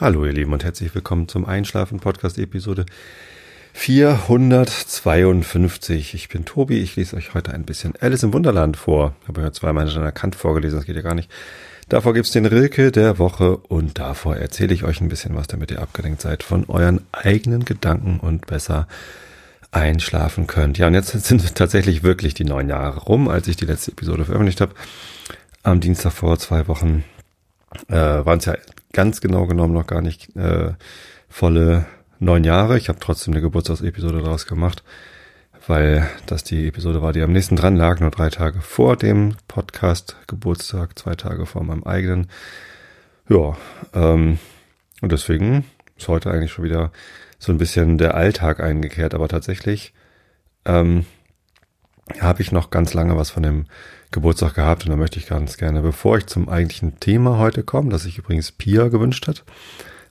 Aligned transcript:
Hallo 0.00 0.24
ihr 0.24 0.32
Lieben 0.32 0.52
und 0.52 0.62
herzlich 0.62 0.94
willkommen 0.94 1.26
zum 1.26 1.44
Einschlafen 1.44 1.98
Podcast 1.98 2.38
Episode 2.38 2.86
452. 3.72 6.14
Ich 6.14 6.28
bin 6.28 6.44
Tobi, 6.44 6.78
ich 6.78 6.94
lese 6.94 7.16
euch 7.16 7.34
heute 7.34 7.52
ein 7.52 7.64
bisschen 7.64 7.94
Alice 7.98 8.22
im 8.22 8.32
Wunderland 8.32 8.76
vor. 8.76 9.16
Ich 9.22 9.28
habe 9.28 9.40
ja 9.40 9.50
zweimal 9.50 9.90
schon 9.90 10.04
erkannt 10.04 10.36
vorgelesen, 10.36 10.78
das 10.78 10.86
geht 10.86 10.94
ja 10.94 11.02
gar 11.02 11.16
nicht. 11.16 11.28
Davor 11.88 12.14
gibt's 12.14 12.30
den 12.30 12.46
Rilke 12.46 12.92
der 12.92 13.18
Woche 13.18 13.56
und 13.56 13.98
davor 13.98 14.36
erzähle 14.36 14.72
ich 14.72 14.84
euch 14.84 15.00
ein 15.00 15.08
bisschen 15.08 15.34
was, 15.34 15.48
damit 15.48 15.72
ihr 15.72 15.82
abgelenkt 15.82 16.20
seid 16.20 16.44
von 16.44 16.66
euren 16.68 17.00
eigenen 17.10 17.64
Gedanken 17.64 18.20
und 18.20 18.46
besser 18.46 18.86
einschlafen 19.72 20.46
könnt. 20.46 20.78
Ja, 20.78 20.86
und 20.86 20.94
jetzt 20.94 21.08
sind 21.26 21.56
tatsächlich 21.56 22.04
wirklich 22.04 22.34
die 22.34 22.44
neun 22.44 22.68
Jahre 22.68 23.00
rum, 23.00 23.26
als 23.26 23.48
ich 23.48 23.56
die 23.56 23.66
letzte 23.66 23.90
Episode 23.90 24.24
veröffentlicht 24.24 24.60
habe. 24.60 24.74
Am 25.64 25.80
Dienstag 25.80 26.12
vor 26.12 26.38
zwei 26.38 26.68
Wochen 26.68 27.02
äh, 27.88 27.96
waren 27.96 28.38
es 28.38 28.44
ja 28.44 28.54
ganz 28.92 29.20
genau 29.20 29.46
genommen 29.46 29.74
noch 29.74 29.86
gar 29.86 30.02
nicht 30.02 30.34
äh, 30.36 30.72
volle 31.28 31.86
neun 32.18 32.44
Jahre. 32.44 32.78
Ich 32.78 32.88
habe 32.88 32.98
trotzdem 32.98 33.34
eine 33.34 33.42
Geburtstagsepisode 33.42 34.22
daraus 34.22 34.46
gemacht, 34.46 34.82
weil 35.66 36.08
das 36.26 36.44
die 36.44 36.68
Episode 36.68 37.02
war, 37.02 37.12
die 37.12 37.22
am 37.22 37.32
nächsten 37.32 37.56
dran 37.56 37.76
lag, 37.76 38.00
nur 38.00 38.10
drei 38.10 38.30
Tage 38.30 38.60
vor 38.60 38.96
dem 38.96 39.36
Podcast 39.46 40.16
Geburtstag, 40.26 40.98
zwei 40.98 41.14
Tage 41.14 41.46
vor 41.46 41.62
meinem 41.64 41.84
eigenen. 41.84 42.28
Ja, 43.28 43.56
ähm, 43.94 44.38
und 45.00 45.12
deswegen 45.12 45.64
ist 45.96 46.08
heute 46.08 46.30
eigentlich 46.30 46.52
schon 46.52 46.64
wieder 46.64 46.92
so 47.38 47.52
ein 47.52 47.58
bisschen 47.58 47.98
der 47.98 48.14
Alltag 48.14 48.60
eingekehrt, 48.60 49.14
aber 49.14 49.28
tatsächlich 49.28 49.92
ähm, 50.64 51.06
habe 52.20 52.42
ich 52.42 52.52
noch 52.52 52.70
ganz 52.70 52.94
lange 52.94 53.16
was 53.16 53.30
von 53.30 53.42
dem 53.42 53.66
Geburtstag 54.10 54.54
gehabt 54.54 54.84
und 54.84 54.90
da 54.90 54.96
möchte 54.96 55.18
ich 55.18 55.26
ganz 55.26 55.56
gerne, 55.56 55.82
bevor 55.82 56.18
ich 56.18 56.26
zum 56.26 56.48
eigentlichen 56.48 56.98
Thema 57.00 57.38
heute 57.38 57.62
komme, 57.62 57.90
das 57.90 58.02
sich 58.02 58.18
übrigens 58.18 58.52
Pia 58.52 58.88
gewünscht 58.88 59.28
hat, 59.28 59.44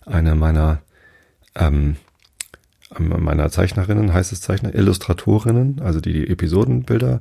eine 0.06 0.36
meiner 0.36 0.82
ähm, 1.56 1.98
meiner 2.98 3.50
Zeichnerinnen, 3.50 4.14
heißt 4.14 4.32
es 4.32 4.42
Zeichner, 4.42 4.74
Illustratorinnen, 4.74 5.82
also 5.82 6.00
die 6.00 6.14
die 6.14 6.30
Episodenbilder 6.30 7.20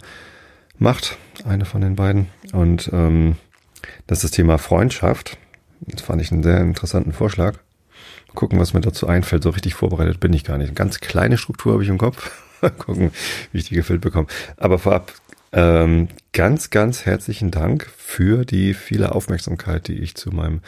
macht, 0.79 1.19
eine 1.45 1.65
von 1.65 1.81
den 1.81 1.97
beiden. 1.97 2.29
Und 2.53 2.91
ähm, 2.93 3.37
das 4.07 4.19
ist 4.19 4.25
das 4.25 4.31
Thema 4.33 4.59
Freundschaft. 4.59 5.39
Das 5.81 6.03
fand 6.03 6.23
ich 6.23 6.33
einen 6.33 6.43
sehr 6.43 6.61
interessanten 6.61 7.13
Vorschlag. 7.13 7.59
Gucken, 8.35 8.59
was 8.59 8.75
mir 8.75 8.81
dazu 8.81 9.07
einfällt. 9.07 9.43
So 9.43 9.51
richtig 9.51 9.75
vorbereitet 9.75 10.21
bin 10.21 10.33
ich 10.33 10.45
gar 10.45 10.59
nicht. 10.59 10.69
Eine 10.69 10.75
ganz 10.75 11.01
kleine 11.01 11.39
Struktur 11.39 11.73
habe 11.73 11.83
ich 11.83 11.89
im 11.89 11.99
Kopf. 11.99 12.31
Gucken, 12.79 13.11
wie 13.53 13.59
ich 13.59 13.69
die 13.69 13.75
gefüllt 13.75 14.01
bekomme. 14.01 14.27
Aber 14.57 14.79
vorab 14.79 15.13
ähm, 15.57 16.09
ganz, 16.35 16.69
ganz 16.69 17.07
herzlichen 17.07 17.51
Dank 17.51 17.91
für 17.97 18.45
die 18.45 18.75
viele 18.75 19.15
Aufmerksamkeit, 19.15 19.89
die 19.89 19.95
ich 19.95 20.15
zu 20.15 20.31
meinem 20.31 20.61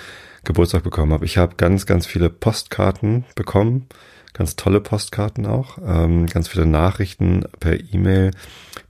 Geburtstag 0.44 0.82
bekommen 0.82 1.12
habe. 1.12 1.26
Ich 1.26 1.36
habe 1.36 1.56
ganz, 1.56 1.84
ganz 1.84 2.06
viele 2.06 2.30
Postkarten 2.30 3.26
bekommen, 3.34 3.86
ganz 4.32 4.56
tolle 4.56 4.80
Postkarten 4.80 5.44
auch, 5.44 5.76
ähm, 5.84 6.24
ganz 6.24 6.48
viele 6.48 6.64
Nachrichten 6.64 7.44
per 7.60 7.78
E-Mail, 7.78 8.30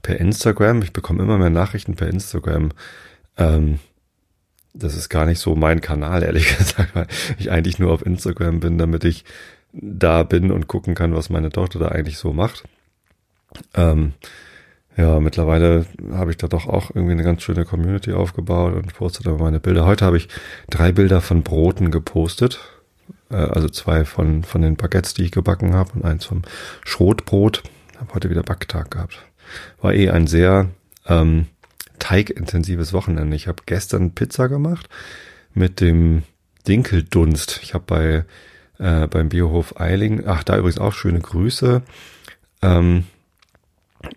per 0.01 0.21
Instagram. 0.21 0.81
Ich 0.83 0.93
bekomme 0.93 1.21
immer 1.21 1.37
mehr 1.37 1.49
Nachrichten 1.49 1.95
per 1.95 2.07
Instagram. 2.07 2.71
Ähm, 3.35 3.79
das 4.73 4.95
ist 4.95 5.09
gar 5.09 5.25
nicht 5.25 5.39
so 5.39 5.53
mein 5.53 5.81
Kanal, 5.81 6.23
ehrlich 6.23 6.57
gesagt, 6.57 6.95
weil 6.95 7.07
ich 7.37 7.51
eigentlich 7.51 7.77
nur 7.77 7.91
auf 7.91 8.05
Instagram 8.05 8.61
bin, 8.61 8.77
damit 8.77 9.03
ich 9.03 9.25
da 9.73 10.23
bin 10.23 10.49
und 10.49 10.67
gucken 10.67 10.95
kann, 10.95 11.13
was 11.13 11.29
meine 11.29 11.49
Tochter 11.49 11.77
da 11.77 11.89
eigentlich 11.89 12.17
so 12.17 12.31
macht. 12.31 12.63
Ähm, 13.73 14.13
ja, 14.99 15.19
mittlerweile 15.21 15.85
habe 16.11 16.31
ich 16.31 16.37
da 16.37 16.49
doch 16.49 16.67
auch 16.67 16.89
irgendwie 16.93 17.13
eine 17.13 17.23
ganz 17.23 17.41
schöne 17.43 17.63
Community 17.63 18.11
aufgebaut 18.11 18.73
und 18.73 18.93
poste 18.93 19.23
da 19.23 19.31
meine 19.31 19.61
Bilder. 19.61 19.85
Heute 19.85 20.03
habe 20.03 20.17
ich 20.17 20.27
drei 20.69 20.91
Bilder 20.91 21.21
von 21.21 21.41
Broten 21.41 21.89
gepostet. 21.89 22.59
Äh, 23.31 23.35
also 23.35 23.69
zwei 23.69 24.03
von, 24.03 24.43
von 24.43 24.61
den 24.61 24.75
Baguettes, 24.75 25.13
die 25.13 25.23
ich 25.23 25.31
gebacken 25.31 25.73
habe 25.73 25.93
und 25.93 26.03
eins 26.03 26.25
vom 26.25 26.41
Schrotbrot. 26.83 27.63
Habe 27.97 28.13
heute 28.13 28.29
wieder 28.29 28.43
Backtag 28.43 28.91
gehabt. 28.91 29.25
War 29.81 29.93
eh 29.93 30.09
ein 30.09 30.27
sehr 30.27 30.67
ähm, 31.07 31.47
teigintensives 31.99 32.91
Wochenende. 32.91 33.37
Ich 33.37 33.47
habe 33.47 33.63
gestern 33.65 34.11
Pizza 34.11 34.49
gemacht 34.49 34.89
mit 35.53 35.79
dem 35.79 36.23
Dinkeldunst. 36.67 37.61
Ich 37.63 37.73
habe 37.73 37.85
bei 37.87 38.25
äh, 38.79 39.07
beim 39.07 39.29
Biohof 39.29 39.79
Eiling, 39.79 40.23
ach 40.25 40.43
da 40.43 40.57
übrigens 40.57 40.79
auch 40.79 40.93
schöne 40.93 41.21
Grüße. 41.21 41.83
Ähm, 42.61 43.05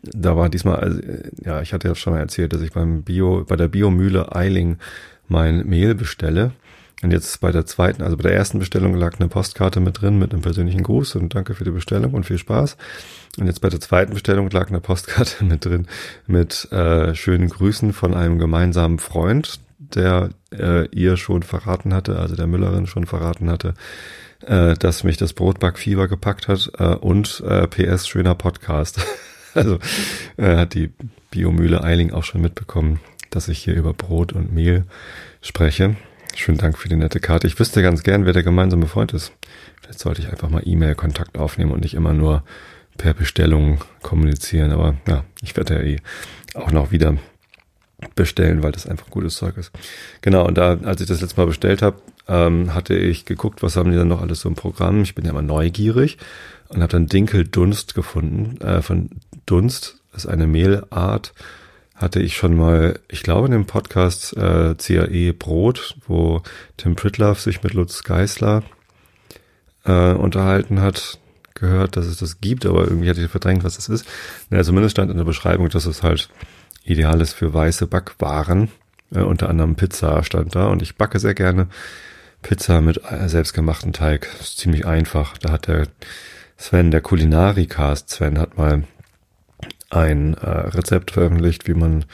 da 0.02 0.36
war 0.36 0.48
diesmal, 0.48 0.76
also, 0.76 1.00
ja, 1.44 1.60
ich 1.60 1.72
hatte 1.72 1.88
ja 1.88 1.94
schon 1.94 2.12
mal 2.12 2.20
erzählt, 2.20 2.52
dass 2.52 2.62
ich 2.62 2.72
beim 2.72 3.02
Bio, 3.02 3.44
bei 3.46 3.56
der 3.56 3.68
Biomühle 3.68 4.34
Eiling 4.34 4.78
mein 5.28 5.66
Mehl 5.66 5.94
bestelle. 5.94 6.52
Und 7.02 7.10
jetzt 7.10 7.40
bei 7.40 7.50
der 7.50 7.66
zweiten, 7.66 8.02
also 8.02 8.16
bei 8.16 8.22
der 8.22 8.34
ersten 8.34 8.60
Bestellung 8.60 8.94
lag 8.94 9.18
eine 9.18 9.28
Postkarte 9.28 9.80
mit 9.80 10.00
drin 10.00 10.20
mit 10.20 10.32
einem 10.32 10.42
persönlichen 10.42 10.84
Gruß 10.84 11.16
und 11.16 11.34
danke 11.34 11.54
für 11.54 11.64
die 11.64 11.72
Bestellung 11.72 12.14
und 12.14 12.24
viel 12.24 12.38
Spaß. 12.38 12.76
Und 13.38 13.46
jetzt 13.46 13.60
bei 13.60 13.68
der 13.68 13.80
zweiten 13.80 14.12
Bestellung 14.12 14.48
lag 14.50 14.68
eine 14.68 14.80
Postkarte 14.80 15.44
mit 15.44 15.64
drin 15.64 15.88
mit 16.28 16.70
äh, 16.70 17.14
schönen 17.16 17.48
Grüßen 17.48 17.92
von 17.92 18.14
einem 18.14 18.38
gemeinsamen 18.38 19.00
Freund, 19.00 19.58
der 19.78 20.30
äh, 20.52 20.86
ihr 20.90 21.16
schon 21.16 21.42
verraten 21.42 21.92
hatte, 21.92 22.20
also 22.20 22.36
der 22.36 22.46
Müllerin 22.46 22.86
schon 22.86 23.06
verraten 23.06 23.50
hatte, 23.50 23.74
äh, 24.46 24.74
dass 24.74 25.02
mich 25.02 25.16
das 25.16 25.32
Brotbackfieber 25.32 26.06
gepackt 26.06 26.46
hat 26.46 26.70
äh, 26.78 26.94
und 26.94 27.42
äh, 27.44 27.66
PS 27.66 28.06
schöner 28.06 28.36
Podcast. 28.36 29.04
Also 29.54 29.78
äh, 30.36 30.56
hat 30.56 30.74
die 30.74 30.90
Biomühle 31.30 31.82
Eiling 31.84 32.12
auch 32.12 32.24
schon 32.24 32.40
mitbekommen, 32.40 33.00
dass 33.30 33.48
ich 33.48 33.58
hier 33.58 33.74
über 33.74 33.92
Brot 33.92 34.32
und 34.32 34.52
Mehl 34.52 34.84
spreche. 35.40 35.96
Schönen 36.34 36.58
Dank 36.58 36.78
für 36.78 36.88
die 36.88 36.96
nette 36.96 37.20
Karte. 37.20 37.46
Ich 37.46 37.58
wüsste 37.58 37.82
ganz 37.82 38.02
gern, 38.02 38.24
wer 38.24 38.32
der 38.32 38.42
gemeinsame 38.42 38.86
Freund 38.86 39.12
ist. 39.12 39.32
Vielleicht 39.80 39.98
sollte 39.98 40.22
ich 40.22 40.30
einfach 40.30 40.48
mal 40.48 40.62
E-Mail-Kontakt 40.64 41.36
aufnehmen 41.36 41.72
und 41.72 41.80
nicht 41.80 41.94
immer 41.94 42.14
nur 42.14 42.44
per 42.96 43.12
Bestellung 43.12 43.84
kommunizieren. 44.00 44.72
Aber 44.72 44.94
ja, 45.06 45.24
ich 45.42 45.56
werde 45.56 45.74
ja 45.74 45.80
eh 45.82 45.96
auch 46.54 46.70
noch 46.70 46.90
wieder 46.90 47.16
bestellen, 48.14 48.62
weil 48.62 48.72
das 48.72 48.86
einfach 48.86 49.10
gutes 49.10 49.36
Zeug 49.36 49.56
ist. 49.58 49.72
Genau, 50.22 50.46
und 50.46 50.56
da, 50.56 50.78
als 50.84 51.00
ich 51.00 51.06
das 51.06 51.20
letzte 51.20 51.40
Mal 51.40 51.46
bestellt 51.46 51.82
habe, 51.82 52.00
ähm, 52.28 52.74
hatte 52.74 52.94
ich 52.94 53.24
geguckt, 53.24 53.62
was 53.62 53.76
haben 53.76 53.90
die 53.90 53.96
dann 53.96 54.08
noch 54.08 54.22
alles 54.22 54.40
so 54.40 54.48
im 54.48 54.54
Programm. 54.54 55.02
Ich 55.02 55.14
bin 55.14 55.24
ja 55.24 55.30
immer 55.30 55.42
neugierig 55.42 56.18
und 56.74 56.82
habe 56.82 56.92
dann 56.92 57.06
Dinkeldunst 57.06 57.94
gefunden. 57.94 58.60
Äh, 58.60 58.82
von 58.82 59.10
Dunst 59.46 59.98
ist 60.14 60.26
eine 60.26 60.46
Mehlart, 60.46 61.32
hatte 61.94 62.20
ich 62.20 62.36
schon 62.36 62.56
mal, 62.56 62.98
ich 63.08 63.22
glaube 63.22 63.46
in 63.46 63.52
dem 63.52 63.66
Podcast 63.66 64.36
äh, 64.36 64.74
CAE 64.74 65.32
Brot, 65.32 65.96
wo 66.06 66.42
Tim 66.76 66.96
Pritloff 66.96 67.40
sich 67.40 67.62
mit 67.62 67.74
Lutz 67.74 68.02
Geisler 68.02 68.62
äh, 69.84 70.12
unterhalten 70.12 70.80
hat, 70.80 71.18
gehört, 71.54 71.96
dass 71.96 72.06
es 72.06 72.18
das 72.18 72.40
gibt, 72.40 72.66
aber 72.66 72.84
irgendwie 72.84 73.08
hatte 73.08 73.22
ich 73.22 73.30
verdrängt, 73.30 73.64
was 73.64 73.76
das 73.76 73.88
ist. 73.88 74.06
Naja, 74.50 74.64
zumindest 74.64 74.92
stand 74.92 75.10
in 75.10 75.16
der 75.16 75.24
Beschreibung, 75.24 75.68
dass 75.68 75.86
es 75.86 76.02
halt 76.02 76.28
ideal 76.84 77.20
ist 77.20 77.34
für 77.34 77.54
weiße 77.54 77.86
Backwaren. 77.86 78.68
Äh, 79.14 79.20
unter 79.20 79.48
anderem 79.48 79.76
Pizza 79.76 80.24
stand 80.24 80.54
da 80.54 80.66
und 80.66 80.82
ich 80.82 80.96
backe 80.96 81.18
sehr 81.18 81.34
gerne 81.34 81.68
Pizza 82.42 82.80
mit 82.80 83.00
äh, 83.08 83.28
selbstgemachten 83.28 83.92
Teig. 83.92 84.28
Das 84.38 84.48
ist 84.48 84.58
ziemlich 84.58 84.86
einfach. 84.86 85.38
Da 85.38 85.52
hat 85.52 85.68
der 85.68 85.86
Sven, 86.62 86.92
der 86.92 87.00
Kulinarikast 87.00 88.08
Sven, 88.08 88.38
hat 88.38 88.56
mal 88.56 88.84
ein 89.90 90.34
äh, 90.34 90.48
Rezept 90.48 91.10
veröffentlicht, 91.10 91.66
wie 91.66 91.74
man 91.74 92.04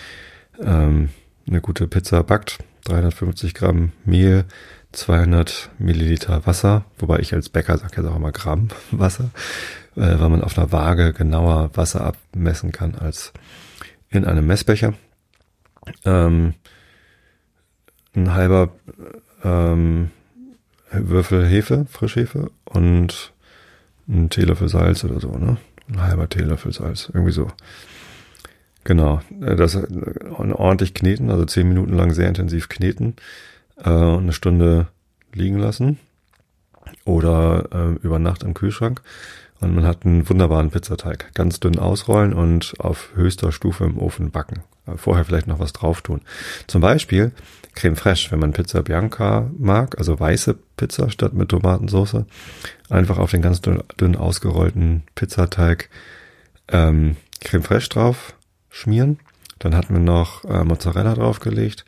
ähm, 0.58 1.10
eine 1.46 1.60
gute 1.60 1.86
Pizza 1.86 2.22
backt. 2.22 2.58
350 2.84 3.52
Gramm 3.52 3.92
Mehl, 4.06 4.46
200 4.92 5.68
Milliliter 5.78 6.46
Wasser, 6.46 6.86
wobei 6.98 7.18
ich 7.18 7.34
als 7.34 7.50
Bäcker 7.50 7.76
sage 7.76 8.00
jetzt 8.00 8.10
auch 8.10 8.16
immer 8.16 8.32
Gramm 8.32 8.68
Wasser, 8.90 9.28
äh, 9.96 10.18
weil 10.18 10.30
man 10.30 10.42
auf 10.42 10.56
einer 10.56 10.72
Waage 10.72 11.12
genauer 11.12 11.70
Wasser 11.74 12.00
abmessen 12.00 12.72
kann 12.72 12.94
als 12.94 13.34
in 14.08 14.24
einem 14.24 14.46
Messbecher. 14.46 14.94
Ähm, 16.06 16.54
ein 18.16 18.32
halber 18.32 18.70
ähm, 19.44 20.10
Würfel 20.90 21.46
Hefe, 21.46 21.84
Frischhefe 21.90 22.50
und 22.64 23.34
ein 24.08 24.30
Teelöffel 24.30 24.68
Salz 24.68 25.04
oder 25.04 25.20
so, 25.20 25.30
ne? 25.36 25.58
Ein 25.88 26.02
halber 26.02 26.28
Teelöffel 26.28 26.72
Salz, 26.72 27.10
irgendwie 27.12 27.32
so. 27.32 27.48
Genau, 28.84 29.20
äh, 29.40 29.56
das 29.56 29.74
äh, 29.74 29.86
ordentlich 30.30 30.94
kneten, 30.94 31.30
also 31.30 31.44
zehn 31.44 31.68
Minuten 31.68 31.92
lang 31.92 32.12
sehr 32.12 32.28
intensiv 32.28 32.68
kneten 32.68 33.16
äh, 33.76 33.90
und 33.90 34.22
eine 34.22 34.32
Stunde 34.32 34.88
liegen 35.34 35.58
lassen 35.58 35.98
oder 37.04 37.96
über 38.02 38.18
Nacht 38.18 38.42
im 38.42 38.54
Kühlschrank 38.54 39.02
und 39.60 39.74
man 39.74 39.84
hat 39.84 40.06
einen 40.06 40.28
wunderbaren 40.28 40.70
Pizzateig. 40.70 41.30
Ganz 41.34 41.60
dünn 41.60 41.78
ausrollen 41.78 42.32
und 42.32 42.74
auf 42.78 43.10
höchster 43.14 43.52
Stufe 43.52 43.84
im 43.84 43.98
Ofen 43.98 44.30
backen. 44.30 44.62
Vorher 44.96 45.26
vielleicht 45.26 45.46
noch 45.46 45.58
was 45.58 45.74
drauf 45.74 46.00
tun. 46.00 46.22
Zum 46.66 46.80
Beispiel 46.80 47.32
Creme 47.78 47.94
Fraiche, 47.94 48.32
wenn 48.32 48.40
man 48.40 48.52
Pizza 48.52 48.82
Bianca 48.82 49.48
mag, 49.56 49.98
also 49.98 50.18
weiße 50.18 50.56
Pizza 50.76 51.10
statt 51.10 51.32
mit 51.32 51.50
Tomatensauce. 51.50 52.24
Einfach 52.88 53.18
auf 53.18 53.30
den 53.30 53.40
ganz 53.40 53.60
dünn, 53.60 54.16
ausgerollten 54.16 55.04
Pizzateig 55.14 55.88
ähm, 56.66 57.16
Creme 57.40 57.62
Fraiche 57.62 57.88
drauf 57.88 58.34
schmieren. 58.68 59.20
Dann 59.60 59.76
hatten 59.76 59.94
wir 59.94 60.00
noch 60.00 60.44
äh, 60.44 60.64
Mozzarella 60.64 61.14
draufgelegt, 61.14 61.84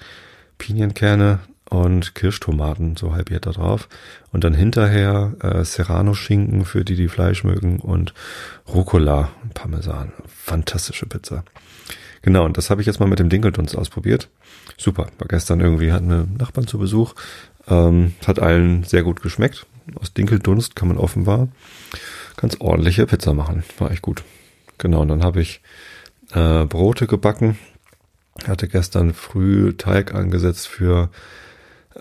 Pinienkerne 0.59 1.41
und 1.69 2.15
Kirschtomaten 2.15 2.97
so 2.97 3.13
halbiert 3.13 3.47
da 3.47 3.51
drauf. 3.51 3.89
Und 4.31 4.45
dann 4.45 4.55
hinterher 4.55 5.35
äh, 5.43 5.65
Serrano-Schinken 5.65 6.67
für 6.67 6.85
die, 6.85 6.95
die 6.95 7.09
Fleisch 7.09 7.43
mögen 7.43 7.81
und 7.81 8.15
Rucola 8.69 9.31
und 9.43 9.55
Parmesan. 9.55 10.13
Fantastische 10.29 11.07
Pizza. 11.07 11.43
Genau, 12.23 12.45
und 12.45 12.59
das 12.59 12.71
habe 12.71 12.81
ich 12.81 12.87
jetzt 12.87 13.01
mal 13.01 13.09
mit 13.09 13.19
dem 13.19 13.29
Dinkeldunst 13.29 13.77
ausprobiert. 13.77 14.29
Super. 14.81 15.09
War 15.19 15.29
gestern 15.29 15.61
irgendwie, 15.61 15.93
hatten 15.93 16.09
wir 16.09 16.27
Nachbarn 16.39 16.67
zu 16.67 16.79
Besuch. 16.79 17.15
Ähm, 17.69 18.15
hat 18.27 18.39
allen 18.39 18.83
sehr 18.85 19.03
gut 19.03 19.21
geschmeckt. 19.21 19.67
Aus 19.97 20.15
Dinkeldunst 20.15 20.75
kann 20.75 20.89
man 20.89 20.97
offenbar 20.97 21.49
ganz 22.37 22.57
ordentliche 22.61 23.05
Pizza 23.07 23.35
machen. 23.35 23.63
War 23.79 23.91
echt 23.91 24.01
gut. 24.01 24.23
Genau, 24.79 25.03
und 25.03 25.09
dann 25.09 25.23
habe 25.23 25.43
ich 25.43 25.61
äh, 26.33 26.65
Brote 26.65 27.07
gebacken. 27.07 27.59
Hatte 28.49 28.69
gestern 28.69 29.13
früh 29.13 29.75
Teig 29.75 30.15
angesetzt 30.15 30.67
für 30.67 31.11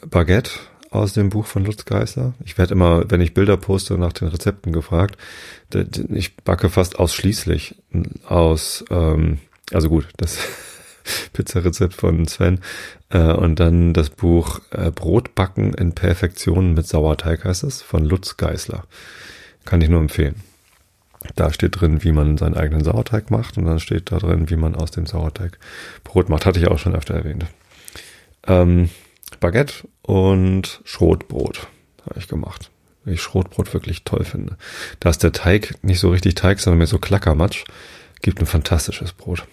Baguette 0.10 0.52
aus 0.90 1.12
dem 1.12 1.28
Buch 1.28 1.48
von 1.48 1.66
Lutz 1.66 1.84
Geisler. 1.84 2.34
Ich 2.46 2.58
werde 2.58 2.76
immer, 2.76 3.12
wenn 3.12 3.20
ich 3.20 3.34
Bilder 3.34 3.58
poste, 3.58 3.98
nach 3.98 4.14
den 4.14 4.30
Rezepten 4.30 4.72
gefragt. 4.72 5.18
Ich 6.10 6.38
backe 6.38 6.70
fast 6.70 6.98
ausschließlich 6.98 7.76
aus, 8.26 8.86
ähm, 8.90 9.40
also 9.74 9.90
gut, 9.90 10.08
das 10.16 10.38
Pizzarezept 11.34 11.94
von 11.94 12.28
Sven 12.28 12.60
äh, 13.10 13.32
und 13.32 13.60
dann 13.60 13.94
das 13.94 14.10
Buch 14.10 14.62
äh, 14.72 14.92
Brotbacken 14.92 15.74
in 15.74 15.94
Perfektion 15.94 16.74
mit 16.74 16.88
Sauerteig 16.88 17.46
heißt 17.46 17.64
es, 17.64 17.82
von 17.82 18.06
Lutz 18.06 18.38
Geisler. 18.38 18.84
Kann 19.66 19.82
ich 19.82 19.90
nur 19.90 20.02
empfehlen. 20.02 20.36
Da 21.36 21.52
steht 21.52 21.80
drin, 21.80 22.04
wie 22.04 22.12
man 22.12 22.38
seinen 22.38 22.56
eigenen 22.56 22.84
Sauerteig 22.84 23.30
macht 23.30 23.58
und 23.58 23.66
dann 23.66 23.80
steht 23.80 24.12
da 24.12 24.20
drin, 24.20 24.50
wie 24.50 24.56
man 24.56 24.76
aus 24.76 24.92
dem 24.92 25.06
Sauerteig 25.06 25.60
Brot 26.04 26.30
macht. 26.30 26.46
Hatte 26.46 26.60
ich 26.60 26.68
auch 26.68 26.80
schon 26.80 26.96
öfter 26.96 27.14
erwähnt. 27.14 27.46
Ähm, 28.48 28.90
Baguette 29.40 29.88
und 30.02 30.82
Schrotbrot 30.86 31.68
habe 32.06 32.20
ich 32.20 32.28
gemacht. 32.28 32.72
Ich 33.06 33.22
Schrotbrot 33.22 33.74
wirklich 33.74 34.04
toll 34.04 34.24
finde. 34.24 34.58
Da 35.00 35.10
ist 35.10 35.24
der 35.24 35.32
Teig 35.32 35.76
nicht 35.82 36.00
so 36.00 36.10
richtig 36.10 36.36
Teig, 36.36 36.60
sondern 36.60 36.80
mehr 36.80 36.88
so 36.88 37.00
Klackermatsch. 37.00 37.64
Gibt 38.22 38.40
ein 38.40 38.46
fantastisches 38.46 39.14
Brot. 39.14 39.46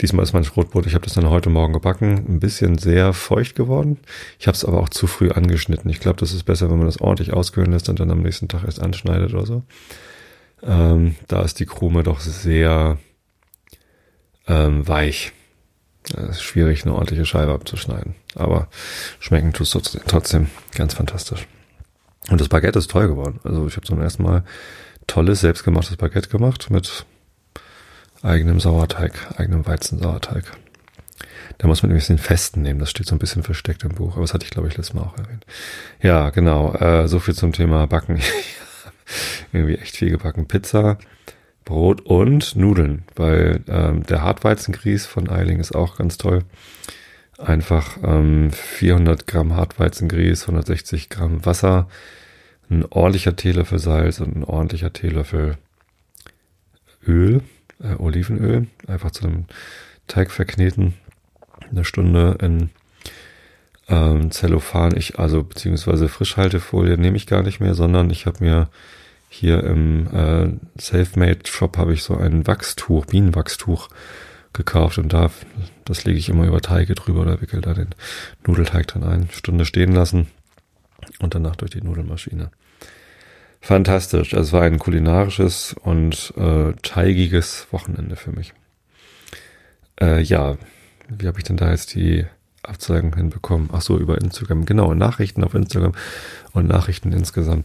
Diesmal 0.00 0.24
ist 0.24 0.32
mein 0.32 0.44
Schrotbrot, 0.44 0.86
ich 0.86 0.94
habe 0.94 1.04
das 1.04 1.14
dann 1.14 1.28
heute 1.28 1.50
Morgen 1.50 1.72
gebacken, 1.72 2.24
ein 2.28 2.40
bisschen 2.40 2.78
sehr 2.78 3.12
feucht 3.12 3.54
geworden. 3.54 3.98
Ich 4.38 4.46
habe 4.46 4.56
es 4.56 4.64
aber 4.64 4.80
auch 4.80 4.88
zu 4.88 5.06
früh 5.06 5.30
angeschnitten. 5.30 5.90
Ich 5.90 6.00
glaube, 6.00 6.18
das 6.18 6.32
ist 6.32 6.44
besser, 6.44 6.70
wenn 6.70 6.78
man 6.78 6.86
das 6.86 7.00
ordentlich 7.00 7.32
auskühlen 7.32 7.72
lässt 7.72 7.88
und 7.88 8.00
dann 8.00 8.10
am 8.10 8.22
nächsten 8.22 8.48
Tag 8.48 8.64
erst 8.64 8.80
anschneidet 8.80 9.32
oder 9.32 9.46
so. 9.46 9.62
Ähm, 10.62 11.16
da 11.28 11.42
ist 11.42 11.60
die 11.60 11.66
Krume 11.66 12.02
doch 12.02 12.20
sehr 12.20 12.98
ähm, 14.48 14.86
weich. 14.86 15.32
Es 16.12 16.36
ist 16.36 16.42
schwierig, 16.42 16.84
eine 16.84 16.94
ordentliche 16.94 17.24
Scheibe 17.24 17.52
abzuschneiden. 17.52 18.14
Aber 18.34 18.68
schmecken 19.20 19.52
tust 19.52 19.74
du 19.74 19.80
trotzdem 19.80 20.48
ganz 20.74 20.94
fantastisch. 20.94 21.46
Und 22.30 22.40
das 22.40 22.48
Baguette 22.48 22.78
ist 22.78 22.90
toll 22.90 23.08
geworden. 23.08 23.40
Also 23.44 23.66
ich 23.66 23.76
habe 23.76 23.86
zum 23.86 24.00
ersten 24.00 24.22
Mal 24.22 24.44
tolles, 25.06 25.40
selbstgemachtes 25.40 25.96
Baguette 25.96 26.28
gemacht 26.28 26.70
mit 26.70 27.06
eigenem 28.24 28.58
Sauerteig, 28.58 29.12
eigenem 29.36 29.66
Weizensauerteig. 29.66 30.44
Da 31.58 31.68
muss 31.68 31.82
man 31.82 31.90
nämlich 31.90 32.06
den 32.06 32.18
festen 32.18 32.62
nehmen, 32.62 32.80
das 32.80 32.90
steht 32.90 33.06
so 33.06 33.14
ein 33.14 33.18
bisschen 33.18 33.42
versteckt 33.42 33.84
im 33.84 33.94
Buch, 33.94 34.12
aber 34.12 34.22
das 34.22 34.34
hatte 34.34 34.44
ich, 34.44 34.50
glaube 34.50 34.68
ich, 34.68 34.76
letztes 34.76 34.94
Mal 34.94 35.02
auch 35.02 35.16
erwähnt. 35.18 35.46
Ja, 36.00 36.30
genau, 36.30 36.74
äh, 36.74 37.06
so 37.06 37.20
viel 37.20 37.34
zum 37.34 37.52
Thema 37.52 37.86
Backen. 37.86 38.20
Irgendwie 39.52 39.76
echt 39.76 39.96
viel 39.96 40.10
gebacken. 40.10 40.48
Pizza, 40.48 40.98
Brot 41.64 42.00
und 42.00 42.56
Nudeln, 42.56 43.04
weil 43.14 43.60
ähm, 43.68 44.02
der 44.04 44.22
Hartweizengrieß 44.22 45.06
von 45.06 45.28
Eiling 45.28 45.60
ist 45.60 45.74
auch 45.74 45.96
ganz 45.96 46.16
toll. 46.16 46.44
Einfach 47.38 47.98
ähm, 48.02 48.50
400 48.50 49.26
Gramm 49.26 49.54
Hartweizengrieß, 49.54 50.42
160 50.42 51.10
Gramm 51.10 51.44
Wasser, 51.44 51.88
ein 52.70 52.84
ordentlicher 52.84 53.36
Teelöffel 53.36 53.78
Salz 53.78 54.20
und 54.20 54.34
ein 54.34 54.44
ordentlicher 54.44 54.92
Teelöffel 54.92 55.56
Öl, 57.06 57.42
äh, 57.82 57.94
Olivenöl, 57.96 58.66
einfach 58.86 59.10
zu 59.10 59.26
einem 59.26 59.44
Teig 60.06 60.30
verkneten, 60.30 60.94
eine 61.70 61.84
Stunde 61.84 62.36
in 62.40 62.70
ähm, 63.88 64.30
Zellophan, 64.30 64.96
ich 64.96 65.18
also 65.18 65.42
beziehungsweise 65.44 66.08
Frischhaltefolie 66.08 66.96
nehme 66.96 67.16
ich 67.16 67.26
gar 67.26 67.42
nicht 67.42 67.60
mehr, 67.60 67.74
sondern 67.74 68.10
ich 68.10 68.26
habe 68.26 68.42
mir 68.44 68.68
hier 69.28 69.64
im 69.64 70.06
äh, 70.14 70.80
Selfmade 70.80 71.40
Shop 71.46 71.76
habe 71.76 71.92
ich 71.92 72.02
so 72.02 72.16
ein 72.16 72.46
Wachstuch, 72.46 73.06
Bienenwachstuch 73.06 73.88
gekauft 74.52 74.98
und 74.98 75.12
da, 75.12 75.30
das 75.84 76.04
lege 76.04 76.18
ich 76.18 76.28
immer 76.28 76.46
über 76.46 76.60
Teige 76.60 76.94
drüber 76.94 77.22
oder 77.22 77.40
wickel 77.40 77.60
da 77.60 77.74
den 77.74 77.90
Nudelteig 78.46 78.86
dann 78.88 79.02
ein, 79.02 79.28
Stunde 79.32 79.64
stehen 79.64 79.92
lassen 79.92 80.28
und 81.18 81.34
danach 81.34 81.56
durch 81.56 81.72
die 81.72 81.82
Nudelmaschine. 81.82 82.50
Fantastisch. 83.64 84.34
Es 84.34 84.52
war 84.52 84.60
ein 84.60 84.78
kulinarisches 84.78 85.74
und 85.80 86.34
äh, 86.36 86.74
teigiges 86.82 87.66
Wochenende 87.70 88.14
für 88.14 88.30
mich. 88.30 88.52
Äh, 89.98 90.20
ja, 90.20 90.58
wie 91.08 91.26
habe 91.26 91.38
ich 91.38 91.44
denn 91.44 91.56
da 91.56 91.70
jetzt 91.70 91.94
die 91.94 92.26
Abzeigung 92.62 93.16
hinbekommen? 93.16 93.70
Ach 93.72 93.80
so, 93.80 93.98
über 93.98 94.20
Instagram. 94.20 94.66
Genau, 94.66 94.92
Nachrichten 94.92 95.42
auf 95.42 95.54
Instagram 95.54 95.92
und 96.52 96.68
Nachrichten 96.68 97.14
insgesamt. 97.14 97.64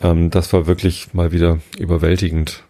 Ähm, 0.00 0.30
das 0.30 0.50
war 0.54 0.66
wirklich 0.66 1.12
mal 1.12 1.30
wieder 1.30 1.58
überwältigend 1.76 2.64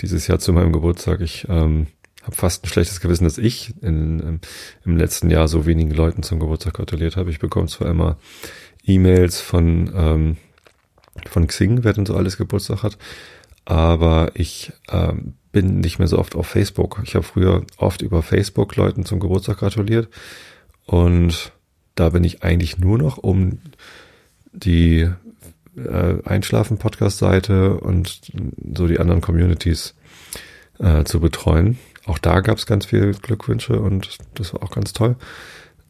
dieses 0.00 0.26
Jahr 0.26 0.38
zu 0.38 0.54
meinem 0.54 0.72
Geburtstag. 0.72 1.20
Ich 1.20 1.48
ähm, 1.50 1.88
habe 2.22 2.34
fast 2.34 2.64
ein 2.64 2.68
schlechtes 2.68 3.02
Gewissen, 3.02 3.24
dass 3.24 3.36
ich 3.36 3.74
in, 3.82 4.20
im, 4.20 4.40
im 4.86 4.96
letzten 4.96 5.28
Jahr 5.28 5.48
so 5.48 5.66
wenigen 5.66 5.90
Leuten 5.90 6.22
zum 6.22 6.40
Geburtstag 6.40 6.72
gratuliert 6.72 7.18
habe. 7.18 7.28
Ich 7.28 7.40
bekomme 7.40 7.66
zwar 7.66 7.88
immer 7.88 8.16
E-Mails 8.86 9.42
von, 9.42 9.92
ähm, 9.94 10.36
von 11.28 11.46
Xing, 11.46 11.84
wer 11.84 11.92
denn 11.92 12.06
so 12.06 12.14
alles 12.14 12.36
Geburtstag 12.36 12.82
hat, 12.82 12.98
aber 13.64 14.32
ich 14.34 14.72
ähm, 14.90 15.34
bin 15.52 15.80
nicht 15.80 15.98
mehr 15.98 16.08
so 16.08 16.18
oft 16.18 16.34
auf 16.34 16.46
Facebook. 16.46 17.00
Ich 17.04 17.14
habe 17.14 17.24
früher 17.24 17.64
oft 17.76 18.02
über 18.02 18.22
Facebook 18.22 18.76
Leuten 18.76 19.04
zum 19.04 19.20
Geburtstag 19.20 19.58
gratuliert 19.58 20.08
und 20.86 21.52
da 21.94 22.10
bin 22.10 22.24
ich 22.24 22.42
eigentlich 22.42 22.78
nur 22.78 22.98
noch 22.98 23.18
um 23.18 23.58
die 24.52 25.08
äh, 25.76 26.22
Einschlafen-Podcast-Seite 26.24 27.74
und 27.78 28.20
so 28.74 28.86
die 28.86 28.98
anderen 28.98 29.20
Communities 29.20 29.94
äh, 30.78 31.04
zu 31.04 31.20
betreuen. 31.20 31.78
Auch 32.06 32.18
da 32.18 32.40
gab 32.40 32.58
es 32.58 32.66
ganz 32.66 32.86
viele 32.86 33.12
Glückwünsche 33.12 33.80
und 33.80 34.18
das 34.34 34.54
war 34.54 34.62
auch 34.62 34.70
ganz 34.70 34.92
toll. 34.92 35.16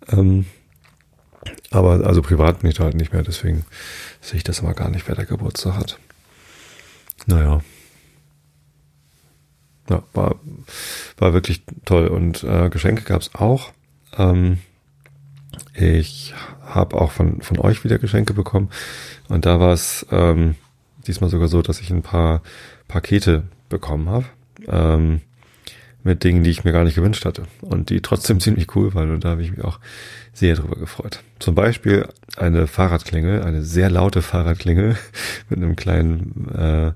Ähm, 0.09 0.47
aber 1.71 2.05
also 2.07 2.21
privat 2.23 2.61
bin 2.61 2.71
ich 2.71 2.77
da 2.77 2.85
halt 2.85 2.95
nicht 2.95 3.13
mehr, 3.13 3.23
deswegen 3.23 3.65
sehe 4.21 4.39
ich 4.39 4.45
das 4.45 4.59
immer 4.59 4.75
gar 4.75 4.91
nicht, 4.91 5.07
wer 5.09 5.15
der 5.15 5.27
Geburtstag 5.27 5.75
hat. 5.75 5.99
Naja. 7.27 7.61
Ja, 9.89 10.03
war, 10.13 10.37
war 11.19 11.33
wirklich 11.33 11.63
toll. 11.85 12.09
Und 12.09 12.45
äh, 12.45 12.69
Geschenke 12.71 13.03
gab 13.03 13.23
es 13.23 13.35
auch. 13.35 13.73
Ähm, 14.17 14.59
ich 15.75 16.35
habe 16.65 17.01
auch 17.01 17.11
von, 17.11 17.41
von 17.43 17.59
euch 17.59 17.85
wieder 17.85 17.99
Geschenke 17.99 18.35
bekommen. 18.35 18.71
Und 19.29 19.47
da 19.47 19.61
war 19.61 19.73
es 19.73 20.07
ähm, 20.11 20.55
diesmal 21.07 21.31
sogar 21.31 21.49
so, 21.49 21.63
dass 21.63 21.81
ich 21.81 21.91
ein 21.91 22.03
paar 22.03 22.43
Pakete 22.89 23.45
bekommen 23.69 24.09
habe. 24.09 24.27
Ähm, 24.67 25.21
mit 26.03 26.25
Dingen, 26.25 26.43
die 26.45 26.51
ich 26.51 26.65
mir 26.65 26.73
gar 26.73 26.85
nicht 26.85 26.95
gewünscht 26.95 27.25
hatte. 27.25 27.45
Und 27.61 27.91
die 27.91 28.01
trotzdem 28.01 28.41
ziemlich 28.41 28.75
cool 28.77 28.95
waren. 28.95 29.11
Und 29.11 29.25
da 29.25 29.31
habe 29.31 29.43
ich 29.43 29.51
mich 29.51 29.65
auch 29.65 29.79
sehr 30.33 30.55
drüber 30.55 30.77
gefreut. 30.77 31.23
Zum 31.39 31.55
Beispiel 31.55 32.07
eine 32.37 32.67
Fahrradklingel, 32.67 33.43
eine 33.43 33.63
sehr 33.63 33.91
laute 33.91 34.23
Fahrradklingel 34.23 34.97
mit 35.49 35.59
einem 35.59 35.77
kleinen 35.77 36.49
äh, 36.55 36.93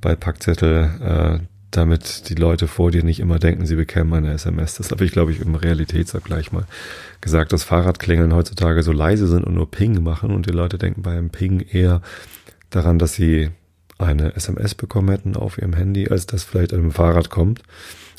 Beipackzettel, 0.00 1.40
äh, 1.40 1.46
damit 1.70 2.28
die 2.28 2.34
Leute 2.34 2.68
vor 2.68 2.90
dir 2.90 3.04
nicht 3.04 3.20
immer 3.20 3.38
denken, 3.38 3.66
sie 3.66 3.76
bekämen 3.76 4.12
eine 4.14 4.32
SMS. 4.32 4.76
Das 4.76 4.90
habe 4.90 5.04
ich, 5.04 5.12
glaube 5.12 5.32
ich, 5.32 5.40
im 5.40 5.54
Realitätsabgleich 5.54 6.52
mal 6.52 6.64
gesagt, 7.20 7.52
dass 7.52 7.64
Fahrradklingeln 7.64 8.34
heutzutage 8.34 8.82
so 8.82 8.92
leise 8.92 9.26
sind 9.26 9.44
und 9.44 9.54
nur 9.54 9.70
Ping 9.70 10.02
machen 10.02 10.30
und 10.30 10.46
die 10.46 10.52
Leute 10.52 10.78
denken 10.78 11.02
beim 11.02 11.30
Ping 11.30 11.60
eher 11.60 12.00
daran, 12.70 12.98
dass 12.98 13.14
sie 13.14 13.50
eine 13.98 14.34
SMS 14.36 14.74
bekommen 14.74 15.10
hätten 15.10 15.36
auf 15.36 15.58
ihrem 15.58 15.72
Handy, 15.72 16.08
als 16.08 16.26
dass 16.26 16.44
vielleicht 16.44 16.72
einem 16.72 16.92
Fahrrad 16.92 17.30
kommt. 17.30 17.62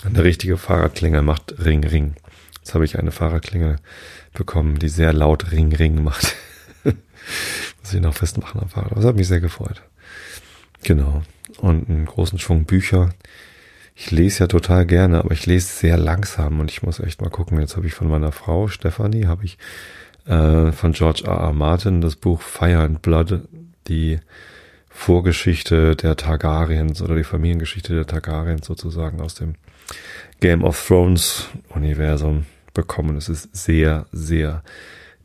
Eine 0.06 0.24
richtige 0.24 0.58
Fahrradklingel 0.58 1.22
macht 1.22 1.56
Ring 1.64 1.84
Ring. 1.84 2.16
Jetzt 2.58 2.74
habe 2.74 2.86
ich 2.86 3.00
eine 3.00 3.12
Fahrradklingel 3.12 3.78
bekommen, 4.34 4.80
die 4.80 4.90
sehr 4.90 5.14
laut 5.14 5.52
Ring 5.52 5.74
Ring 5.74 6.04
macht. 6.04 6.36
Muss 6.84 7.94
ich 7.94 8.02
noch 8.02 8.14
festmachen 8.14 8.62
am 8.62 8.70
Fahrrad. 8.70 8.96
Das 8.96 9.06
hat 9.06 9.16
mich 9.16 9.28
sehr 9.28 9.40
gefreut. 9.40 9.82
Genau. 10.84 11.24
Und 11.60 11.90
einen 11.90 12.06
großen 12.06 12.40
Schwung 12.40 12.66
Bücher. 12.66 13.10
Ich 13.96 14.12
lese 14.12 14.42
ja 14.42 14.48
total 14.48 14.86
gerne, 14.86 15.18
aber 15.20 15.32
ich 15.32 15.48
lese 15.48 15.68
sehr 15.68 15.98
langsam 15.98 16.60
und 16.60 16.70
ich 16.70 16.84
muss 16.84 17.00
echt 17.00 17.22
mal 17.22 17.32
gucken. 17.32 17.60
Jetzt 17.60 17.76
habe 17.76 17.88
ich 17.88 17.96
von 17.96 18.08
meiner 18.08 18.32
Frau 18.32 18.68
Stephanie, 18.68 19.26
habe 19.26 19.46
ich 19.46 19.58
äh, 20.26 20.72
von 20.72 20.92
George 20.92 21.24
R. 21.26 21.40
R. 21.40 21.54
Martin 21.54 22.02
das 22.02 22.16
Buch 22.16 22.42
Fire 22.42 22.84
and 22.84 23.02
Blood, 23.02 23.42
die 23.88 24.20
Vorgeschichte 24.90 25.96
der 25.96 26.16
Targaryens 26.16 27.02
oder 27.02 27.16
die 27.16 27.24
Familiengeschichte 27.24 27.96
der 27.96 28.06
Targaryens 28.06 28.68
sozusagen 28.68 29.20
aus 29.20 29.36
dem 29.36 29.56
Game 30.40 30.64
of 30.64 30.88
Thrones 30.88 31.48
Universum 31.70 32.46
bekommen. 32.74 33.18
Es 33.18 33.30
ist 33.30 33.56
sehr, 33.56 34.06
sehr 34.12 34.64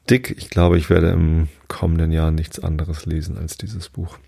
dick. 0.09 0.35
Ich 0.39 0.51
glaube, 0.51 0.79
ich 0.79 0.91
werde 0.91 1.11
im 1.11 1.49
kommenden 1.69 2.13
Jahr 2.13 2.31
nichts 2.31 2.59
anderes 2.59 3.07
lesen 3.07 3.39
als 3.39 3.57
dieses 3.57 3.89
Buch. 3.89 4.19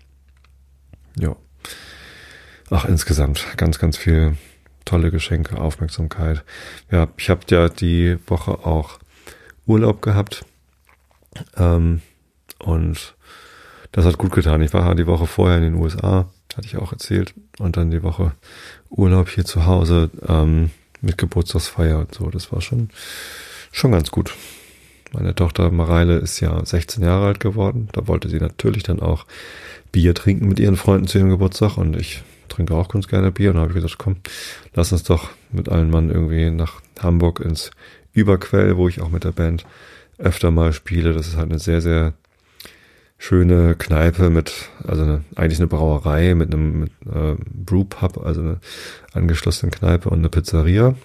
Ja. 1.17 1.35
Ach, 2.69 2.85
insgesamt 2.85 3.45
ganz, 3.57 3.79
ganz 3.79 3.97
viel 3.97 4.37
tolle 4.85 5.11
Geschenke, 5.11 5.57
Aufmerksamkeit. 5.57 6.43
Ja, 6.91 7.07
ich 7.17 7.29
habe 7.29 7.41
ja 7.49 7.69
die 7.69 8.17
Woche 8.27 8.65
auch 8.65 8.99
Urlaub 9.65 10.01
gehabt. 10.01 10.45
Ähm, 11.57 12.01
und 12.59 13.15
das 13.91 14.05
hat 14.05 14.17
gut 14.17 14.33
getan. 14.33 14.61
Ich 14.61 14.73
war 14.73 14.95
die 14.95 15.07
Woche 15.07 15.27
vorher 15.27 15.57
in 15.57 15.63
den 15.63 15.75
USA, 15.75 16.29
hatte 16.55 16.67
ich 16.67 16.77
auch 16.77 16.91
erzählt. 16.91 17.33
Und 17.59 17.77
dann 17.77 17.91
die 17.91 18.03
Woche 18.03 18.33
Urlaub 18.95 19.29
hier 19.29 19.45
zu 19.45 19.65
Hause 19.65 20.09
ähm, 20.27 20.71
mit 21.01 21.17
Geburtstagsfeier 21.17 21.99
und 21.99 22.13
so. 22.13 22.29
Das 22.29 22.51
war 22.51 22.61
schon, 22.61 22.89
schon 23.71 23.91
ganz 23.91 24.11
gut. 24.11 24.33
Meine 25.13 25.35
Tochter 25.35 25.71
Mareile 25.71 26.17
ist 26.17 26.39
ja 26.39 26.65
16 26.65 27.03
Jahre 27.03 27.27
alt 27.27 27.39
geworden. 27.39 27.89
Da 27.93 28.07
wollte 28.07 28.29
sie 28.29 28.39
natürlich 28.39 28.83
dann 28.83 28.99
auch 28.99 29.25
Bier 29.91 30.13
trinken 30.13 30.47
mit 30.47 30.59
ihren 30.59 30.75
Freunden 30.75 31.07
zu 31.07 31.17
ihrem 31.17 31.29
Geburtstag. 31.29 31.77
Und 31.77 31.95
ich 31.95 32.23
trinke 32.49 32.75
auch 32.75 32.89
ganz 32.89 33.07
gerne 33.07 33.31
Bier. 33.31 33.51
Und 33.51 33.55
da 33.55 33.61
habe 33.61 33.71
ich 33.71 33.75
gesagt, 33.75 33.97
komm, 33.97 34.17
lass 34.73 34.91
uns 34.91 35.03
doch 35.03 35.29
mit 35.51 35.69
allen 35.69 35.89
Mann 35.89 36.09
irgendwie 36.09 36.49
nach 36.49 36.81
Hamburg 36.99 37.39
ins 37.39 37.71
Überquell, 38.13 38.77
wo 38.77 38.87
ich 38.87 39.01
auch 39.01 39.09
mit 39.09 39.23
der 39.23 39.31
Band 39.31 39.65
öfter 40.17 40.51
mal 40.51 40.73
spiele. 40.73 41.13
Das 41.13 41.27
ist 41.27 41.37
halt 41.37 41.49
eine 41.49 41.59
sehr, 41.59 41.81
sehr 41.81 42.13
schöne 43.17 43.75
Kneipe 43.75 44.29
mit, 44.29 44.69
also 44.85 45.03
eine, 45.03 45.23
eigentlich 45.35 45.59
eine 45.59 45.67
Brauerei 45.67 46.35
mit 46.35 46.53
einem 46.53 46.79
mit, 46.81 46.91
äh, 47.11 47.35
Brewpub, 47.39 48.23
also 48.25 48.41
eine 48.41 48.59
angeschlossene 49.13 49.71
Kneipe 49.71 50.09
und 50.09 50.19
eine 50.19 50.29
Pizzeria. 50.29 50.95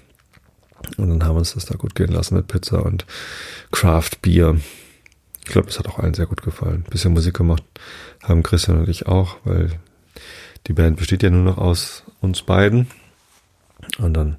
Und 0.96 1.10
dann 1.10 1.24
haben 1.24 1.34
wir 1.34 1.40
uns 1.40 1.54
das 1.54 1.66
da 1.66 1.76
gut 1.76 1.94
gehen 1.94 2.12
lassen 2.12 2.34
mit 2.34 2.46
Pizza 2.46 2.84
und 2.84 3.06
Craft 3.70 4.22
Bier. 4.22 4.60
Ich 5.44 5.52
glaube, 5.52 5.66
das 5.66 5.78
hat 5.78 5.88
auch 5.88 5.98
allen 5.98 6.14
sehr 6.14 6.26
gut 6.26 6.42
gefallen. 6.42 6.84
Ein 6.86 6.90
bisschen 6.90 7.12
Musik 7.12 7.36
gemacht 7.36 7.62
haben 8.22 8.42
Christian 8.42 8.78
und 8.78 8.88
ich 8.88 9.06
auch, 9.06 9.36
weil 9.44 9.78
die 10.66 10.72
Band 10.72 10.96
besteht 10.96 11.22
ja 11.22 11.30
nur 11.30 11.42
noch 11.42 11.58
aus 11.58 12.04
uns 12.20 12.42
beiden. 12.42 12.88
Und 13.98 14.14
dann 14.14 14.36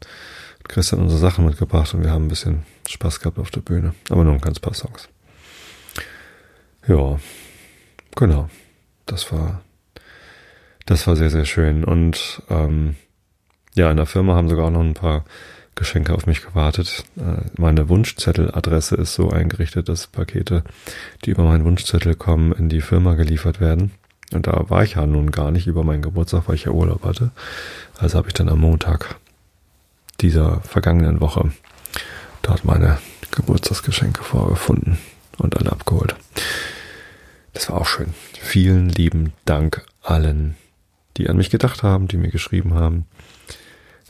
hat 0.59 0.69
Christian 0.69 1.01
unsere 1.01 1.19
Sachen 1.19 1.45
mitgebracht 1.45 1.93
und 1.93 2.03
wir 2.03 2.11
haben 2.11 2.25
ein 2.25 2.29
bisschen 2.29 2.63
Spaß 2.87 3.19
gehabt 3.19 3.39
auf 3.39 3.51
der 3.51 3.61
Bühne. 3.61 3.93
Aber 4.09 4.23
nur 4.23 4.33
ein 4.33 4.41
ganz 4.41 4.59
paar 4.59 4.73
Songs. 4.73 5.09
Ja, 6.87 7.19
genau. 8.15 8.49
Das 9.05 9.31
war, 9.31 9.61
das 10.85 11.07
war 11.07 11.15
sehr, 11.15 11.29
sehr 11.29 11.45
schön. 11.45 11.83
Und 11.83 12.41
ähm, 12.49 12.95
ja, 13.75 13.89
in 13.89 13.97
der 13.97 14.05
Firma 14.05 14.35
haben 14.35 14.49
sogar 14.49 14.67
auch 14.67 14.71
noch 14.71 14.81
ein 14.81 14.93
paar 14.93 15.25
Geschenke 15.75 16.13
auf 16.13 16.27
mich 16.27 16.45
gewartet. 16.45 17.05
Äh, 17.17 17.49
meine 17.57 17.89
Wunschzetteladresse 17.89 18.95
ist 18.95 19.13
so 19.13 19.29
eingerichtet, 19.29 19.89
dass 19.89 20.07
Pakete, 20.07 20.63
die 21.25 21.31
über 21.31 21.43
meinen 21.43 21.65
Wunschzettel 21.65 22.15
kommen, 22.15 22.51
in 22.51 22.69
die 22.69 22.81
Firma 22.81 23.15
geliefert 23.15 23.59
werden. 23.59 23.91
Und 24.33 24.47
da 24.47 24.69
war 24.69 24.83
ich 24.83 24.95
ja 24.95 25.05
nun 25.05 25.31
gar 25.31 25.51
nicht 25.51 25.67
über 25.67 25.83
meinen 25.83 26.01
Geburtstag, 26.01 26.43
weil 26.47 26.55
ich 26.55 26.65
ja 26.65 26.71
Urlaub 26.71 27.03
hatte. 27.03 27.31
Also 27.97 28.17
habe 28.17 28.27
ich 28.27 28.33
dann 28.33 28.49
am 28.49 28.59
Montag 28.59 29.15
dieser 30.21 30.61
vergangenen 30.61 31.19
Woche 31.19 31.51
dort 32.41 32.63
meine 32.63 32.99
Geburtstagsgeschenke 33.31 34.23
vorgefunden 34.23 34.97
und 35.37 35.57
alle 35.57 35.71
abgeholt. 35.71 36.15
Das 37.53 37.69
war 37.69 37.81
auch 37.81 37.87
schön. 37.87 38.13
Vielen 38.33 38.89
lieben 38.89 39.33
Dank 39.45 39.85
allen, 40.01 40.55
die 41.17 41.29
an 41.29 41.37
mich 41.37 41.49
gedacht 41.49 41.83
haben, 41.83 42.07
die 42.07 42.17
mir 42.17 42.29
geschrieben 42.29 42.73
haben 42.73 43.05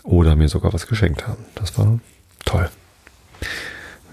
oder 0.04 0.36
mir 0.36 0.50
sogar 0.50 0.74
was 0.74 0.88
geschenkt 0.88 1.28
haben. 1.28 1.44
Das 1.56 1.78
war 1.78 2.00
toll. 2.46 2.70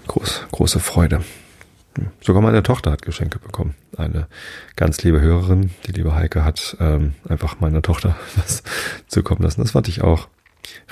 Groß, 0.07 0.43
große 0.51 0.79
Freude. 0.79 1.23
Sogar 2.21 2.41
meine 2.41 2.63
Tochter 2.63 2.91
hat 2.91 3.01
Geschenke 3.01 3.39
bekommen. 3.39 3.75
Eine 3.97 4.27
ganz 4.75 5.03
liebe 5.03 5.19
Hörerin, 5.19 5.71
die 5.85 5.91
liebe 5.91 6.15
Heike, 6.15 6.43
hat 6.43 6.77
ähm, 6.79 7.13
einfach 7.27 7.59
meiner 7.59 7.81
Tochter 7.81 8.15
was 8.35 8.63
zukommen 9.07 9.43
lassen. 9.43 9.61
Das 9.61 9.71
fand 9.71 9.87
ich 9.87 10.01
auch 10.01 10.27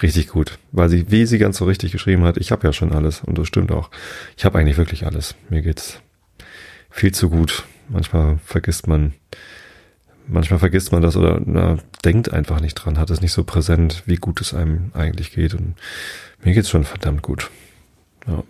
richtig 0.01 0.27
gut, 0.29 0.59
weil 0.71 0.89
sie, 0.89 1.11
wie 1.11 1.25
sie 1.25 1.37
ganz 1.37 1.57
so 1.57 1.65
richtig 1.65 1.91
geschrieben 1.91 2.23
hat, 2.23 2.37
ich 2.37 2.51
habe 2.51 2.65
ja 2.65 2.73
schon 2.73 2.93
alles 2.93 3.21
und 3.21 3.37
das 3.37 3.47
stimmt 3.47 3.71
auch. 3.71 3.89
Ich 4.35 4.45
habe 4.45 4.57
eigentlich 4.57 4.77
wirklich 4.77 5.05
alles. 5.05 5.35
Mir 5.49 5.61
geht's 5.61 5.99
viel 6.89 7.13
zu 7.13 7.29
gut. 7.29 7.63
Manchmal 7.89 8.39
vergisst 8.43 8.87
man, 8.87 9.13
manchmal 10.27 10.59
vergisst 10.59 10.91
man 10.91 11.01
das 11.01 11.15
oder 11.15 11.41
na, 11.43 11.77
denkt 12.03 12.31
einfach 12.31 12.59
nicht 12.59 12.75
dran, 12.75 12.97
hat 12.97 13.09
es 13.09 13.21
nicht 13.21 13.31
so 13.31 13.43
präsent, 13.43 14.03
wie 14.05 14.15
gut 14.15 14.41
es 14.41 14.53
einem 14.53 14.91
eigentlich 14.93 15.31
geht. 15.31 15.53
Und 15.53 15.75
mir 16.43 16.53
geht's 16.53 16.69
schon 16.69 16.83
verdammt 16.83 17.21
gut. 17.21 17.49
Ja. 18.27 18.43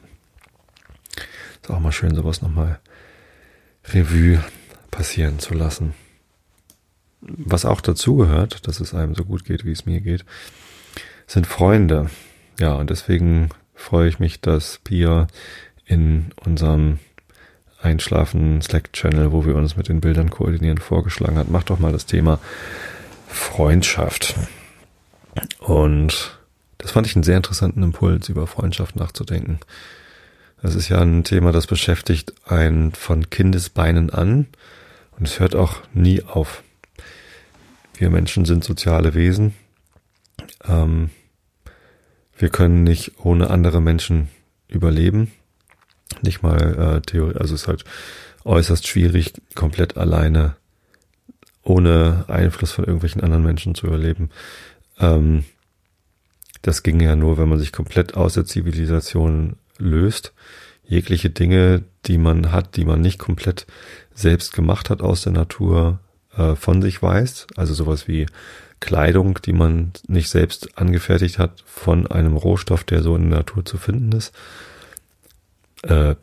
Ist 1.62 1.70
auch 1.70 1.79
mal 1.79 1.91
schön, 1.91 2.15
sowas 2.15 2.41
nochmal 2.41 2.79
Revue 3.86 4.44
passieren 4.91 5.39
zu 5.39 5.53
lassen. 5.53 5.94
Was 7.22 7.65
auch 7.65 7.82
dazugehört, 7.82 8.67
dass 8.67 8.79
es 8.79 8.94
einem 8.94 9.15
so 9.15 9.25
gut 9.25 9.44
geht, 9.44 9.65
wie 9.65 9.72
es 9.72 9.86
mir 9.86 10.01
geht, 10.01 10.25
sind 11.25 11.48
Freunde. 11.48 12.10
Ja, 12.60 12.74
und 12.74 12.89
deswegen 12.89 13.50
freue 13.74 14.10
ich 14.10 14.20
mich, 14.20 14.41
dass 14.41 14.79
Pia 14.84 15.27
in 15.86 16.32
unserem 16.44 17.00
Einschlafen 17.81 18.62
Slack-Channel, 18.62 19.31
wo 19.31 19.46
wir 19.46 19.55
uns 19.55 19.77
mit 19.77 19.88
den 19.88 20.01
Bildern 20.01 20.29
koordinieren, 20.29 20.77
vorgeschlagen 20.77 21.38
hat. 21.38 21.50
Mach 21.50 21.63
doch 21.63 21.79
mal 21.79 21.91
das 21.91 22.05
Thema 22.05 22.39
Freundschaft. 23.27 24.36
Und 25.60 26.39
das 26.77 26.91
fand 26.91 27.07
ich 27.07 27.15
einen 27.15 27.24
sehr 27.24 27.38
interessanten 27.38 27.84
Impuls, 27.84 28.29
über 28.29 28.48
Freundschaft 28.48 28.96
nachzudenken. 28.96 29.60
Das 30.62 30.74
ist 30.74 30.89
ja 30.89 31.00
ein 31.00 31.24
Thema, 31.24 31.51
das 31.51 31.67
beschäftigt 31.67 32.34
einen 32.46 32.91
von 32.93 33.29
Kindesbeinen 33.29 34.10
an 34.10 34.48
und 35.17 35.27
es 35.27 35.39
hört 35.39 35.55
auch 35.55 35.81
nie 35.93 36.24
auf. 36.24 36.63
Wir 37.96 38.10
Menschen 38.10 38.46
sind 38.46 38.63
soziale 38.63 39.13
Wesen. 39.13 39.53
Ähm, 40.67 41.12
wir 42.38 42.50
können 42.50 42.84
nicht 42.84 43.13
ohne 43.24 43.50
andere 43.50 43.81
Menschen 43.81 44.29
überleben. 44.67 45.31
Nicht 46.21 46.41
mal 46.41 46.97
äh, 46.97 47.01
Theorie, 47.01 47.35
also 47.35 47.55
es 47.55 47.61
ist 47.63 47.67
halt 47.67 47.83
äußerst 48.45 48.87
schwierig, 48.87 49.33
komplett 49.55 49.97
alleine 49.97 50.55
ohne 51.63 52.25
Einfluss 52.27 52.71
von 52.71 52.85
irgendwelchen 52.85 53.21
anderen 53.21 53.43
Menschen 53.43 53.75
zu 53.75 53.87
überleben. 53.87 54.29
Ähm, 54.99 55.43
das 56.61 56.83
ging 56.83 56.99
ja 56.99 57.15
nur, 57.15 57.37
wenn 57.37 57.49
man 57.49 57.59
sich 57.59 57.71
komplett 57.71 58.15
aus 58.15 58.33
der 58.33 58.45
Zivilisation 58.45 59.57
löst. 59.77 60.33
Jegliche 60.83 61.29
Dinge, 61.29 61.83
die 62.05 62.17
man 62.17 62.51
hat, 62.51 62.77
die 62.77 62.85
man 62.85 63.01
nicht 63.01 63.19
komplett 63.19 63.67
selbst 64.13 64.53
gemacht 64.53 64.89
hat 64.89 65.01
aus 65.01 65.23
der 65.23 65.33
Natur, 65.33 65.99
äh, 66.35 66.55
von 66.55 66.81
sich 66.81 67.01
weiß. 67.01 67.47
Also 67.55 67.73
sowas 67.73 68.07
wie 68.07 68.25
Kleidung, 68.79 69.39
die 69.43 69.53
man 69.53 69.91
nicht 70.07 70.29
selbst 70.29 70.77
angefertigt 70.77 71.39
hat, 71.39 71.63
von 71.65 72.07
einem 72.07 72.37
Rohstoff, 72.37 72.83
der 72.83 73.01
so 73.01 73.15
in 73.15 73.29
der 73.29 73.39
Natur 73.39 73.65
zu 73.65 73.77
finden 73.77 74.11
ist. 74.13 74.33
Äh, 75.88 76.15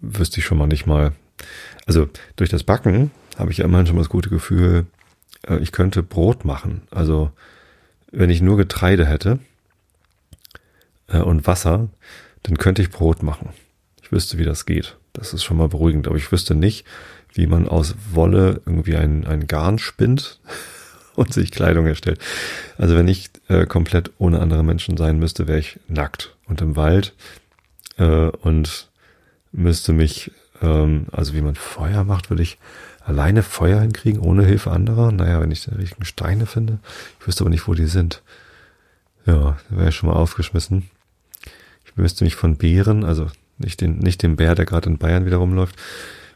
wüsste 0.00 0.40
ich 0.40 0.46
schon 0.46 0.58
mal 0.58 0.66
nicht 0.66 0.86
mal. 0.86 1.12
Also 1.86 2.08
durch 2.36 2.50
das 2.50 2.64
Backen 2.64 3.10
habe 3.36 3.50
ich 3.50 3.58
ja 3.58 3.64
immerhin 3.64 3.86
schon 3.86 3.96
mal 3.96 4.02
das 4.02 4.10
gute 4.10 4.30
Gefühl, 4.30 4.86
äh, 5.48 5.58
ich 5.58 5.72
könnte 5.72 6.02
Brot 6.02 6.44
machen. 6.44 6.82
Also 6.90 7.30
wenn 8.12 8.30
ich 8.30 8.42
nur 8.42 8.56
Getreide 8.56 9.06
hätte 9.06 9.38
äh, 11.08 11.18
und 11.18 11.46
Wasser, 11.46 11.88
dann 12.42 12.58
könnte 12.58 12.82
ich 12.82 12.90
Brot 12.90 13.22
machen. 13.22 13.50
Ich 14.02 14.12
wüsste, 14.12 14.38
wie 14.38 14.44
das 14.44 14.66
geht. 14.66 14.96
Das 15.12 15.32
ist 15.32 15.44
schon 15.44 15.56
mal 15.56 15.68
beruhigend. 15.68 16.06
Aber 16.06 16.16
ich 16.16 16.30
wüsste 16.32 16.54
nicht, 16.54 16.86
wie 17.34 17.46
man 17.46 17.68
aus 17.68 17.94
Wolle 18.12 18.60
irgendwie 18.66 18.96
ein, 18.96 19.26
ein 19.26 19.46
Garn 19.46 19.78
spinnt 19.78 20.40
und 21.14 21.32
sich 21.32 21.50
Kleidung 21.50 21.86
erstellt. 21.86 22.20
Also 22.78 22.96
wenn 22.96 23.08
ich 23.08 23.30
äh, 23.48 23.66
komplett 23.66 24.10
ohne 24.18 24.40
andere 24.40 24.62
Menschen 24.62 24.96
sein 24.96 25.18
müsste, 25.18 25.46
wäre 25.48 25.58
ich 25.58 25.78
nackt 25.88 26.36
und 26.46 26.60
im 26.60 26.76
Wald 26.76 27.14
äh, 27.98 28.28
und 28.28 28.89
müsste 29.52 29.92
mich, 29.92 30.30
ähm, 30.62 31.06
also 31.12 31.34
wie 31.34 31.42
man 31.42 31.54
Feuer 31.54 32.04
macht, 32.04 32.30
würde 32.30 32.42
ich 32.42 32.58
alleine 33.04 33.42
Feuer 33.42 33.80
hinkriegen, 33.80 34.20
ohne 34.20 34.44
Hilfe 34.44 34.70
anderer. 34.70 35.12
Naja, 35.12 35.40
wenn 35.40 35.50
ich 35.50 35.64
die 35.64 35.74
richtigen 35.74 36.04
Steine 36.04 36.46
finde. 36.46 36.78
Ich 37.18 37.26
wüsste 37.26 37.42
aber 37.42 37.50
nicht, 37.50 37.66
wo 37.66 37.74
die 37.74 37.86
sind. 37.86 38.22
Ja, 39.26 39.58
wäre 39.68 39.88
ich 39.88 39.96
schon 39.96 40.08
mal 40.08 40.16
aufgeschmissen. 40.16 40.90
Ich 41.84 41.96
müsste 41.96 42.24
mich 42.24 42.36
von 42.36 42.56
Bären, 42.56 43.04
also 43.04 43.28
nicht 43.58 43.80
den, 43.80 43.98
nicht 43.98 44.22
den 44.22 44.36
Bär, 44.36 44.54
der 44.54 44.64
gerade 44.64 44.88
in 44.88 44.98
Bayern 44.98 45.26
wieder 45.26 45.36
rumläuft, 45.36 45.76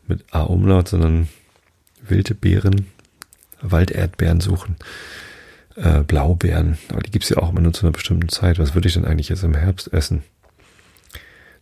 mit 0.06 0.25
A-Umlaut, 0.33 0.88
sondern 0.88 1.28
wilde 2.02 2.35
Beeren, 2.35 2.87
Walderdbeeren 3.62 4.40
suchen. 4.40 4.76
Äh, 5.76 6.02
Blaubeeren, 6.02 6.78
aber 6.90 7.00
die 7.00 7.11
gibt's 7.11 7.30
ja 7.30 7.38
auch 7.38 7.50
immer 7.50 7.61
nur 7.61 7.73
zu 7.73 7.83
einer 7.83 7.92
bestimmten 7.92 8.28
Zeit. 8.28 8.59
Was 8.59 8.75
würde 8.75 8.87
ich 8.87 8.94
denn 8.94 9.04
eigentlich 9.04 9.28
jetzt 9.28 9.42
im 9.42 9.54
Herbst 9.54 9.92
essen? 9.92 10.23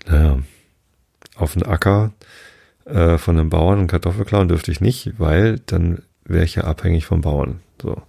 Naja, 0.06 0.40
auf 1.36 1.54
dem 1.54 1.64
Acker 1.64 2.12
äh, 2.84 3.18
von 3.18 3.38
einem 3.38 3.50
Bauern 3.50 3.78
und 3.78 3.86
Kartoffel 3.86 4.24
klauen 4.24 4.48
dürfte 4.48 4.70
ich 4.70 4.80
nicht, 4.80 5.18
weil 5.18 5.58
dann 5.66 6.02
wäre 6.24 6.44
ich 6.44 6.54
ja 6.54 6.64
abhängig 6.64 7.06
vom 7.06 7.20
Bauern. 7.20 7.60
So. 7.80 8.02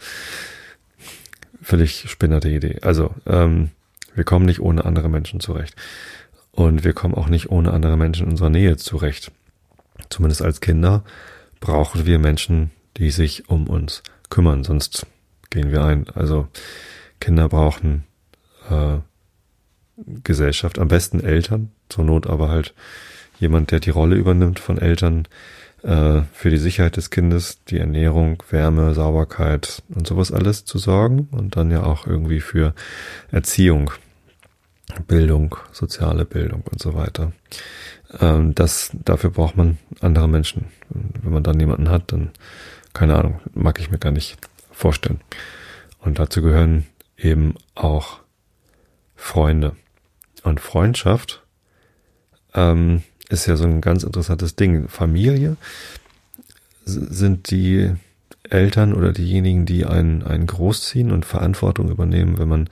Völlig 1.61 2.09
spinnerte 2.09 2.49
Idee. 2.49 2.79
Also, 2.81 3.13
ähm, 3.25 3.69
wir 4.15 4.23
kommen 4.23 4.45
nicht 4.45 4.59
ohne 4.59 4.85
andere 4.85 5.09
Menschen 5.09 5.39
zurecht. 5.39 5.75
Und 6.51 6.83
wir 6.83 6.93
kommen 6.93 7.15
auch 7.15 7.29
nicht 7.29 7.49
ohne 7.49 7.73
andere 7.73 7.97
Menschen 7.97 8.25
in 8.25 8.31
unserer 8.31 8.49
Nähe 8.49 8.77
zurecht. 8.77 9.31
Zumindest 10.09 10.43
als 10.43 10.61
Kinder 10.61 11.03
brauchen 11.59 12.05
wir 12.05 12.19
Menschen, 12.19 12.71
die 12.97 13.09
sich 13.09 13.49
um 13.49 13.67
uns 13.67 14.03
kümmern, 14.29 14.63
sonst 14.63 15.07
gehen 15.49 15.71
wir 15.71 15.83
ein. 15.83 16.07
Also 16.13 16.47
Kinder 17.19 17.49
brauchen 17.49 18.03
äh, 18.69 18.97
Gesellschaft, 20.23 20.77
am 20.77 20.87
besten 20.89 21.19
Eltern, 21.19 21.71
zur 21.89 22.03
Not 22.03 22.27
aber 22.27 22.49
halt 22.49 22.73
jemand, 23.43 23.69
der 23.71 23.79
die 23.79 23.91
Rolle 23.91 24.15
übernimmt 24.15 24.59
von 24.59 24.79
Eltern 24.79 25.27
äh, 25.83 26.21
für 26.33 26.50
die 26.50 26.57
Sicherheit 26.57 26.97
des 26.97 27.12
Kindes, 27.12 27.63
die 27.65 27.77
Ernährung, 27.77 28.41
Wärme, 28.50 28.93
Sauberkeit 28.93 29.83
und 29.93 30.07
sowas 30.07 30.31
alles 30.31 30.65
zu 30.65 30.79
sorgen 30.79 31.27
und 31.31 31.55
dann 31.55 31.69
ja 31.69 31.83
auch 31.83 32.07
irgendwie 32.07 32.39
für 32.39 32.73
Erziehung, 33.31 33.91
Bildung, 35.07 35.55
soziale 35.71 36.25
Bildung 36.25 36.63
und 36.71 36.81
so 36.81 36.95
weiter. 36.95 37.33
Ähm, 38.19 38.55
das, 38.55 38.91
dafür 38.93 39.29
braucht 39.29 39.57
man 39.57 39.77
andere 40.01 40.27
Menschen. 40.27 40.67
Wenn 40.89 41.33
man 41.33 41.43
dann 41.43 41.59
jemanden 41.59 41.89
hat, 41.89 42.12
dann, 42.12 42.31
keine 42.93 43.15
Ahnung, 43.17 43.41
mag 43.53 43.79
ich 43.79 43.91
mir 43.91 44.00
gar 44.00 44.12
nicht 44.12 44.38
vorstellen. 44.71 45.19
Und 46.00 46.19
dazu 46.19 46.41
gehören 46.41 46.85
eben 47.17 47.55
auch 47.75 48.19
Freunde. 49.15 49.75
Und 50.43 50.59
Freundschaft 50.59 51.43
ähm, 52.53 53.03
ist 53.29 53.45
ja 53.45 53.55
so 53.55 53.65
ein 53.65 53.81
ganz 53.81 54.03
interessantes 54.03 54.55
Ding. 54.55 54.87
Familie 54.87 55.57
sind 56.85 57.49
die 57.51 57.91
Eltern 58.49 58.93
oder 58.93 59.13
diejenigen, 59.13 59.65
die 59.65 59.85
einen, 59.85 60.23
einen 60.23 60.47
großziehen 60.47 61.11
und 61.11 61.25
Verantwortung 61.25 61.89
übernehmen, 61.89 62.37
wenn 62.37 62.49
man, 62.49 62.69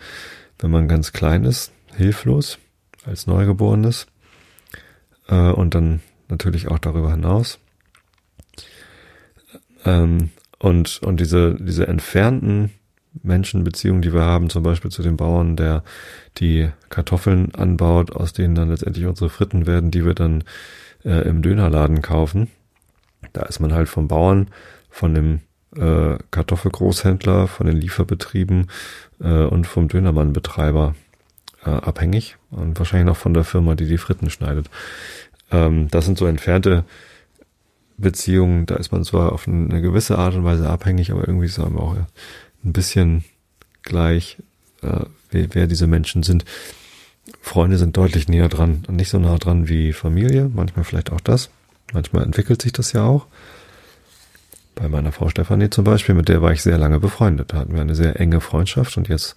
wenn 0.59 0.71
man 0.71 0.87
ganz 0.87 1.13
klein 1.13 1.45
ist, 1.45 1.71
hilflos, 1.95 2.59
als 3.05 3.25
Neugeborenes, 3.27 4.07
äh, 5.27 5.51
und 5.51 5.73
dann 5.73 6.01
natürlich 6.27 6.67
auch 6.67 6.79
darüber 6.79 7.11
hinaus. 7.11 7.59
Ähm, 9.85 10.29
und, 10.59 11.01
und 11.01 11.19
diese, 11.19 11.55
diese 11.55 11.87
entfernten 11.87 12.71
Menschenbeziehungen, 13.23 14.01
die 14.01 14.13
wir 14.13 14.21
haben, 14.21 14.49
zum 14.49 14.63
Beispiel 14.63 14.91
zu 14.91 15.01
dem 15.01 15.17
Bauern, 15.17 15.55
der 15.55 15.83
die 16.37 16.69
Kartoffeln 16.89 17.53
anbaut, 17.55 18.11
aus 18.11 18.33
denen 18.33 18.55
dann 18.55 18.69
letztendlich 18.69 19.05
unsere 19.05 19.29
Fritten 19.29 19.67
werden, 19.67 19.91
die 19.91 20.05
wir 20.05 20.13
dann 20.13 20.43
äh, 21.03 21.27
im 21.27 21.41
Dönerladen 21.41 22.01
kaufen. 22.01 22.49
Da 23.33 23.43
ist 23.43 23.59
man 23.59 23.73
halt 23.73 23.89
vom 23.89 24.07
Bauern, 24.07 24.47
von 24.89 25.13
dem 25.13 25.41
äh, 25.75 26.17
Kartoffelgroßhändler, 26.31 27.47
von 27.47 27.67
den 27.67 27.77
Lieferbetrieben 27.77 28.69
äh, 29.21 29.43
und 29.43 29.67
vom 29.67 29.87
Dönermannbetreiber 29.87 30.95
äh, 31.65 31.69
abhängig 31.69 32.37
und 32.49 32.77
wahrscheinlich 32.79 33.11
auch 33.11 33.19
von 33.19 33.33
der 33.33 33.43
Firma, 33.43 33.75
die 33.75 33.87
die 33.87 33.97
Fritten 33.97 34.29
schneidet. 34.29 34.69
Ähm, 35.51 35.87
das 35.89 36.05
sind 36.05 36.17
so 36.17 36.25
entfernte 36.25 36.85
Beziehungen, 37.97 38.65
da 38.65 38.75
ist 38.75 38.91
man 38.91 39.03
zwar 39.03 39.31
auf 39.31 39.47
eine 39.47 39.81
gewisse 39.81 40.17
Art 40.17 40.33
und 40.35 40.43
Weise 40.43 40.69
abhängig, 40.69 41.11
aber 41.11 41.27
irgendwie 41.27 41.45
ist 41.45 41.57
es 41.57 41.63
auch 41.63 41.95
ein 42.63 42.73
bisschen 42.73 43.23
gleich, 43.83 44.37
äh, 44.81 45.05
wer, 45.29 45.53
wer 45.53 45.67
diese 45.67 45.87
Menschen 45.87 46.23
sind. 46.23 46.45
Freunde 47.41 47.77
sind 47.77 47.97
deutlich 47.97 48.27
näher 48.27 48.49
dran 48.49 48.83
nicht 48.89 49.09
so 49.09 49.19
nah 49.19 49.37
dran 49.37 49.67
wie 49.67 49.93
Familie, 49.93 50.49
manchmal 50.53 50.85
vielleicht 50.85 51.11
auch 51.11 51.21
das. 51.21 51.49
Manchmal 51.93 52.23
entwickelt 52.23 52.61
sich 52.61 52.71
das 52.71 52.93
ja 52.93 53.03
auch. 53.03 53.27
Bei 54.75 54.87
meiner 54.87 55.11
Frau 55.11 55.29
Stefanie 55.29 55.69
zum 55.69 55.83
Beispiel, 55.83 56.15
mit 56.15 56.29
der 56.29 56.41
war 56.41 56.53
ich 56.53 56.61
sehr 56.61 56.77
lange 56.77 56.99
befreundet. 56.99 57.53
Da 57.53 57.57
hatten 57.57 57.73
wir 57.73 57.81
eine 57.81 57.95
sehr 57.95 58.19
enge 58.19 58.41
Freundschaft 58.41 58.97
und 58.97 59.09
jetzt 59.09 59.35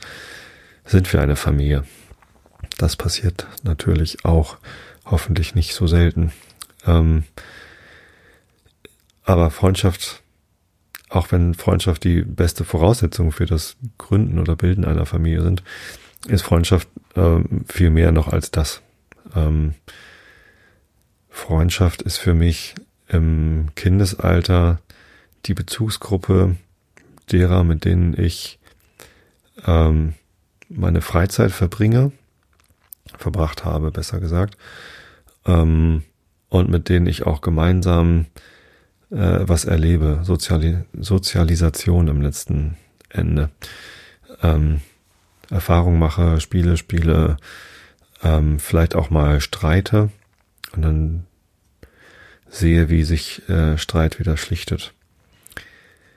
sind 0.84 1.12
wir 1.12 1.20
eine 1.20 1.36
Familie. 1.36 1.84
Das 2.78 2.96
passiert 2.96 3.46
natürlich 3.62 4.24
auch 4.24 4.56
hoffentlich 5.04 5.54
nicht 5.54 5.74
so 5.74 5.86
selten. 5.86 6.32
Ähm, 6.86 7.24
aber 9.24 9.50
Freundschaft 9.50 10.22
auch 11.14 11.32
wenn 11.32 11.54
Freundschaft 11.54 12.04
die 12.04 12.22
beste 12.22 12.64
Voraussetzung 12.64 13.32
für 13.32 13.46
das 13.46 13.76
Gründen 13.98 14.38
oder 14.38 14.56
Bilden 14.56 14.84
einer 14.84 15.06
Familie 15.06 15.42
sind, 15.42 15.62
ist 16.26 16.42
Freundschaft 16.42 16.88
ähm, 17.16 17.64
viel 17.68 17.90
mehr 17.90 18.12
noch 18.12 18.28
als 18.28 18.50
das. 18.50 18.82
Ähm, 19.34 19.74
Freundschaft 21.28 22.02
ist 22.02 22.16
für 22.16 22.34
mich 22.34 22.74
im 23.08 23.68
Kindesalter 23.74 24.80
die 25.46 25.54
Bezugsgruppe 25.54 26.56
derer, 27.30 27.64
mit 27.64 27.84
denen 27.84 28.18
ich 28.18 28.58
ähm, 29.66 30.14
meine 30.68 31.00
Freizeit 31.00 31.52
verbringe, 31.52 32.12
verbracht 33.18 33.64
habe, 33.64 33.90
besser 33.90 34.20
gesagt, 34.20 34.56
ähm, 35.46 36.02
und 36.48 36.70
mit 36.70 36.88
denen 36.88 37.06
ich 37.06 37.26
auch 37.26 37.40
gemeinsam 37.40 38.26
äh, 39.10 39.40
was 39.40 39.64
erlebe. 39.64 40.20
Soziali 40.22 40.78
Sozialisation 40.98 42.08
im 42.08 42.20
letzten 42.20 42.76
Ende. 43.08 43.50
Ähm, 44.42 44.80
Erfahrung 45.50 45.98
mache, 45.98 46.40
Spiele, 46.40 46.76
Spiele, 46.76 47.36
ähm, 48.22 48.58
vielleicht 48.58 48.94
auch 48.94 49.10
mal 49.10 49.40
streite 49.40 50.10
und 50.74 50.82
dann 50.82 51.26
sehe, 52.48 52.88
wie 52.88 53.04
sich 53.04 53.48
äh, 53.48 53.76
Streit 53.78 54.18
wieder 54.18 54.36
schlichtet. 54.36 54.94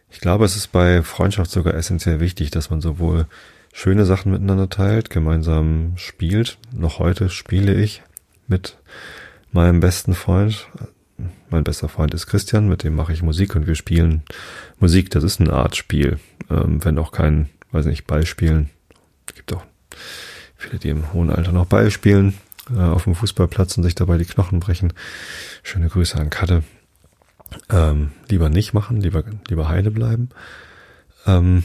Ich 0.09 0.19
glaube, 0.19 0.45
es 0.45 0.55
ist 0.55 0.71
bei 0.71 1.03
Freundschaft 1.03 1.51
sogar 1.51 1.73
essentiell 1.73 2.19
wichtig, 2.19 2.51
dass 2.51 2.69
man 2.69 2.81
sowohl 2.81 3.27
schöne 3.73 4.05
Sachen 4.05 4.31
miteinander 4.31 4.69
teilt, 4.69 5.09
gemeinsam 5.09 5.93
spielt. 5.97 6.57
Noch 6.73 6.99
heute 6.99 7.29
spiele 7.29 7.73
ich 7.75 8.01
mit 8.47 8.77
meinem 9.51 9.79
besten 9.79 10.13
Freund 10.13 10.67
mein 11.49 11.63
bester 11.63 11.89
Freund 11.89 12.13
ist 12.13 12.27
Christian, 12.27 12.67
mit 12.67 12.83
dem 12.83 12.95
mache 12.95 13.13
ich 13.13 13.23
Musik 13.23 13.55
und 13.55 13.67
wir 13.67 13.75
spielen 13.75 14.23
Musik. 14.79 15.09
Das 15.09 15.23
ist 15.23 15.39
eine 15.39 15.53
Art 15.53 15.75
Spiel, 15.75 16.19
ähm, 16.49 16.83
wenn 16.83 16.99
auch 16.99 17.11
kein, 17.11 17.49
weiß 17.71 17.85
nicht, 17.85 18.05
Ballspielen. 18.05 18.69
Es 19.27 19.35
gibt 19.35 19.53
auch 19.53 19.63
viele, 20.55 20.79
die 20.79 20.89
im 20.89 21.13
hohen 21.13 21.29
Alter 21.29 21.51
noch 21.51 21.65
Ball 21.65 21.91
spielen 21.91 22.35
äh, 22.75 22.79
auf 22.79 23.05
dem 23.05 23.15
Fußballplatz 23.15 23.77
und 23.77 23.83
sich 23.83 23.95
dabei 23.95 24.17
die 24.17 24.25
Knochen 24.25 24.59
brechen. 24.59 24.93
Schöne 25.63 25.89
Grüße 25.89 26.17
an 26.17 26.29
Katte. 26.29 26.63
Ähm, 27.69 28.11
lieber 28.29 28.49
nicht 28.49 28.73
machen, 28.73 29.01
lieber, 29.01 29.23
lieber 29.47 29.69
heile 29.69 29.91
bleiben. 29.91 30.29
Ähm, 31.25 31.63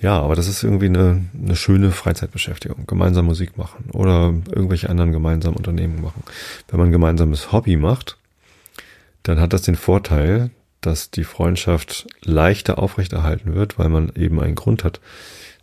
ja, 0.00 0.20
aber 0.20 0.36
das 0.36 0.46
ist 0.46 0.62
irgendwie 0.62 0.86
eine, 0.86 1.24
eine 1.34 1.56
schöne 1.56 1.90
Freizeitbeschäftigung. 1.90 2.86
Gemeinsam 2.86 3.26
Musik 3.26 3.58
machen 3.58 3.90
oder 3.92 4.32
irgendwelche 4.50 4.88
anderen 4.88 5.12
gemeinsamen 5.12 5.56
Unternehmen 5.56 6.00
machen. 6.00 6.22
Wenn 6.68 6.78
man 6.78 6.92
gemeinsames 6.92 7.50
Hobby 7.52 7.76
macht, 7.76 8.16
dann 9.24 9.40
hat 9.40 9.52
das 9.52 9.62
den 9.62 9.76
Vorteil, 9.76 10.50
dass 10.80 11.10
die 11.10 11.24
Freundschaft 11.24 12.06
leichter 12.22 12.78
aufrechterhalten 12.78 13.54
wird, 13.54 13.78
weil 13.78 13.88
man 13.88 14.12
eben 14.14 14.40
einen 14.40 14.54
Grund 14.54 14.84
hat, 14.84 15.00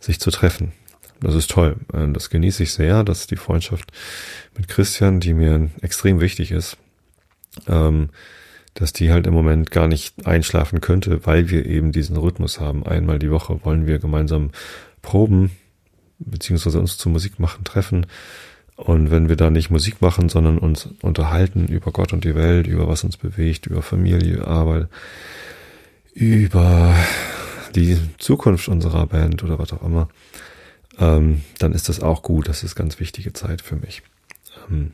sich 0.00 0.20
zu 0.20 0.30
treffen. 0.30 0.72
Das 1.20 1.34
ist 1.34 1.50
toll. 1.50 1.76
Äh, 1.94 2.12
das 2.12 2.28
genieße 2.28 2.62
ich 2.62 2.72
sehr, 2.72 3.04
dass 3.04 3.26
die 3.26 3.36
Freundschaft 3.36 3.90
mit 4.56 4.68
Christian, 4.68 5.20
die 5.20 5.32
mir 5.32 5.70
extrem 5.80 6.20
wichtig 6.20 6.52
ist, 6.52 6.76
ähm, 7.66 8.10
dass 8.76 8.92
die 8.92 9.10
halt 9.10 9.26
im 9.26 9.34
Moment 9.34 9.70
gar 9.70 9.88
nicht 9.88 10.26
einschlafen 10.26 10.80
könnte, 10.80 11.26
weil 11.26 11.50
wir 11.50 11.66
eben 11.66 11.92
diesen 11.92 12.16
Rhythmus 12.16 12.60
haben. 12.60 12.86
Einmal 12.86 13.18
die 13.18 13.30
Woche 13.30 13.60
wollen 13.64 13.86
wir 13.86 13.98
gemeinsam 13.98 14.50
proben, 15.02 15.50
beziehungsweise 16.18 16.78
uns 16.78 16.98
zu 16.98 17.08
Musik 17.08 17.40
machen 17.40 17.64
treffen. 17.64 18.06
Und 18.76 19.10
wenn 19.10 19.30
wir 19.30 19.36
da 19.36 19.48
nicht 19.48 19.70
Musik 19.70 20.02
machen, 20.02 20.28
sondern 20.28 20.58
uns 20.58 20.90
unterhalten 21.00 21.66
über 21.68 21.90
Gott 21.92 22.12
und 22.12 22.24
die 22.24 22.34
Welt, 22.34 22.66
über 22.66 22.86
was 22.86 23.04
uns 23.04 23.16
bewegt, 23.16 23.66
über 23.66 23.80
Familie, 23.80 24.46
Arbeit, 24.46 24.88
über 26.12 26.94
die 27.74 27.98
Zukunft 28.18 28.68
unserer 28.68 29.06
Band 29.06 29.42
oder 29.42 29.58
was 29.58 29.72
auch 29.72 29.82
immer, 29.82 30.08
ähm, 30.98 31.40
dann 31.58 31.72
ist 31.72 31.88
das 31.88 32.00
auch 32.00 32.22
gut. 32.22 32.48
Das 32.48 32.62
ist 32.62 32.74
ganz 32.74 33.00
wichtige 33.00 33.32
Zeit 33.32 33.62
für 33.62 33.76
mich. 33.76 34.02
Ähm, 34.70 34.92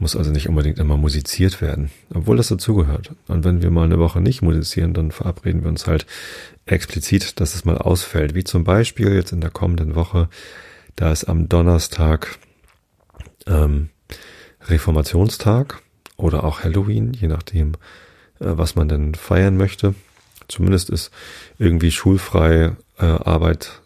muss 0.00 0.16
also 0.16 0.30
nicht 0.30 0.48
unbedingt 0.48 0.78
immer 0.78 0.96
musiziert 0.96 1.60
werden, 1.60 1.90
obwohl 2.12 2.36
das 2.36 2.48
dazugehört. 2.48 3.12
Und 3.28 3.44
wenn 3.44 3.62
wir 3.62 3.70
mal 3.70 3.84
eine 3.84 3.98
Woche 3.98 4.20
nicht 4.20 4.42
musizieren, 4.42 4.94
dann 4.94 5.10
verabreden 5.10 5.62
wir 5.62 5.70
uns 5.70 5.86
halt 5.86 6.06
explizit, 6.66 7.40
dass 7.40 7.54
es 7.54 7.64
mal 7.64 7.78
ausfällt. 7.78 8.34
Wie 8.34 8.44
zum 8.44 8.64
Beispiel 8.64 9.12
jetzt 9.12 9.32
in 9.32 9.40
der 9.40 9.50
kommenden 9.50 9.94
Woche, 9.94 10.28
da 10.96 11.12
ist 11.12 11.24
am 11.24 11.48
Donnerstag 11.48 12.38
ähm, 13.46 13.90
Reformationstag 14.62 15.82
oder 16.16 16.44
auch 16.44 16.62
Halloween, 16.62 17.12
je 17.12 17.28
nachdem, 17.28 17.72
äh, 18.40 18.46
was 18.46 18.74
man 18.74 18.88
denn 18.88 19.14
feiern 19.14 19.56
möchte. 19.56 19.94
Zumindest 20.48 20.90
ist 20.90 21.10
irgendwie 21.58 21.90
schulfrei 21.90 22.76
äh, 22.98 23.04
Arbeit 23.04 23.82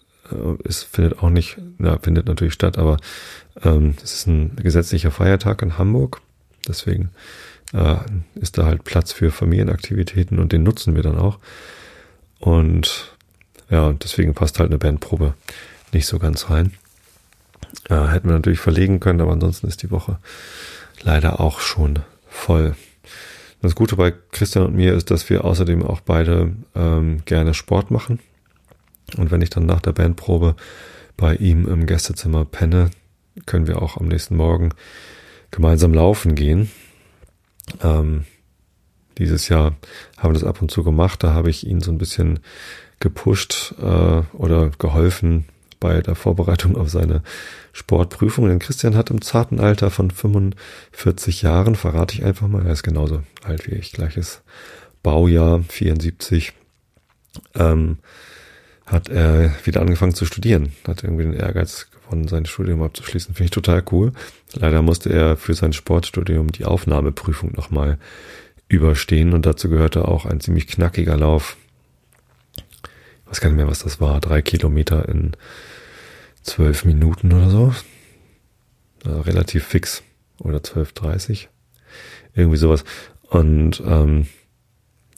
es 0.64 0.82
findet 0.82 1.22
auch 1.22 1.30
nicht, 1.30 1.56
na, 1.78 1.98
findet 1.98 2.26
natürlich 2.26 2.54
statt, 2.54 2.78
aber 2.78 2.98
ähm, 3.62 3.94
es 4.02 4.14
ist 4.14 4.26
ein 4.26 4.56
gesetzlicher 4.56 5.10
Feiertag 5.10 5.62
in 5.62 5.78
Hamburg. 5.78 6.20
Deswegen 6.66 7.10
äh, 7.72 7.96
ist 8.34 8.58
da 8.58 8.66
halt 8.66 8.84
Platz 8.84 9.12
für 9.12 9.30
Familienaktivitäten 9.30 10.38
und 10.38 10.52
den 10.52 10.62
nutzen 10.62 10.94
wir 10.94 11.02
dann 11.02 11.18
auch. 11.18 11.38
Und 12.38 13.16
ja, 13.70 13.92
deswegen 13.92 14.34
passt 14.34 14.58
halt 14.58 14.70
eine 14.70 14.78
Bandprobe 14.78 15.34
nicht 15.92 16.06
so 16.06 16.18
ganz 16.18 16.50
rein. 16.50 16.72
Äh, 17.88 18.08
hätten 18.08 18.28
wir 18.28 18.34
natürlich 18.34 18.60
verlegen 18.60 19.00
können, 19.00 19.20
aber 19.20 19.32
ansonsten 19.32 19.66
ist 19.66 19.82
die 19.82 19.90
Woche 19.90 20.18
leider 21.02 21.40
auch 21.40 21.60
schon 21.60 22.00
voll. 22.28 22.74
Das 23.60 23.74
Gute 23.74 23.96
bei 23.96 24.14
Christian 24.30 24.66
und 24.66 24.76
mir 24.76 24.94
ist, 24.94 25.10
dass 25.10 25.28
wir 25.30 25.44
außerdem 25.44 25.82
auch 25.82 26.00
beide 26.00 26.52
ähm, 26.74 27.22
gerne 27.24 27.54
Sport 27.54 27.90
machen. 27.90 28.20
Und 29.16 29.30
wenn 29.30 29.42
ich 29.42 29.50
dann 29.50 29.66
nach 29.66 29.80
der 29.80 29.92
Bandprobe 29.92 30.56
bei 31.16 31.34
ihm 31.34 31.66
im 31.66 31.86
Gästezimmer 31.86 32.44
penne, 32.44 32.90
können 33.46 33.66
wir 33.66 33.82
auch 33.82 33.96
am 33.96 34.08
nächsten 34.08 34.36
Morgen 34.36 34.70
gemeinsam 35.50 35.94
laufen 35.94 36.34
gehen. 36.34 36.70
Ähm, 37.82 38.24
dieses 39.18 39.48
Jahr 39.48 39.76
haben 40.16 40.30
wir 40.30 40.34
das 40.34 40.44
ab 40.44 40.62
und 40.62 40.70
zu 40.70 40.84
gemacht. 40.84 41.22
Da 41.22 41.32
habe 41.32 41.50
ich 41.50 41.66
ihn 41.66 41.80
so 41.80 41.90
ein 41.90 41.98
bisschen 41.98 42.40
gepusht 43.00 43.74
äh, 43.80 44.22
oder 44.36 44.70
geholfen 44.78 45.46
bei 45.80 46.00
der 46.00 46.14
Vorbereitung 46.14 46.76
auf 46.76 46.90
seine 46.90 47.22
Sportprüfung. 47.72 48.48
Denn 48.48 48.58
Christian 48.58 48.96
hat 48.96 49.10
im 49.10 49.22
zarten 49.22 49.60
Alter 49.60 49.90
von 49.90 50.10
45 50.10 51.42
Jahren, 51.42 51.74
verrate 51.74 52.14
ich 52.14 52.24
einfach 52.24 52.48
mal, 52.48 52.66
er 52.66 52.72
ist 52.72 52.82
genauso 52.82 53.22
alt 53.44 53.66
wie 53.66 53.74
ich, 53.74 53.92
gleiches 53.92 54.42
Baujahr, 55.02 55.62
74, 55.68 56.52
ähm, 57.54 57.98
hat 58.88 59.08
er 59.08 59.54
wieder 59.64 59.80
angefangen 59.80 60.14
zu 60.14 60.24
studieren, 60.24 60.72
hat 60.86 61.04
irgendwie 61.04 61.24
den 61.24 61.34
Ehrgeiz 61.34 61.88
gewonnen, 61.90 62.26
sein 62.26 62.46
Studium 62.46 62.82
abzuschließen. 62.82 63.34
Finde 63.34 63.44
ich 63.46 63.50
total 63.50 63.82
cool. 63.92 64.12
Leider 64.54 64.82
musste 64.82 65.10
er 65.10 65.36
für 65.36 65.54
sein 65.54 65.72
Sportstudium 65.72 66.52
die 66.52 66.64
Aufnahmeprüfung 66.64 67.52
nochmal 67.52 67.98
überstehen 68.68 69.32
und 69.34 69.46
dazu 69.46 69.68
gehörte 69.68 70.08
auch 70.08 70.26
ein 70.26 70.40
ziemlich 70.40 70.66
knackiger 70.66 71.16
Lauf. 71.16 71.56
Ich 72.56 73.30
weiß 73.30 73.40
gar 73.40 73.50
nicht 73.50 73.58
mehr, 73.58 73.68
was 73.68 73.80
das 73.80 74.00
war. 74.00 74.20
Drei 74.20 74.40
Kilometer 74.42 75.08
in 75.08 75.32
zwölf 76.42 76.84
Minuten 76.84 77.32
oder 77.32 77.50
so. 77.50 77.74
Also 79.04 79.20
relativ 79.20 79.64
fix. 79.64 80.02
Oder 80.38 80.62
zwölf 80.62 80.92
dreißig. 80.92 81.48
Irgendwie 82.34 82.58
sowas. 82.58 82.84
Und 83.22 83.82
ähm, 83.84 84.28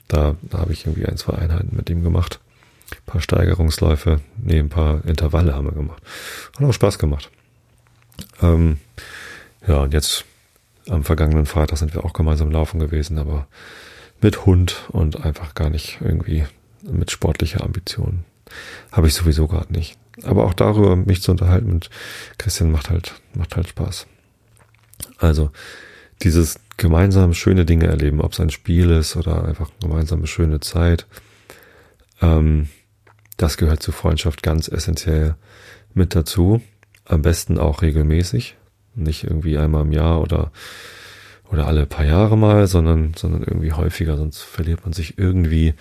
da, 0.08 0.36
da 0.42 0.58
habe 0.58 0.72
ich 0.72 0.86
irgendwie 0.86 1.06
ein, 1.06 1.18
zwei 1.18 1.34
Einheiten 1.34 1.76
mit 1.76 1.90
ihm 1.90 2.02
gemacht. 2.02 2.40
Ein 2.92 3.04
paar 3.06 3.20
Steigerungsläufe, 3.20 4.20
nee, 4.36 4.58
ein 4.58 4.68
paar 4.68 5.04
Intervalle 5.04 5.54
haben 5.54 5.66
wir 5.66 5.72
gemacht. 5.72 6.02
Hat 6.58 6.66
auch 6.66 6.72
Spaß 6.72 6.98
gemacht. 6.98 7.30
Ähm, 8.42 8.78
ja, 9.66 9.78
und 9.78 9.92
jetzt 9.92 10.24
am 10.88 11.04
vergangenen 11.04 11.46
Freitag 11.46 11.78
sind 11.78 11.94
wir 11.94 12.04
auch 12.04 12.12
gemeinsam 12.12 12.50
laufen 12.50 12.80
gewesen, 12.80 13.18
aber 13.18 13.46
mit 14.20 14.46
Hund 14.46 14.88
und 14.88 15.24
einfach 15.24 15.54
gar 15.54 15.70
nicht 15.70 15.98
irgendwie 16.00 16.44
mit 16.82 17.10
sportlicher 17.10 17.62
Ambition. 17.62 18.24
Habe 18.90 19.06
ich 19.06 19.14
sowieso 19.14 19.46
gerade 19.46 19.72
nicht. 19.72 19.98
Aber 20.22 20.44
auch 20.44 20.54
darüber 20.54 20.96
mich 20.96 21.22
zu 21.22 21.30
unterhalten 21.30 21.72
mit 21.72 21.90
Christian 22.38 22.72
macht 22.72 22.90
halt, 22.90 23.14
macht 23.34 23.56
halt 23.56 23.68
Spaß. 23.68 24.06
Also, 25.18 25.50
dieses 26.22 26.58
gemeinsam 26.76 27.34
schöne 27.34 27.64
Dinge 27.64 27.86
erleben, 27.86 28.20
ob 28.20 28.32
es 28.32 28.40
ein 28.40 28.50
Spiel 28.50 28.90
ist 28.90 29.16
oder 29.16 29.44
einfach 29.44 29.70
gemeinsame 29.80 30.26
schöne 30.26 30.60
Zeit, 30.60 31.06
ähm, 32.20 32.68
das 33.40 33.56
gehört 33.56 33.82
zu 33.82 33.90
Freundschaft 33.90 34.42
ganz 34.42 34.68
essentiell 34.68 35.34
mit 35.94 36.14
dazu. 36.14 36.60
Am 37.06 37.22
besten 37.22 37.58
auch 37.58 37.80
regelmäßig. 37.80 38.56
Nicht 38.94 39.24
irgendwie 39.24 39.56
einmal 39.56 39.82
im 39.82 39.92
Jahr 39.92 40.20
oder, 40.20 40.52
oder 41.50 41.66
alle 41.66 41.86
paar 41.86 42.04
Jahre 42.04 42.36
mal, 42.36 42.66
sondern, 42.66 43.14
sondern 43.16 43.42
irgendwie 43.42 43.72
häufiger, 43.72 44.18
sonst 44.18 44.42
verliert 44.42 44.84
man 44.84 44.92
sich 44.92 45.16
irgendwie 45.16 45.74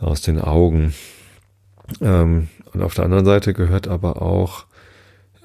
aus 0.00 0.22
den 0.22 0.40
Augen. 0.40 0.94
Ähm, 2.00 2.48
und 2.72 2.82
auf 2.82 2.94
der 2.94 3.04
anderen 3.04 3.26
Seite 3.26 3.52
gehört 3.52 3.86
aber 3.86 4.22
auch 4.22 4.64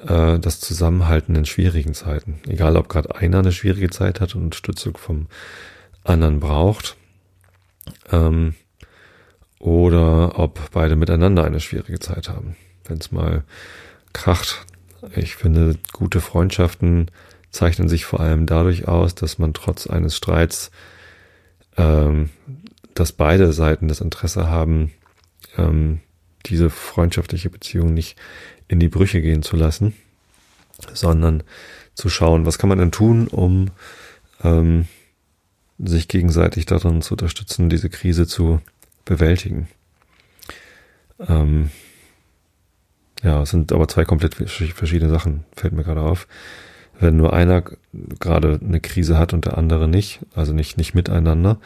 äh, 0.07 0.39
das 0.39 0.61
Zusammenhalten 0.61 1.35
in 1.35 1.45
schwierigen 1.45 1.93
Zeiten. 1.93 2.39
Egal, 2.47 2.77
ob 2.77 2.87
gerade 2.87 3.13
einer 3.13 3.39
eine 3.39 3.51
schwierige 3.51 3.89
Zeit 3.89 4.21
hat 4.21 4.35
und 4.35 4.43
Unterstützung 4.43 4.95
vom 4.95 5.27
anderen 6.05 6.39
braucht. 6.39 6.95
Ähm, 8.09 8.55
oder 9.65 10.37
ob 10.37 10.69
beide 10.71 10.95
miteinander 10.95 11.43
eine 11.43 11.59
schwierige 11.59 11.97
Zeit 11.97 12.29
haben. 12.29 12.55
Wenn 12.85 12.99
es 12.99 13.11
mal 13.11 13.43
kracht. 14.13 14.63
Ich 15.15 15.35
finde, 15.35 15.75
gute 15.91 16.21
Freundschaften 16.21 17.09
zeichnen 17.49 17.89
sich 17.89 18.05
vor 18.05 18.19
allem 18.19 18.45
dadurch 18.45 18.87
aus, 18.87 19.15
dass 19.15 19.39
man 19.39 19.55
trotz 19.55 19.87
eines 19.87 20.15
Streits, 20.15 20.69
ähm, 21.77 22.29
dass 22.93 23.11
beide 23.11 23.53
Seiten 23.53 23.87
das 23.87 24.01
Interesse 24.01 24.47
haben, 24.51 24.91
ähm, 25.57 25.99
diese 26.45 26.69
freundschaftliche 26.69 27.49
Beziehung 27.49 27.95
nicht 27.95 28.19
in 28.67 28.79
die 28.79 28.89
Brüche 28.89 29.19
gehen 29.19 29.41
zu 29.41 29.55
lassen, 29.55 29.95
sondern 30.93 31.41
zu 31.95 32.07
schauen, 32.09 32.45
was 32.45 32.59
kann 32.59 32.69
man 32.69 32.77
denn 32.77 32.91
tun, 32.91 33.27
um 33.29 33.71
ähm, 34.43 34.85
sich 35.79 36.07
gegenseitig 36.07 36.67
darin 36.67 37.01
zu 37.01 37.15
unterstützen, 37.15 37.69
diese 37.69 37.89
Krise 37.89 38.27
zu 38.27 38.61
bewältigen. 39.05 39.67
Ähm, 41.19 41.69
ja, 43.23 43.41
es 43.41 43.51
sind 43.51 43.71
aber 43.71 43.87
zwei 43.87 44.05
komplett 44.05 44.35
verschiedene 44.35 45.09
Sachen, 45.09 45.45
fällt 45.55 45.73
mir 45.73 45.83
gerade 45.83 46.01
auf. 46.01 46.27
Wenn 46.99 47.17
nur 47.17 47.33
einer 47.33 47.63
gerade 48.19 48.59
eine 48.61 48.79
Krise 48.79 49.17
hat 49.17 49.33
und 49.33 49.45
der 49.45 49.57
andere 49.57 49.87
nicht, 49.87 50.19
also 50.33 50.53
nicht, 50.53 50.77
nicht 50.77 50.93
miteinander, 50.93 51.59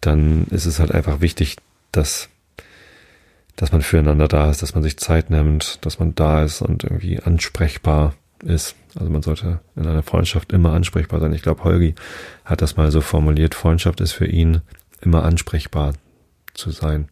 dann 0.00 0.46
ist 0.50 0.66
es 0.66 0.78
halt 0.78 0.92
einfach 0.92 1.20
wichtig, 1.20 1.56
dass 1.92 2.28
dass 3.56 3.72
man 3.72 3.80
füreinander 3.80 4.28
da 4.28 4.50
ist, 4.50 4.62
dass 4.62 4.74
man 4.74 4.82
sich 4.82 4.98
Zeit 4.98 5.30
nimmt, 5.30 5.84
dass 5.84 5.98
man 5.98 6.14
da 6.14 6.44
ist 6.44 6.60
und 6.60 6.84
irgendwie 6.84 7.20
ansprechbar 7.20 8.14
ist. 8.44 8.76
Also 8.94 9.10
man 9.10 9.22
sollte 9.22 9.60
in 9.74 9.86
einer 9.86 10.02
Freundschaft 10.02 10.52
immer 10.52 10.72
ansprechbar 10.72 11.20
sein. 11.20 11.32
Ich 11.32 11.42
glaube, 11.42 11.64
Holgi 11.64 11.94
hat 12.44 12.60
das 12.60 12.76
mal 12.76 12.90
so 12.90 13.00
formuliert. 13.00 13.54
Freundschaft 13.54 14.02
ist 14.02 14.12
für 14.12 14.26
ihn 14.26 14.60
immer 15.00 15.24
ansprechbar 15.24 15.94
zu 16.56 16.70
sein. 16.70 17.08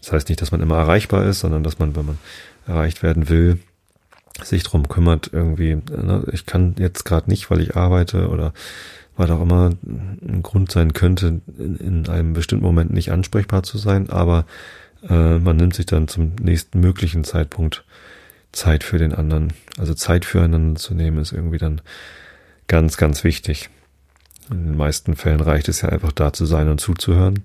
Das 0.00 0.12
heißt 0.12 0.28
nicht, 0.28 0.42
dass 0.42 0.52
man 0.52 0.60
immer 0.60 0.78
erreichbar 0.78 1.24
ist, 1.26 1.40
sondern 1.40 1.62
dass 1.62 1.78
man, 1.78 1.94
wenn 1.94 2.06
man 2.06 2.18
erreicht 2.66 3.02
werden 3.02 3.28
will, 3.28 3.60
sich 4.42 4.62
drum 4.62 4.88
kümmert, 4.88 5.30
irgendwie, 5.32 5.76
ne, 5.76 6.24
ich 6.32 6.46
kann 6.46 6.74
jetzt 6.78 7.04
gerade 7.04 7.30
nicht, 7.30 7.50
weil 7.50 7.60
ich 7.60 7.76
arbeite 7.76 8.28
oder 8.28 8.52
weil 9.16 9.30
auch 9.30 9.42
immer 9.42 9.70
ein 9.82 10.40
Grund 10.42 10.72
sein 10.72 10.94
könnte, 10.94 11.40
in, 11.58 11.76
in 11.76 12.08
einem 12.08 12.32
bestimmten 12.32 12.64
Moment 12.64 12.92
nicht 12.92 13.12
ansprechbar 13.12 13.62
zu 13.62 13.76
sein, 13.76 14.08
aber 14.08 14.46
äh, 15.08 15.38
man 15.38 15.56
nimmt 15.56 15.74
sich 15.74 15.86
dann 15.86 16.08
zum 16.08 16.34
nächsten 16.40 16.80
möglichen 16.80 17.24
Zeitpunkt 17.24 17.84
Zeit 18.52 18.84
für 18.84 18.98
den 18.98 19.12
anderen. 19.12 19.52
Also 19.78 19.94
Zeit 19.94 20.24
füreinander 20.24 20.80
zu 20.80 20.94
nehmen 20.94 21.18
ist 21.18 21.32
irgendwie 21.32 21.58
dann 21.58 21.80
ganz, 22.68 22.96
ganz 22.96 23.24
wichtig. 23.24 23.70
In 24.50 24.64
den 24.64 24.76
meisten 24.76 25.16
Fällen 25.16 25.40
reicht 25.40 25.68
es 25.68 25.82
ja 25.82 25.90
einfach 25.90 26.12
da 26.12 26.32
zu 26.32 26.46
sein 26.46 26.68
und 26.68 26.80
zuzuhören. 26.80 27.44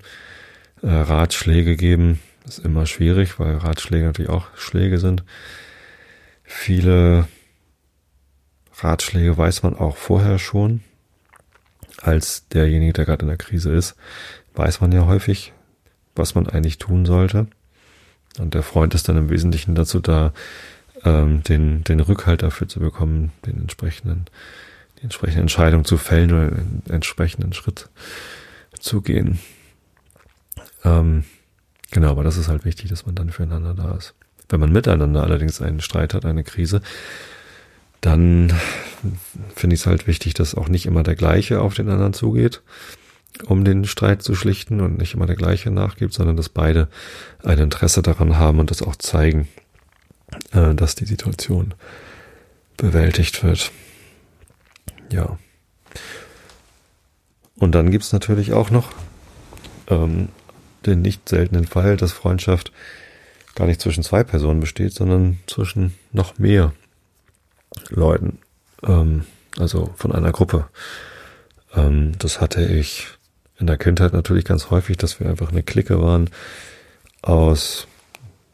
Äh, 0.82 0.90
Ratschläge 0.90 1.76
geben 1.76 2.20
ist 2.46 2.60
immer 2.60 2.86
schwierig, 2.86 3.40
weil 3.40 3.58
Ratschläge 3.58 4.06
natürlich 4.06 4.32
auch 4.32 4.48
Schläge 4.56 5.00
sind. 5.00 5.24
Viele 6.44 7.28
Ratschläge 8.80 9.38
weiß 9.38 9.64
man 9.64 9.76
auch 9.76 9.98
vorher 9.98 10.40
schon. 10.40 10.82
Als 12.02 12.48
derjenige, 12.50 12.94
der 12.94 13.06
gerade 13.06 13.24
in 13.24 13.28
der 13.28 13.38
Krise 13.38 13.74
ist, 13.74 13.96
weiß 14.56 14.82
man 14.82 14.92
ja 14.92 15.06
häufig, 15.06 15.54
was 16.16 16.36
man 16.36 16.48
eigentlich 16.48 16.78
tun 16.78 17.06
sollte. 17.06 17.48
Und 18.40 18.54
der 18.54 18.64
Freund 18.64 18.94
ist 18.94 19.10
dann 19.10 19.18
im 19.18 19.30
Wesentlichen 19.30 19.76
dazu 19.76 20.00
da, 20.00 20.32
ähm, 21.04 21.44
den, 21.44 21.84
den 21.84 22.00
Rückhalt 22.00 22.44
dafür 22.44 22.68
zu 22.68 22.80
bekommen, 22.80 23.32
den 23.46 23.58
entsprechenden, 23.58 24.26
die 25.00 25.04
entsprechende 25.04 25.42
Entscheidung 25.42 25.86
zu 25.86 25.98
fällen 25.98 26.32
oder 26.32 26.52
den 26.52 26.84
entsprechenden 26.90 27.54
Schritt 27.54 27.90
zu 28.80 29.02
gehen. 29.02 29.40
Ähm, 30.88 31.24
genau, 31.92 32.12
aber 32.12 32.24
das 32.24 32.38
ist 32.38 32.48
halt 32.48 32.66
wichtig, 32.66 32.90
dass 32.90 33.06
man 33.06 33.16
dann 33.16 33.32
füreinander 33.32 33.74
da 33.74 33.96
ist. 33.96 34.14
Wenn 34.50 34.60
man 34.60 34.72
miteinander 34.72 35.24
allerdings 35.24 35.62
einen 35.62 35.82
Streit 35.82 36.14
hat, 36.14 36.26
eine 36.26 36.44
Krise, 36.44 36.82
dann 38.02 38.54
finde 39.56 39.74
ich 39.74 39.82
es 39.82 39.88
halt 39.88 40.08
wichtig, 40.08 40.34
dass 40.34 40.56
auch 40.56 40.70
nicht 40.70 40.86
immer 40.86 41.04
der 41.04 41.16
gleiche 41.16 41.62
auf 41.62 41.74
den 41.74 41.90
anderen 41.90 42.14
zugeht, 42.14 42.62
um 43.46 43.66
den 43.66 43.86
Streit 43.86 44.22
zu 44.22 44.36
schlichten 44.36 44.80
und 44.80 44.98
nicht 44.98 45.14
immer 45.14 45.26
der 45.26 45.36
gleiche 45.36 45.72
nachgibt, 45.72 46.14
sondern 46.14 46.38
dass 46.38 46.50
beide 46.50 46.88
ein 47.44 47.60
Interesse 47.60 48.02
daran 48.02 48.38
haben 48.38 48.60
und 48.60 48.72
das 48.72 48.82
auch 48.82 48.96
zeigen, 48.96 49.48
äh, 50.54 50.74
dass 50.74 50.96
die 50.96 51.06
Situation 51.06 51.74
bewältigt 52.78 53.44
wird. 53.44 53.72
Ja. 55.12 55.38
Und 57.56 57.74
dann 57.74 57.92
gibt's 57.92 58.14
natürlich 58.14 58.54
auch 58.54 58.70
noch 58.70 58.92
ähm, 59.88 60.30
den 60.86 61.02
nicht 61.02 61.28
seltenen 61.28 61.66
Fall, 61.66 61.98
dass 61.98 62.12
Freundschaft 62.12 62.72
gar 63.56 63.66
nicht 63.66 63.82
zwischen 63.82 64.04
zwei 64.04 64.24
Personen 64.24 64.60
besteht, 64.60 64.94
sondern 64.94 65.40
zwischen 65.48 65.96
noch 66.12 66.38
mehr 66.38 66.74
Leuten, 67.90 68.40
ähm, 68.84 69.26
also 69.58 69.94
von 69.96 70.12
einer 70.12 70.32
Gruppe. 70.32 70.68
Ähm, 71.76 72.14
das 72.20 72.40
hatte 72.40 72.64
ich 72.66 73.08
in 73.60 73.68
der 73.68 73.78
Kindheit 73.78 74.14
natürlich 74.14 74.46
ganz 74.46 74.70
häufig, 74.70 74.98
dass 74.98 75.20
wir 75.20 75.28
einfach 75.28 75.52
eine 75.52 75.64
Clique 75.64 76.00
waren 76.02 76.30
aus 77.22 77.88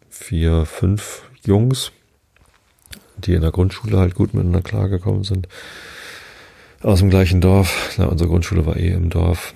vier, 0.10 0.66
fünf 0.66 1.24
Jungs. 1.46 1.92
die 3.18 3.34
in 3.34 3.42
der 3.42 3.52
Grundschule 3.52 3.98
halt 4.00 4.16
gut 4.16 4.34
miteinander 4.34 4.62
klargekommen 4.62 5.24
sind. 5.24 5.48
Aus 6.82 7.00
dem 7.00 7.10
gleichen 7.10 7.42
Dorf. 7.42 7.96
Na, 7.98 8.06
unsere 8.06 8.30
Grundschule 8.30 8.66
war 8.66 8.76
eh 8.76 8.92
im 8.92 9.10
Dorf. 9.10 9.54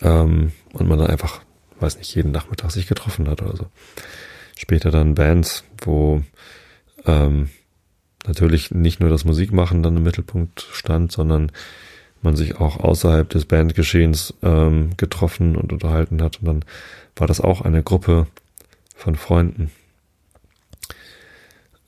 Ähm, 0.00 0.52
und 0.72 0.88
man 0.88 0.98
dann 0.98 1.08
einfach, 1.08 1.40
weiß 1.82 1.98
nicht, 1.98 2.14
jeden 2.14 2.32
Nachmittag 2.32 2.70
sich 2.70 2.86
getroffen 2.86 3.28
hat 3.28 3.42
oder 3.42 3.56
so. 3.56 3.66
Später 4.56 4.90
dann 4.90 5.14
Bands, 5.14 5.64
wo 5.82 6.22
ähm, 7.04 7.50
natürlich 8.26 8.70
nicht 8.70 9.00
nur 9.00 9.10
das 9.10 9.24
Musikmachen 9.24 9.82
dann 9.82 9.96
im 9.96 10.02
Mittelpunkt 10.02 10.66
stand, 10.72 11.12
sondern 11.12 11.50
man 12.22 12.36
sich 12.36 12.60
auch 12.60 12.78
außerhalb 12.78 13.28
des 13.28 13.46
Bandgeschehens 13.46 14.34
ähm, 14.42 14.90
getroffen 14.96 15.56
und 15.56 15.72
unterhalten 15.72 16.22
hat. 16.22 16.38
Und 16.40 16.46
dann 16.46 16.64
war 17.16 17.26
das 17.26 17.40
auch 17.40 17.62
eine 17.62 17.82
Gruppe 17.82 18.28
von 18.94 19.16
Freunden. 19.16 19.70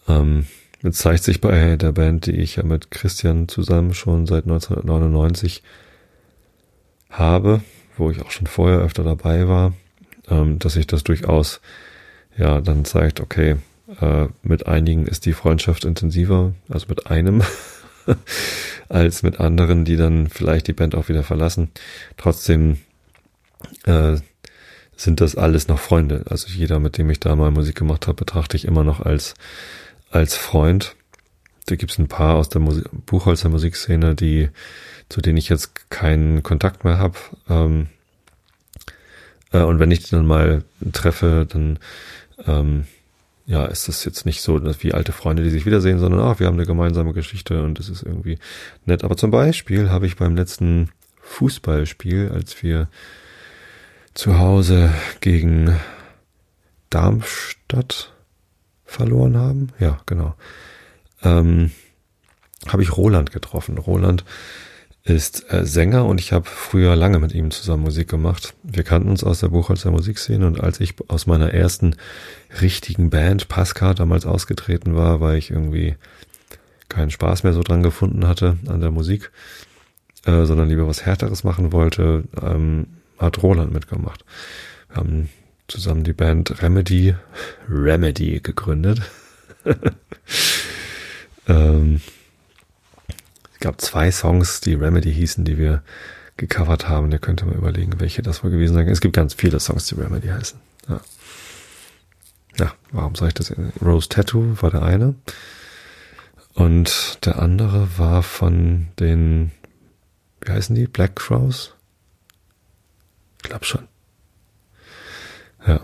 Ähm, 0.08 0.46
jetzt 0.82 0.98
zeigt 0.98 1.22
sich 1.22 1.40
bei 1.40 1.76
der 1.76 1.92
Band, 1.92 2.26
die 2.26 2.32
ich 2.32 2.56
ja 2.56 2.64
mit 2.64 2.90
Christian 2.90 3.48
zusammen 3.48 3.94
schon 3.94 4.26
seit 4.26 4.44
1999 4.44 5.62
habe, 7.10 7.62
wo 7.96 8.10
ich 8.10 8.20
auch 8.20 8.32
schon 8.32 8.48
vorher 8.48 8.80
öfter 8.80 9.04
dabei 9.04 9.46
war, 9.46 9.72
ähm, 10.28 10.58
dass 10.58 10.74
sich 10.74 10.86
das 10.86 11.04
durchaus 11.04 11.60
ja 12.36 12.60
dann 12.60 12.84
zeigt, 12.84 13.20
okay, 13.20 13.56
äh, 14.00 14.26
mit 14.42 14.66
einigen 14.66 15.06
ist 15.06 15.26
die 15.26 15.32
Freundschaft 15.32 15.84
intensiver, 15.84 16.54
also 16.68 16.86
mit 16.88 17.06
einem, 17.06 17.42
als 18.88 19.22
mit 19.22 19.40
anderen, 19.40 19.84
die 19.84 19.96
dann 19.96 20.28
vielleicht 20.28 20.66
die 20.66 20.72
Band 20.72 20.94
auch 20.94 21.08
wieder 21.08 21.22
verlassen. 21.22 21.70
Trotzdem 22.16 22.78
äh, 23.84 24.16
sind 24.96 25.20
das 25.20 25.36
alles 25.36 25.68
noch 25.68 25.78
Freunde. 25.78 26.24
Also 26.28 26.48
jeder, 26.48 26.78
mit 26.78 26.98
dem 26.98 27.10
ich 27.10 27.20
da 27.20 27.34
mal 27.36 27.50
Musik 27.50 27.76
gemacht 27.76 28.06
habe, 28.06 28.16
betrachte 28.16 28.56
ich 28.56 28.64
immer 28.64 28.84
noch 28.84 29.00
als, 29.00 29.34
als 30.10 30.36
Freund. 30.36 30.96
Da 31.66 31.76
gibt's 31.76 31.98
ein 31.98 32.08
paar 32.08 32.34
aus 32.34 32.48
der 32.48 32.60
Musik, 32.60 32.84
Buchholzer 33.06 33.48
Musikszene, 33.48 34.14
die, 34.14 34.50
zu 35.08 35.20
denen 35.20 35.38
ich 35.38 35.48
jetzt 35.48 35.90
keinen 35.90 36.42
Kontakt 36.42 36.84
mehr 36.84 36.98
habe. 36.98 37.18
Ähm, 37.48 37.88
äh, 39.54 39.62
und 39.62 39.78
wenn 39.78 39.90
ich 39.90 40.02
die 40.02 40.10
dann 40.10 40.26
mal 40.26 40.64
treffe, 40.92 41.46
dann 41.48 41.78
ähm, 42.46 42.84
ja, 43.46 43.66
ist 43.66 43.88
das 43.88 44.04
jetzt 44.04 44.26
nicht 44.26 44.40
so 44.40 44.60
wie 44.82 44.94
alte 44.94 45.12
Freunde, 45.12 45.42
die 45.42 45.50
sich 45.50 45.66
wiedersehen, 45.66 45.98
sondern 45.98 46.20
ach, 46.20 46.40
wir 46.40 46.46
haben 46.46 46.54
eine 46.54 46.66
gemeinsame 46.66 47.12
Geschichte 47.12 47.62
und 47.62 47.78
das 47.78 47.88
ist 47.88 48.02
irgendwie 48.02 48.38
nett. 48.86 49.04
Aber 49.04 49.16
zum 49.16 49.30
Beispiel 49.30 49.90
habe 49.90 50.06
ich 50.06 50.16
beim 50.16 50.34
letzten 50.34 50.90
Fußballspiel, 51.20 52.30
als 52.32 52.62
wir 52.62 52.88
zu 54.14 54.38
Hause 54.38 54.92
gegen 55.20 55.78
Darmstadt 56.90 58.12
verloren 58.84 59.36
haben, 59.36 59.68
ja, 59.78 60.00
genau, 60.06 60.34
ähm, 61.22 61.72
habe 62.68 62.82
ich 62.82 62.96
Roland 62.96 63.32
getroffen. 63.32 63.76
Roland 63.76 64.24
ist 65.04 65.52
äh, 65.52 65.66
Sänger 65.66 66.06
und 66.06 66.18
ich 66.18 66.32
habe 66.32 66.46
früher 66.46 66.96
lange 66.96 67.18
mit 67.18 67.34
ihm 67.34 67.50
zusammen 67.50 67.82
Musik 67.82 68.08
gemacht. 68.08 68.54
Wir 68.62 68.84
kannten 68.84 69.10
uns 69.10 69.22
aus 69.22 69.40
der 69.40 69.48
Buchholzer 69.48 69.90
Musikszene 69.90 70.46
und 70.46 70.60
als 70.60 70.80
ich 70.80 70.94
aus 71.08 71.26
meiner 71.26 71.52
ersten 71.52 71.96
richtigen 72.62 73.10
Band, 73.10 73.48
Pascal, 73.48 73.94
damals 73.94 74.24
ausgetreten 74.24 74.96
war, 74.96 75.20
weil 75.20 75.36
ich 75.36 75.50
irgendwie 75.50 75.96
keinen 76.88 77.10
Spaß 77.10 77.42
mehr 77.42 77.52
so 77.52 77.62
dran 77.62 77.82
gefunden 77.82 78.26
hatte 78.26 78.56
an 78.66 78.80
der 78.80 78.90
Musik, 78.90 79.30
äh, 80.24 80.46
sondern 80.46 80.70
lieber 80.70 80.86
was 80.86 81.04
Härteres 81.04 81.44
machen 81.44 81.72
wollte, 81.72 82.24
ähm, 82.40 82.86
hat 83.18 83.42
Roland 83.42 83.74
mitgemacht. 83.74 84.24
Wir 84.88 84.96
haben 84.96 85.28
zusammen 85.68 86.04
die 86.04 86.14
Band 86.14 86.62
Remedy, 86.62 87.14
Remedy 87.68 88.40
gegründet. 88.40 89.02
ähm, 91.48 92.00
gab 93.64 93.80
zwei 93.80 94.10
Songs, 94.10 94.60
die 94.60 94.74
Remedy 94.74 95.10
hießen, 95.10 95.46
die 95.46 95.56
wir 95.56 95.82
gecovert 96.36 96.86
haben. 96.86 97.10
Ihr 97.10 97.18
könnt 97.18 97.44
mal 97.46 97.54
überlegen, 97.54 97.98
welche 97.98 98.20
das 98.20 98.44
wohl 98.44 98.50
gewesen 98.50 98.74
sein. 98.74 98.86
Es 98.88 99.00
gibt 99.00 99.16
ganz 99.16 99.32
viele 99.32 99.58
Songs, 99.58 99.86
die 99.86 99.94
Remedy 99.94 100.28
heißen. 100.28 100.60
Ja. 100.86 101.00
ja, 102.58 102.74
warum 102.92 103.14
sage 103.14 103.28
ich 103.28 103.34
das? 103.34 103.54
Rose 103.80 104.10
Tattoo 104.10 104.60
war 104.60 104.70
der 104.70 104.82
eine. 104.82 105.14
Und 106.52 107.24
der 107.24 107.38
andere 107.38 107.88
war 107.96 108.22
von 108.22 108.88
den, 109.00 109.50
wie 110.42 110.52
heißen 110.52 110.76
die? 110.76 110.86
Black 110.86 111.16
Crows? 111.16 111.72
Ich 113.42 113.48
glaube 113.48 113.64
schon. 113.64 113.88
Ja. 115.66 115.80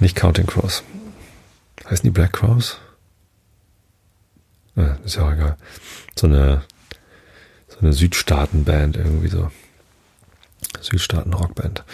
Nicht 0.00 0.16
Counting 0.16 0.46
Crows. 0.46 0.82
Heißen 1.88 2.04
die 2.04 2.10
Black 2.10 2.34
Crows? 2.34 2.78
Ja, 4.76 4.98
ist 5.04 5.16
ja 5.16 5.26
auch 5.26 5.32
egal. 5.32 5.56
So 6.16 6.26
eine, 6.26 6.62
so 7.68 7.78
eine 7.80 7.92
Südstaaten-Band 7.92 8.96
irgendwie 8.96 9.28
so. 9.28 9.50
Südstaaten-Rockband. 10.80 11.84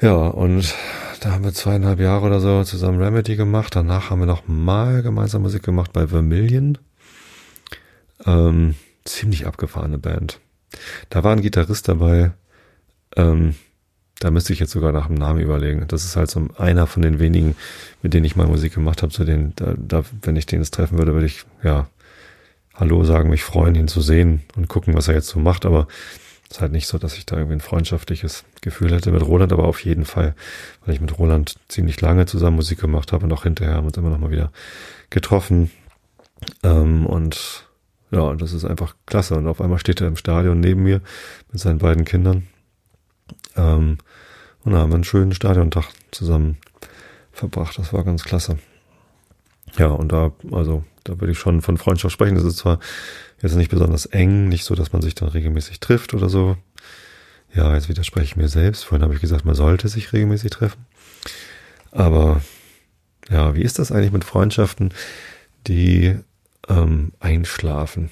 Ja, 0.00 0.14
und 0.14 0.74
da 1.20 1.32
haben 1.32 1.44
wir 1.44 1.54
zweieinhalb 1.54 2.00
Jahre 2.00 2.26
oder 2.26 2.40
so 2.40 2.64
zusammen 2.64 3.02
Remedy 3.02 3.36
gemacht. 3.36 3.74
Danach 3.74 4.10
haben 4.10 4.20
wir 4.20 4.26
noch 4.26 4.46
mal 4.46 5.02
gemeinsam 5.02 5.42
Musik 5.42 5.62
gemacht 5.62 5.92
bei 5.92 6.08
Vermilion. 6.08 6.78
Ähm, 8.26 8.74
ziemlich 9.04 9.46
abgefahrene 9.46 9.98
Band. 9.98 10.40
Da 11.10 11.24
war 11.24 11.32
ein 11.32 11.42
Gitarrist 11.42 11.88
dabei, 11.88 12.32
ähm, 13.16 13.54
da 14.20 14.30
müsste 14.30 14.52
ich 14.52 14.60
jetzt 14.60 14.72
sogar 14.72 14.92
nach 14.92 15.08
dem 15.08 15.16
Namen 15.16 15.40
überlegen. 15.40 15.84
Das 15.88 16.04
ist 16.04 16.16
halt 16.16 16.30
so 16.30 16.48
einer 16.56 16.86
von 16.86 17.02
den 17.02 17.18
wenigen, 17.18 17.56
mit 18.02 18.14
denen 18.14 18.24
ich 18.24 18.36
mal 18.36 18.46
Musik 18.46 18.74
gemacht 18.74 19.02
habe, 19.02 19.12
zu 19.12 19.24
denen, 19.24 19.52
da, 19.56 19.74
da, 19.76 20.04
wenn 20.22 20.36
ich 20.36 20.46
den 20.46 20.60
jetzt 20.60 20.74
treffen 20.74 20.98
würde, 20.98 21.12
würde 21.12 21.26
ich, 21.26 21.44
ja, 21.62 21.88
Hallo 22.74 23.04
sagen, 23.04 23.30
mich 23.30 23.44
freuen, 23.44 23.76
ihn 23.76 23.86
zu 23.86 24.00
sehen 24.00 24.42
und 24.56 24.68
gucken, 24.68 24.94
was 24.94 25.06
er 25.06 25.14
jetzt 25.14 25.28
so 25.28 25.38
macht, 25.38 25.64
aber 25.64 25.86
es 26.50 26.56
ist 26.56 26.60
halt 26.60 26.72
nicht 26.72 26.88
so, 26.88 26.98
dass 26.98 27.16
ich 27.16 27.24
da 27.24 27.36
irgendwie 27.36 27.56
ein 27.56 27.60
freundschaftliches 27.60 28.44
Gefühl 28.62 28.92
hätte 28.92 29.12
mit 29.12 29.22
Roland, 29.22 29.52
aber 29.52 29.64
auf 29.64 29.84
jeden 29.84 30.04
Fall, 30.04 30.34
weil 30.84 30.94
ich 30.94 31.00
mit 31.00 31.16
Roland 31.18 31.56
ziemlich 31.68 32.00
lange 32.00 32.26
zusammen 32.26 32.56
Musik 32.56 32.80
gemacht 32.80 33.12
habe 33.12 33.24
und 33.24 33.32
auch 33.32 33.44
hinterher 33.44 33.74
haben 33.74 33.86
uns 33.86 33.96
immer 33.96 34.10
noch 34.10 34.18
mal 34.18 34.30
wieder 34.30 34.50
getroffen. 35.10 35.70
Ähm, 36.62 37.06
und 37.06 37.66
ja, 38.10 38.34
das 38.34 38.52
ist 38.52 38.64
einfach 38.64 38.94
klasse. 39.06 39.36
Und 39.36 39.46
auf 39.46 39.60
einmal 39.60 39.78
steht 39.78 40.00
er 40.00 40.08
im 40.08 40.16
Stadion 40.16 40.60
neben 40.60 40.82
mir 40.82 41.00
mit 41.50 41.60
seinen 41.60 41.78
beiden 41.78 42.04
Kindern. 42.04 42.46
Ähm, 43.56 43.98
und 44.64 44.72
da 44.72 44.78
haben 44.78 44.90
wir 44.90 44.96
einen 44.96 45.04
schönen 45.04 45.34
Stadiontag 45.34 45.88
zusammen 46.10 46.58
verbracht. 47.32 47.78
Das 47.78 47.92
war 47.92 48.04
ganz 48.04 48.24
klasse. 48.24 48.58
Ja, 49.78 49.88
und 49.88 50.12
da, 50.12 50.32
also, 50.52 50.84
da 51.04 51.20
würde 51.20 51.32
ich 51.32 51.38
schon 51.38 51.60
von 51.60 51.76
Freundschaft 51.76 52.12
sprechen. 52.12 52.36
Das 52.36 52.44
ist 52.44 52.58
zwar 52.58 52.78
jetzt 53.42 53.56
nicht 53.56 53.70
besonders 53.70 54.06
eng, 54.06 54.48
nicht 54.48 54.64
so, 54.64 54.74
dass 54.74 54.92
man 54.92 55.02
sich 55.02 55.14
dann 55.14 55.28
regelmäßig 55.28 55.80
trifft 55.80 56.14
oder 56.14 56.28
so. 56.28 56.56
Ja, 57.54 57.74
jetzt 57.74 57.88
widerspreche 57.88 58.24
ich 58.24 58.36
mir 58.36 58.48
selbst. 58.48 58.84
Vorhin 58.84 59.02
habe 59.02 59.14
ich 59.14 59.20
gesagt, 59.20 59.44
man 59.44 59.54
sollte 59.54 59.88
sich 59.88 60.12
regelmäßig 60.12 60.50
treffen. 60.50 60.86
Aber 61.90 62.40
ja, 63.30 63.54
wie 63.54 63.62
ist 63.62 63.78
das 63.78 63.92
eigentlich 63.92 64.12
mit 64.12 64.24
Freundschaften, 64.24 64.92
die 65.66 66.16
ähm, 66.68 67.12
einschlafen? 67.20 68.10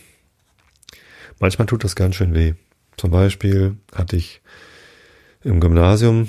Manchmal 1.41 1.67
tut 1.67 1.83
das 1.83 1.97
ganz 1.97 2.15
schön 2.15 2.35
weh. 2.35 2.55
Zum 2.97 3.11
Beispiel 3.11 3.77
hatte 3.95 4.17
ich 4.17 4.42
im 5.45 5.61
Gymnasium 5.61 6.29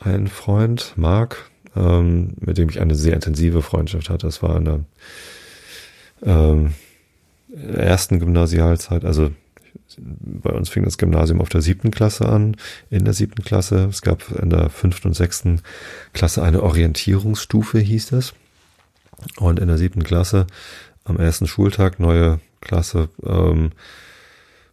einen 0.00 0.28
Freund, 0.28 0.92
Marc, 0.96 1.50
ähm, 1.76 2.34
mit 2.40 2.58
dem 2.58 2.68
ich 2.68 2.80
eine 2.80 2.94
sehr 2.94 3.14
intensive 3.14 3.62
Freundschaft 3.62 4.10
hatte. 4.10 4.26
Das 4.26 4.42
war 4.42 4.56
in 4.56 4.64
der 4.64 4.80
ähm, 6.24 6.74
ersten 7.76 8.18
Gymnasialzeit, 8.18 9.04
also 9.04 9.30
bei 9.98 10.50
uns 10.50 10.70
fing 10.70 10.84
das 10.84 10.98
Gymnasium 10.98 11.40
auf 11.40 11.48
der 11.48 11.60
siebten 11.60 11.90
Klasse 11.90 12.26
an, 12.26 12.56
in 12.90 13.04
der 13.04 13.14
siebten 13.14 13.44
Klasse. 13.44 13.88
Es 13.90 14.02
gab 14.02 14.30
in 14.30 14.50
der 14.50 14.70
fünften 14.70 15.08
und 15.08 15.14
sechsten 15.14 15.60
Klasse 16.12 16.42
eine 16.42 16.62
Orientierungsstufe, 16.62 17.78
hieß 17.78 18.06
das. 18.06 18.32
Und 19.36 19.60
in 19.60 19.68
der 19.68 19.78
siebten 19.78 20.02
Klasse, 20.02 20.46
am 21.04 21.18
ersten 21.18 21.46
Schultag, 21.46 22.00
neue 22.00 22.40
Klasse, 22.60 23.08
ähm, 23.24 23.72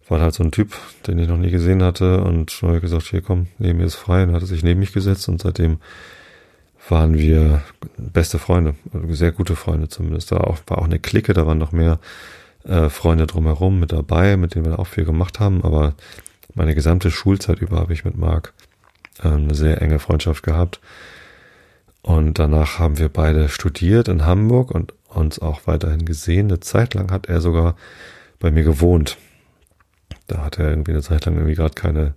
war 0.10 0.20
halt 0.20 0.34
so 0.34 0.44
ein 0.44 0.52
Typ, 0.52 0.76
den 1.08 1.20
ich 1.20 1.28
noch 1.28 1.38
nie 1.38 1.52
gesehen 1.52 1.84
hatte 1.84 2.22
und 2.24 2.52
habe 2.64 2.82
gesagt, 2.82 3.04
hier 3.04 3.22
komm, 3.22 3.48
neben 3.60 3.78
mir 3.78 3.86
ist 3.86 3.96
frei 3.96 4.24
und 4.24 4.34
hat 4.34 4.44
sich 4.44 4.64
neben 4.64 4.80
mich 4.80 4.92
gesetzt 4.92 5.30
und 5.30 5.42
seitdem 5.42 5.78
waren 6.90 7.18
wir 7.18 7.62
beste 7.98 8.40
Freunde, 8.40 8.76
also 8.92 9.14
sehr 9.14 9.32
gute 9.32 9.56
Freunde 9.56 9.90
zumindest. 9.90 10.32
Da 10.32 10.38
auch, 10.38 10.58
war 10.68 10.80
auch 10.80 10.86
eine 10.86 11.00
Clique, 11.00 11.34
da 11.34 11.46
waren 11.46 11.60
noch 11.60 11.72
mehr 11.72 12.00
äh, 12.64 12.90
Freunde 12.90 13.28
drumherum 13.28 13.80
mit 13.80 13.92
dabei, 13.92 14.38
mit 14.38 14.56
denen 14.56 14.66
wir 14.66 14.80
auch 14.80 14.88
viel 14.88 15.06
gemacht 15.06 15.40
haben, 15.40 15.64
aber 15.64 15.94
meine 16.56 16.74
gesamte 16.74 17.12
Schulzeit 17.12 17.62
über 17.62 17.78
habe 17.78 17.94
ich 17.94 18.06
mit 18.06 18.18
Marc 18.18 18.54
äh, 19.24 19.28
eine 19.28 19.54
sehr 19.54 19.82
enge 19.82 20.00
Freundschaft 20.00 20.44
gehabt. 20.44 20.80
Und 22.02 22.40
danach 22.40 22.80
haben 22.80 22.98
wir 22.98 23.10
beide 23.10 23.50
studiert 23.50 24.08
in 24.08 24.26
Hamburg 24.26 24.72
und 24.72 24.94
uns 25.10 25.40
auch 25.40 25.68
weiterhin 25.68 26.06
gesehen. 26.06 26.48
Eine 26.48 26.60
Zeit 26.60 26.94
lang 26.94 27.12
hat 27.12 27.28
er 27.28 27.42
sogar 27.42 27.76
bei 28.40 28.52
mir 28.52 28.64
gewohnt. 28.64 29.18
Da 30.32 30.44
hatte 30.44 30.64
er 30.64 30.70
irgendwie 30.70 30.92
eine 30.92 31.02
Zeit 31.02 31.26
lang 31.26 31.36
irgendwie 31.36 31.56
gerade 31.56 31.76
keine, 31.76 32.14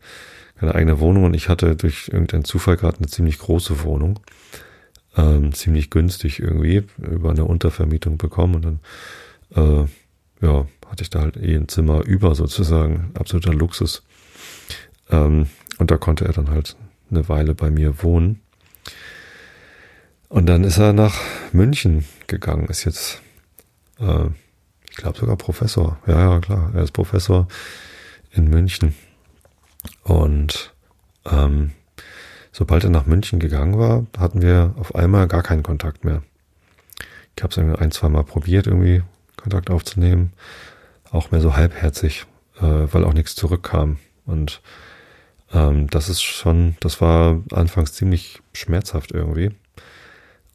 keine 0.59 0.75
eigene 0.75 1.01
Wohnung 1.01 1.25
und 1.25 1.35
ich 1.35 1.49
hatte 1.49 1.77
durch 1.77 2.09
irgendeinen 2.09 2.45
Zufall 2.45 2.77
gerade 2.77 2.99
eine 2.99 3.09
ziemlich 3.09 3.39
große 3.39 3.83
Wohnung. 3.83 4.21
ähm, 5.17 5.53
ziemlich 5.53 5.91
günstig 5.91 6.41
irgendwie 6.41 6.85
über 6.99 7.31
eine 7.31 7.45
Untervermietung 7.45 8.19
bekommen 8.19 8.55
und 8.55 8.65
dann 8.65 8.81
äh, 9.55 10.47
ja, 10.47 10.67
hatte 10.89 11.03
ich 11.03 11.11
da 11.11 11.21
halt 11.21 11.37
eh 11.37 11.55
ein 11.57 11.69
Zimmer 11.69 12.05
über 12.05 12.35
sozusagen, 12.35 13.11
absoluter 13.15 13.53
Luxus. 13.53 14.03
Ähm, 15.11 15.49
und 15.79 15.91
da 15.91 15.97
konnte 15.97 16.25
er 16.25 16.33
dann 16.33 16.51
halt 16.51 16.77
eine 17.11 17.29
Weile 17.29 17.55
bei 17.55 17.71
mir 17.71 18.03
wohnen. 18.03 18.41
Und 20.29 20.47
dann 20.47 20.65
ist 20.65 20.79
er 20.79 20.93
nach 20.95 21.21
München 21.53 22.07
gegangen, 22.27 22.67
ist 22.69 22.85
jetzt, 22.85 23.21
äh, 24.01 24.27
ich 24.91 24.97
glaube 24.97 25.19
sogar 25.19 25.37
Professor. 25.37 25.99
Ja, 26.07 26.19
ja, 26.35 26.41
klar, 26.41 26.73
er 26.75 26.83
ist 26.83 26.93
Professor 26.93 27.49
in 28.33 28.49
München. 28.49 28.95
Und 30.05 30.73
ähm, 31.31 31.73
sobald 32.51 32.85
er 32.85 32.91
nach 32.91 33.07
München 33.07 33.39
gegangen 33.39 33.79
war, 33.79 34.07
hatten 34.19 34.43
wir 34.43 34.75
auf 34.79 34.95
einmal 34.95 35.29
gar 35.29 35.43
keinen 35.43 35.63
Kontakt 35.63 36.05
mehr. 36.05 36.23
Ich 37.37 37.43
habe 37.43 37.53
es 37.53 37.81
ein, 37.81 37.91
zwei 37.91 38.09
Mal 38.09 38.25
probiert, 38.25 38.67
irgendwie 38.67 39.03
Kontakt 39.37 39.71
aufzunehmen. 39.71 40.33
Auch 41.11 41.31
mehr 41.31 41.41
so 41.41 41.57
halbherzig, 41.57 42.27
äh, 42.59 42.63
weil 42.63 43.05
auch 43.05 43.15
nichts 43.15 43.35
zurückkam. 43.35 43.99
Und 44.27 44.61
ähm, 45.53 45.89
das 45.89 46.09
ist 46.09 46.23
schon, 46.23 46.77
das 46.81 47.01
war 47.01 47.41
anfangs 47.53 47.93
ziemlich 47.93 48.41
schmerzhaft 48.53 49.13
irgendwie. 49.13 49.51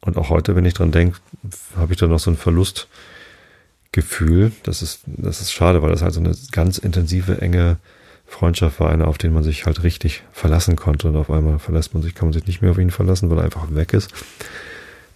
Und 0.00 0.16
auch 0.16 0.30
heute, 0.30 0.56
wenn 0.56 0.64
ich 0.64 0.74
dran 0.74 0.92
denke, 0.92 1.18
habe 1.76 1.92
ich 1.92 1.98
da 1.98 2.06
noch 2.06 2.18
so 2.18 2.30
ein 2.30 2.36
Verlustgefühl. 3.92 4.52
Das 4.62 4.82
ist, 4.82 5.00
das 5.06 5.40
ist 5.40 5.52
schade, 5.52 5.82
weil 5.82 5.90
das 5.90 6.02
halt 6.02 6.14
so 6.14 6.20
eine 6.20 6.34
ganz 6.52 6.78
intensive, 6.78 7.40
enge 7.40 7.76
Freundschaft 8.26 8.80
war, 8.80 8.90
eine, 8.90 9.06
auf 9.06 9.18
den 9.18 9.32
man 9.32 9.42
sich 9.42 9.66
halt 9.66 9.82
richtig 9.82 10.22
verlassen 10.32 10.76
konnte. 10.76 11.08
Und 11.08 11.16
auf 11.16 11.30
einmal 11.30 11.58
verlässt 11.58 11.94
man 11.94 12.02
sich, 12.02 12.14
kann 12.14 12.28
man 12.28 12.32
sich 12.32 12.46
nicht 12.46 12.62
mehr 12.62 12.70
auf 12.70 12.78
ihn 12.78 12.90
verlassen, 12.90 13.30
weil 13.30 13.38
er 13.38 13.44
einfach 13.44 13.74
weg 13.74 13.92
ist. 13.92 14.12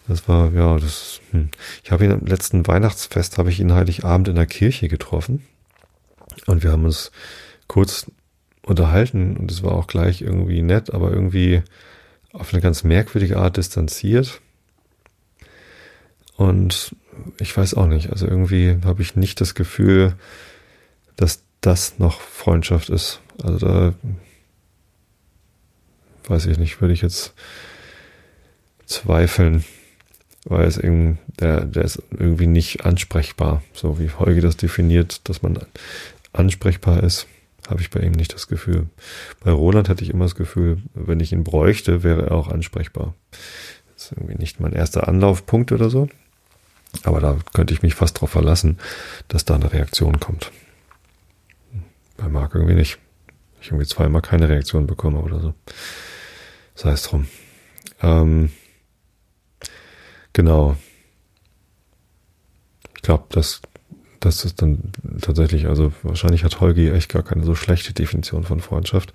Das 0.09 0.27
war, 0.29 0.53
ja, 0.53 0.79
das, 0.79 1.21
hm. 1.31 1.51
ich 1.85 1.93
habe 1.93 2.05
ihn 2.05 2.13
am 2.13 2.27
letzten 2.27 2.67
Weihnachtsfest, 2.67 3.39
habe 3.39 3.51
ich 3.51 3.61
ihn 3.61 3.73
Heiligabend 3.73 4.29
in 4.29 4.35
der 4.35 4.47
Kirche 4.47 4.89
getroffen. 4.89 5.47
Und 6.47 6.63
wir 6.63 6.73
haben 6.73 6.85
uns 6.85 7.13
kurz 7.69 8.11
unterhalten 8.63 9.37
und 9.37 9.51
es 9.51 9.63
war 9.63 9.73
auch 9.73 9.87
gleich 9.87 10.23
irgendwie 10.23 10.63
nett, 10.63 10.93
aber 10.93 11.11
irgendwie 11.11 11.63
auf 12.33 12.53
eine 12.53 12.63
ganz 12.63 12.85
merkwürdige 12.85 13.37
Art 13.37 13.57
distanziert. 13.59 14.41
Und 16.37 16.97
ich 17.39 17.57
weiß 17.57 17.75
auch 17.75 17.87
nicht, 17.87 18.11
also 18.11 18.27
irgendwie 18.27 18.79
habe 18.85 19.03
ich 19.03 19.17
nicht 19.17 19.41
das 19.41 19.55
Gefühl, 19.55 20.15
dass 21.17 21.43
das 21.61 21.99
noch 21.99 22.21
Freundschaft 22.21 22.89
ist. 22.89 23.21
Also 23.43 23.59
da 23.59 23.95
weiß 26.29 26.47
ich 26.47 26.59
nicht, 26.59 26.81
würde 26.81 26.95
ich 26.95 27.03
jetzt 27.03 27.35
zweifeln, 28.87 29.65
weil 30.45 30.67
es 30.67 30.77
irgendwie, 30.77 31.19
der, 31.39 31.65
der 31.65 31.85
ist 31.85 32.03
irgendwie 32.11 32.47
nicht 32.47 32.85
ansprechbar, 32.85 33.63
so 33.73 33.99
wie 33.99 34.11
Holgi 34.11 34.41
das 34.41 34.57
definiert, 34.57 35.29
dass 35.29 35.43
man 35.43 35.59
ansprechbar 36.33 37.03
ist 37.03 37.27
habe 37.69 37.81
ich 37.81 37.91
bei 37.91 38.01
ihm 38.01 38.13
nicht 38.13 38.35
das 38.35 38.49
Gefühl. 38.49 38.89
Bei 39.43 39.51
Roland 39.51 39.89
hatte 39.89 40.03
ich 40.03 40.11
immer 40.11 40.25
das 40.25 40.35
Gefühl, 40.35 40.83
wenn 40.95 41.21
ich 41.21 41.33
ihn 41.33 41.45
bräuchte, 41.45 42.03
wäre 42.03 42.27
er 42.27 42.33
auch 42.33 42.49
ansprechbar. 42.49 43.15
Das 43.95 44.05
ist 44.05 44.13
irgendwie 44.13 44.37
nicht 44.37 44.61
mein 44.61 44.73
erster 44.73 45.09
Anlaufpunkt 45.09 45.73
oder 45.73 45.89
so. 45.91 46.09
Aber 47.05 47.21
da 47.21 47.39
könnte 47.53 47.75
ich 47.75 47.83
mich 47.83 47.95
fast 47.95 48.21
drauf 48.21 48.31
verlassen, 48.31 48.79
dass 49.29 49.45
da 49.45 49.55
eine 49.55 49.73
Reaktion 49.73 50.21
kommt. 50.21 50.51
Bei 52.17 52.29
Marc 52.29 52.55
irgendwie 52.55 52.75
nicht. 52.75 52.99
Ich 53.61 53.69
irgendwie 53.69 53.87
zweimal 53.87 54.23
keine 54.23 54.49
Reaktion 54.49 54.87
bekomme 54.87 55.21
oder 55.21 55.41
so. 55.41 55.55
Sei 56.75 56.91
es 56.91 57.03
drum. 57.03 57.27
Ähm, 58.03 58.51
genau. 60.33 60.77
Ich 62.95 63.03
glaube, 63.03 63.25
das 63.31 63.63
das 64.25 64.45
ist 64.45 64.63
dann 64.63 64.93
tatsächlich, 65.21 65.67
also 65.67 65.93
wahrscheinlich 66.03 66.45
hat 66.45 66.61
Holgi 66.61 66.91
echt 66.91 67.11
gar 67.11 67.23
keine 67.23 67.45
so 67.45 67.55
schlechte 67.55 67.93
Definition 67.93 68.45
von 68.45 68.61
Freundschaft, 68.61 69.13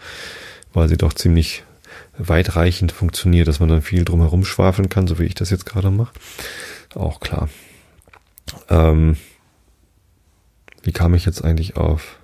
weil 0.74 0.90
sie 0.90 0.98
doch 0.98 1.14
ziemlich 1.14 1.64
weitreichend 2.18 2.92
funktioniert, 2.92 3.48
dass 3.48 3.60
man 3.60 3.70
dann 3.70 3.82
viel 3.82 4.04
drumherum 4.04 4.44
schwafeln 4.44 4.90
kann, 4.90 5.08
so 5.08 5.18
wie 5.20 5.24
ich 5.24 5.36
das 5.36 5.50
jetzt 5.50 5.66
gerade 5.66 5.92
mache. 5.92 6.14
Auch 6.94 7.20
klar. 7.20 7.50
Ähm, 8.70 9.18
wie 10.84 10.92
kam 10.92 11.14
ich 11.14 11.26
jetzt 11.26 11.44
eigentlich 11.44 11.78
auf? 11.78 12.20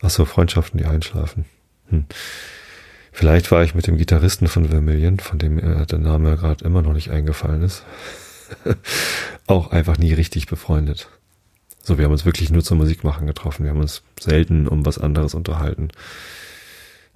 Achso, 0.00 0.24
Freundschaften, 0.24 0.78
die 0.78 0.86
einschlafen. 0.86 1.44
Hm. 1.88 2.06
Vielleicht 3.12 3.50
war 3.50 3.62
ich 3.62 3.74
mit 3.74 3.86
dem 3.86 3.96
Gitarristen 3.96 4.46
von 4.46 4.68
Vermillion, 4.68 5.20
von 5.20 5.38
dem 5.38 5.58
äh, 5.58 5.86
der 5.86 5.98
Name 5.98 6.36
gerade 6.36 6.64
immer 6.64 6.82
noch 6.82 6.92
nicht 6.92 7.10
eingefallen 7.10 7.62
ist, 7.62 7.84
auch 9.46 9.70
einfach 9.70 9.96
nie 9.96 10.12
richtig 10.12 10.46
befreundet. 10.46 11.08
So, 11.82 11.98
wir 11.98 12.04
haben 12.04 12.12
uns 12.12 12.24
wirklich 12.24 12.50
nur 12.50 12.64
zur 12.64 12.76
Musik 12.76 13.04
machen 13.04 13.26
getroffen. 13.26 13.64
Wir 13.64 13.70
haben 13.70 13.80
uns 13.80 14.02
selten 14.20 14.66
um 14.66 14.84
was 14.84 14.98
anderes 14.98 15.34
unterhalten. 15.34 15.90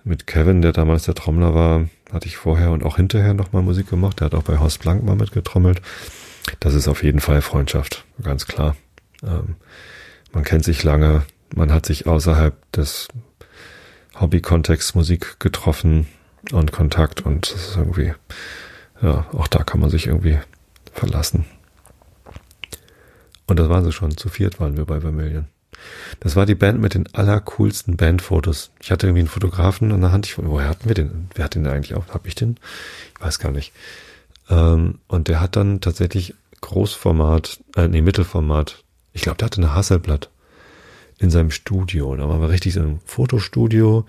Mit 0.05 0.27
Kevin, 0.27 0.63
der 0.63 0.73
damals 0.73 1.05
der 1.05 1.15
Trommler 1.15 1.55
war, 1.55 1.89
hatte 2.13 2.29
ich 2.29 2.37
vorher 2.37 2.71
und 2.71 2.85
auch 2.85 2.97
hinterher 2.97 3.35
nochmal 3.35 3.63
Musik 3.63 3.91
gemacht. 3.91 4.21
Der 4.21 4.27
hat 4.27 4.35
auch 4.35 4.45
bei 4.45 4.59
Horst 4.59 4.81
Blank 4.81 5.03
mal 5.03 5.17
mitgetrommelt. 5.17 5.83
Das 6.61 6.75
ist 6.75 6.89
auf 6.89 7.03
jeden 7.03 7.21
Fall 7.21 7.43
Freundschaft, 7.43 8.05
ganz 8.23 8.47
klar. 8.47 8.77
Ähm, 9.23 9.57
man 10.33 10.45
kennt 10.45 10.65
sich 10.65 10.83
lange, 10.83 11.23
man 11.55 11.73
hat 11.73 11.87
sich 11.87 12.07
außerhalb 12.07 12.55
des 12.73 13.09
Hobby-Kontexts 14.19 14.95
Musik 14.95 15.41
getroffen 15.41 16.07
und 16.53 16.73
Kontakt 16.73 17.23
und 17.23 17.53
das 17.53 17.69
ist 17.69 17.77
irgendwie, 17.77 18.15
ja, 19.03 19.27
auch 19.33 19.49
da 19.49 19.63
kann 19.63 19.81
man 19.81 19.91
sich 19.91 20.07
irgendwie 20.07 20.39
verlassen. 20.93 21.45
Und 23.47 23.59
das 23.59 23.69
waren 23.69 23.85
sie 23.85 23.93
schon. 23.93 24.17
Zu 24.17 24.29
viert 24.29 24.61
waren 24.61 24.77
wir 24.77 24.85
bei 24.85 25.01
Vermilion. 25.01 25.47
Das 26.21 26.37
war 26.37 26.47
die 26.47 26.55
Band 26.55 26.81
mit 26.81 26.95
den 26.95 27.13
allercoolsten 27.15 27.97
Bandfotos. 27.97 28.71
Ich 28.81 28.91
hatte 28.91 29.07
irgendwie 29.07 29.21
einen 29.21 29.29
Fotografen 29.29 29.91
an 29.93 30.03
der 30.03 30.13
Hand. 30.13 30.27
Ich, 30.27 30.39
woher 30.39 30.69
hatten 30.69 30.87
wir 30.89 30.95
den? 30.95 31.29
Wer 31.35 31.47
hat 31.47 31.55
den 31.55 31.67
eigentlich 31.67 31.97
auch? 31.97 32.09
Hab 32.09 32.27
ich 32.27 32.35
den? 32.35 32.59
Ich 33.15 33.25
weiß 33.25 33.39
gar 33.39 33.51
nicht. 33.51 33.73
Ähm, 34.51 34.99
und 35.09 35.29
der 35.29 35.41
hat 35.41 35.57
dann 35.57 35.81
tatsächlich 35.81 36.35
Großformat, 36.61 37.61
äh, 37.77 37.89
nee, 37.89 38.03
Mittelformat. 38.03 38.85
Ich 39.13 39.23
glaube, 39.23 39.39
der 39.39 39.47
hatte 39.47 39.63
eine 39.63 39.75
Hasselblatt 39.75 40.31
in 41.19 41.31
seinem 41.31 41.51
Studio. 41.51 42.15
Da 42.17 42.29
waren 42.29 42.41
wir 42.41 42.51
richtig 42.51 42.75
so 42.75 42.81
ein 42.81 43.01
Fotostudio 43.05 44.05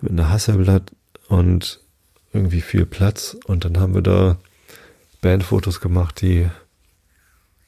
mit 0.00 0.12
einer 0.12 0.30
Hasselblatt 0.30 0.92
und 1.28 1.80
irgendwie 2.32 2.60
viel 2.60 2.86
Platz. 2.86 3.36
Und 3.44 3.64
dann 3.64 3.78
haben 3.78 3.94
wir 3.94 4.02
da 4.02 4.36
Bandfotos 5.20 5.80
gemacht, 5.80 6.20
die, 6.20 6.48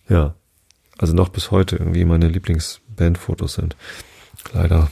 ja, 0.09 0.35
also 0.99 1.15
noch 1.15 1.31
bis 1.31 1.51
heute 1.51 1.77
irgendwie 1.77 2.05
meine 2.05 2.29
Lieblingsbandfotos 2.29 3.55
sind. 3.55 3.77
Leider 4.53 4.91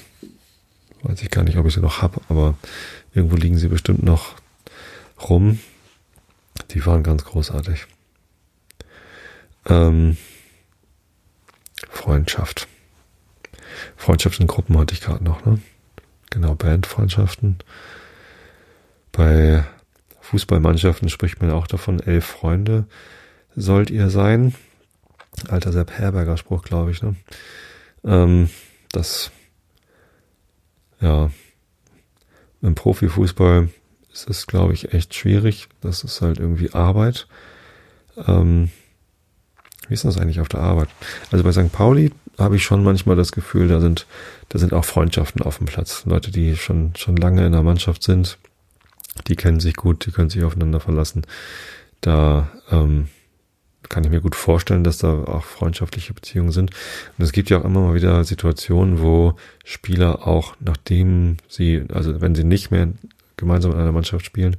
weiß 1.02 1.22
ich 1.22 1.30
gar 1.30 1.44
nicht, 1.44 1.56
ob 1.56 1.66
ich 1.66 1.74
sie 1.74 1.80
noch 1.80 2.02
hab, 2.02 2.20
aber 2.30 2.54
irgendwo 3.14 3.36
liegen 3.36 3.58
sie 3.58 3.68
bestimmt 3.68 4.02
noch 4.02 4.34
rum. 5.28 5.60
Die 6.62 6.84
waren 6.86 7.02
ganz 7.02 7.24
großartig. 7.24 7.86
Ähm, 9.66 10.16
Freundschaft. 11.88 12.68
Freundschaft 13.96 14.40
in 14.40 14.46
Gruppen 14.46 14.78
hatte 14.78 14.94
ich 14.94 15.00
gerade 15.00 15.24
noch, 15.24 15.44
ne? 15.44 15.60
Genau, 16.30 16.54
Bandfreundschaften. 16.54 17.58
Bei 19.12 19.64
Fußballmannschaften 20.20 21.08
spricht 21.08 21.40
man 21.40 21.50
auch 21.50 21.66
davon, 21.66 22.00
elf 22.00 22.24
Freunde 22.24 22.86
sollt 23.56 23.90
ihr 23.90 24.10
sein. 24.10 24.54
Alter 25.48 25.72
Sepp 25.72 25.90
Herberger 25.90 26.36
Spruch, 26.36 26.62
glaube 26.62 26.92
ich, 26.92 27.02
ne? 27.02 27.16
Ähm, 28.04 28.50
das, 28.92 29.30
ja, 31.00 31.30
im 32.62 32.74
Profifußball 32.74 33.68
ist 34.12 34.28
es, 34.28 34.46
glaube 34.46 34.72
ich, 34.72 34.92
echt 34.92 35.14
schwierig. 35.14 35.68
Das 35.80 36.04
ist 36.04 36.20
halt 36.20 36.38
irgendwie 36.38 36.72
Arbeit. 36.72 37.26
Ähm, 38.26 38.70
wie 39.88 39.94
ist 39.94 40.04
das 40.04 40.18
eigentlich 40.18 40.40
auf 40.40 40.48
der 40.48 40.60
Arbeit? 40.60 40.88
Also 41.30 41.44
bei 41.44 41.52
St. 41.52 41.72
Pauli 41.72 42.12
habe 42.38 42.56
ich 42.56 42.64
schon 42.64 42.82
manchmal 42.82 43.16
das 43.16 43.32
Gefühl, 43.32 43.68
da 43.68 43.80
sind, 43.80 44.06
da 44.48 44.58
sind 44.58 44.72
auch 44.72 44.84
Freundschaften 44.84 45.42
auf 45.42 45.58
dem 45.58 45.66
Platz. 45.66 46.04
Leute, 46.06 46.30
die 46.30 46.56
schon, 46.56 46.92
schon 46.96 47.16
lange 47.16 47.44
in 47.46 47.52
der 47.52 47.62
Mannschaft 47.62 48.02
sind, 48.02 48.38
die 49.26 49.36
kennen 49.36 49.60
sich 49.60 49.74
gut, 49.74 50.06
die 50.06 50.12
können 50.12 50.30
sich 50.30 50.44
aufeinander 50.44 50.80
verlassen. 50.80 51.26
Da, 52.00 52.50
ähm, 52.70 53.08
kann 53.90 54.04
ich 54.04 54.10
mir 54.10 54.20
gut 54.20 54.36
vorstellen, 54.36 54.84
dass 54.84 54.98
da 54.98 55.24
auch 55.24 55.44
freundschaftliche 55.44 56.14
Beziehungen 56.14 56.52
sind. 56.52 56.70
Und 57.18 57.24
es 57.24 57.32
gibt 57.32 57.50
ja 57.50 57.58
auch 57.58 57.64
immer 57.64 57.80
mal 57.80 57.94
wieder 57.94 58.24
Situationen, 58.24 59.00
wo 59.00 59.34
Spieler 59.64 60.26
auch 60.26 60.54
nachdem 60.60 61.36
sie, 61.48 61.84
also 61.92 62.20
wenn 62.20 62.34
sie 62.34 62.44
nicht 62.44 62.70
mehr 62.70 62.88
gemeinsam 63.40 63.72
in 63.72 63.78
einer 63.78 63.92
Mannschaft 63.92 64.24
spielen, 64.24 64.56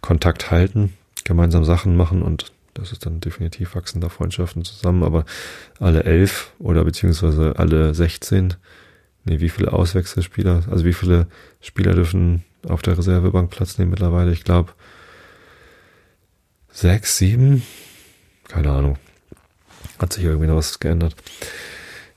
Kontakt 0.00 0.50
halten, 0.50 0.94
gemeinsam 1.24 1.64
Sachen 1.64 1.96
machen 1.96 2.22
und 2.22 2.52
das 2.74 2.92
ist 2.92 3.04
dann 3.04 3.20
definitiv 3.20 3.74
wachsender 3.74 4.10
Freundschaften 4.10 4.64
zusammen, 4.64 5.02
aber 5.02 5.24
alle 5.78 6.04
elf 6.04 6.52
oder 6.58 6.84
beziehungsweise 6.84 7.54
alle 7.58 7.94
16, 7.94 8.54
nee, 9.24 9.40
wie 9.40 9.48
viele 9.48 9.72
Auswechselspieler, 9.72 10.62
also 10.70 10.84
wie 10.84 10.94
viele 10.94 11.26
Spieler 11.60 11.94
dürfen 11.94 12.44
auf 12.66 12.82
der 12.82 12.96
Reservebank 12.96 13.50
Platz 13.50 13.78
nehmen 13.78 13.90
mittlerweile? 13.90 14.32
Ich 14.32 14.44
glaube, 14.44 14.72
sechs, 16.70 17.18
sieben, 17.18 17.62
keine 18.48 18.70
Ahnung. 18.70 18.98
Hat 19.98 20.12
sich 20.12 20.24
irgendwie 20.24 20.46
noch 20.46 20.56
was 20.56 20.80
geändert. 20.80 21.14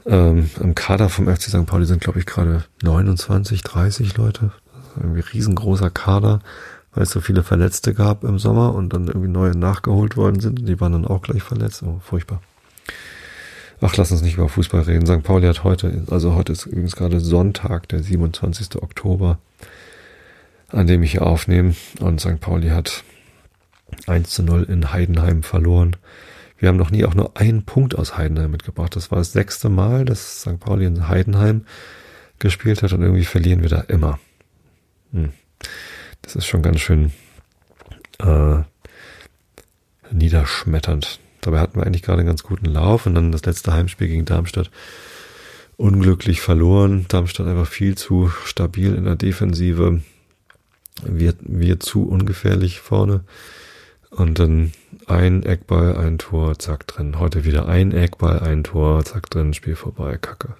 Ähm, 0.05 0.49
Im 0.59 0.75
Kader 0.75 1.09
vom 1.09 1.27
FC 1.27 1.43
St. 1.43 1.65
Pauli 1.65 1.85
sind, 1.85 2.01
glaube 2.01 2.19
ich, 2.19 2.25
gerade 2.25 2.65
29, 2.81 3.61
30 3.63 4.17
Leute. 4.17 4.51
Irgendwie 4.97 5.21
riesengroßer 5.21 5.89
Kader, 5.89 6.39
weil 6.93 7.03
es 7.03 7.11
so 7.11 7.21
viele 7.21 7.43
Verletzte 7.43 7.93
gab 7.93 8.23
im 8.23 8.39
Sommer 8.39 8.73
und 8.75 8.93
dann 8.93 9.07
irgendwie 9.07 9.27
neue 9.27 9.57
nachgeholt 9.57 10.17
worden 10.17 10.39
sind. 10.39 10.59
Und 10.59 10.65
die 10.67 10.79
waren 10.79 10.93
dann 10.93 11.05
auch 11.05 11.21
gleich 11.21 11.43
verletzt. 11.43 11.83
Oh, 11.83 11.99
furchtbar. 12.03 12.41
Ach, 13.81 13.97
lass 13.97 14.11
uns 14.11 14.21
nicht 14.21 14.37
über 14.37 14.47
Fußball 14.47 14.83
reden. 14.83 15.05
St. 15.05 15.23
Pauli 15.23 15.45
hat 15.45 15.65
heute, 15.65 16.03
also 16.09 16.35
heute 16.35 16.53
ist 16.53 16.65
übrigens 16.65 16.95
gerade 16.95 17.19
Sonntag, 17.19 17.89
der 17.89 18.01
27. 18.01 18.81
Oktober, 18.81 19.39
an 20.69 20.87
dem 20.87 21.03
ich 21.03 21.11
hier 21.11 21.23
aufnehme. 21.23 21.75
Und 21.99 22.21
St. 22.21 22.39
Pauli 22.39 22.69
hat 22.69 23.03
1 24.07 24.29
zu 24.29 24.43
0 24.43 24.63
in 24.63 24.93
Heidenheim 24.93 25.43
verloren. 25.43 25.97
Wir 26.57 26.69
haben 26.69 26.77
noch 26.77 26.91
nie 26.91 27.03
auch 27.03 27.13
nur 27.13 27.35
einen 27.35 27.63
Punkt 27.63 27.93
aus 27.97 28.17
Heidenheim 28.17 28.51
mitgebracht. 28.51 28.95
Das 28.95 29.11
war 29.11 29.17
das 29.17 29.33
sechste 29.33 29.67
Mal, 29.67 30.05
dass 30.05 30.41
St. 30.41 30.61
Pauli 30.61 30.85
in 30.85 31.09
Heidenheim 31.09 31.65
gespielt 32.39 32.83
hat 32.83 32.93
und 32.93 33.01
irgendwie 33.01 33.25
verlieren 33.25 33.63
wir 33.63 33.69
da 33.69 33.81
immer. 33.81 34.17
Hm. 35.13 35.31
Das 36.21 36.35
ist 36.35 36.45
schon 36.45 36.61
ganz 36.61 36.79
schön 36.79 37.11
äh, 38.19 38.61
niederschmetternd. 40.11 41.19
Dabei 41.41 41.59
hatten 41.59 41.79
wir 41.79 41.85
eigentlich 41.85 42.01
gerade 42.01 42.19
einen 42.19 42.27
ganz 42.27 42.43
guten 42.43 42.65
Lauf 42.65 43.05
und 43.05 43.15
dann 43.15 43.31
das 43.31 43.45
letzte 43.45 43.73
Heimspiel 43.73 44.07
gegen 44.07 44.25
Darmstadt 44.25 44.71
unglücklich 45.77 46.41
verloren. 46.41 47.05
Darmstadt 47.09 47.47
einfach 47.47 47.67
viel 47.67 47.95
zu 47.95 48.31
stabil 48.45 48.95
in 48.95 49.05
der 49.05 49.15
Defensive. 49.15 50.01
Wir, 51.03 51.33
wir 51.41 51.79
zu 51.79 52.07
ungefährlich 52.07 52.79
vorne. 52.79 53.23
Und 54.09 54.39
dann 54.39 54.71
ein 55.07 55.43
Eckball, 55.43 55.97
ein 55.97 56.19
Tor, 56.19 56.57
zack 56.59 56.87
drin. 56.87 57.19
Heute 57.19 57.45
wieder 57.45 57.67
ein 57.67 57.91
Eckball, 57.91 58.39
ein 58.39 58.63
Tor, 58.63 59.03
zack 59.03 59.29
drin, 59.29 59.53
Spiel 59.53 59.75
vorbei, 59.75 60.17
Kacke. 60.17 60.55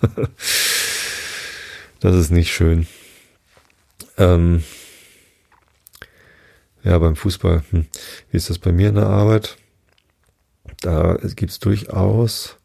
das 2.00 2.16
ist 2.16 2.30
nicht 2.30 2.52
schön. 2.52 2.86
Ähm 4.18 4.62
ja, 6.82 6.98
beim 6.98 7.16
Fußball, 7.16 7.62
hm. 7.70 7.86
wie 8.30 8.36
ist 8.36 8.50
das 8.50 8.58
bei 8.58 8.70
mir 8.70 8.90
in 8.90 8.96
der 8.96 9.06
Arbeit? 9.06 9.56
Da 10.80 11.16
gibt's 11.34 11.58
durchaus 11.58 12.56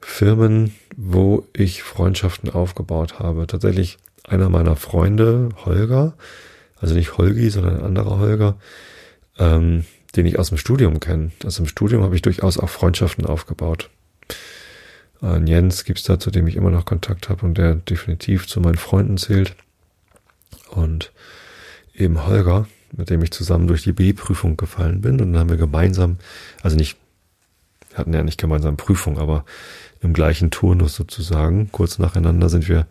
Firmen, 0.00 0.74
wo 0.96 1.46
ich 1.52 1.82
Freundschaften 1.82 2.50
aufgebaut 2.50 3.18
habe. 3.18 3.46
Tatsächlich 3.46 3.98
einer 4.26 4.48
meiner 4.48 4.76
Freunde, 4.76 5.50
Holger, 5.64 6.14
also 6.80 6.94
nicht 6.94 7.18
Holgi, 7.18 7.50
sondern 7.50 7.76
ein 7.76 7.84
anderer 7.84 8.18
Holger, 8.18 8.56
ähm, 9.38 9.84
den 10.16 10.26
ich 10.26 10.38
aus 10.38 10.48
dem 10.48 10.58
Studium 10.58 11.00
kenne. 11.00 11.32
Also 11.44 11.62
im 11.62 11.68
Studium 11.68 12.02
habe 12.02 12.14
ich 12.16 12.22
durchaus 12.22 12.58
auch 12.58 12.70
Freundschaften 12.70 13.26
aufgebaut. 13.26 13.90
Ein 15.20 15.46
Jens 15.46 15.84
gibt's 15.84 16.02
da, 16.04 16.18
zu 16.18 16.30
dem 16.30 16.46
ich 16.46 16.56
immer 16.56 16.70
noch 16.70 16.84
Kontakt 16.84 17.28
habe 17.28 17.44
und 17.46 17.56
der 17.56 17.74
definitiv 17.74 18.46
zu 18.46 18.60
meinen 18.60 18.76
Freunden 18.76 19.16
zählt. 19.16 19.56
Und 20.70 21.12
eben 21.94 22.26
Holger, 22.26 22.66
mit 22.92 23.10
dem 23.10 23.22
ich 23.22 23.30
zusammen 23.30 23.66
durch 23.66 23.82
die 23.82 23.92
B-Prüfung 23.92 24.56
gefallen 24.56 25.00
bin. 25.00 25.20
Und 25.20 25.32
dann 25.32 25.40
haben 25.40 25.50
wir 25.50 25.56
gemeinsam, 25.56 26.18
also 26.62 26.76
nicht, 26.76 26.96
wir 27.90 27.98
hatten 27.98 28.14
ja 28.14 28.22
nicht 28.22 28.40
gemeinsam 28.40 28.76
Prüfung, 28.76 29.18
aber 29.18 29.44
im 30.00 30.12
gleichen 30.12 30.50
Turnus 30.50 30.94
sozusagen, 30.94 31.70
kurz 31.72 31.98
nacheinander 31.98 32.48
sind 32.48 32.68
wir 32.68 32.86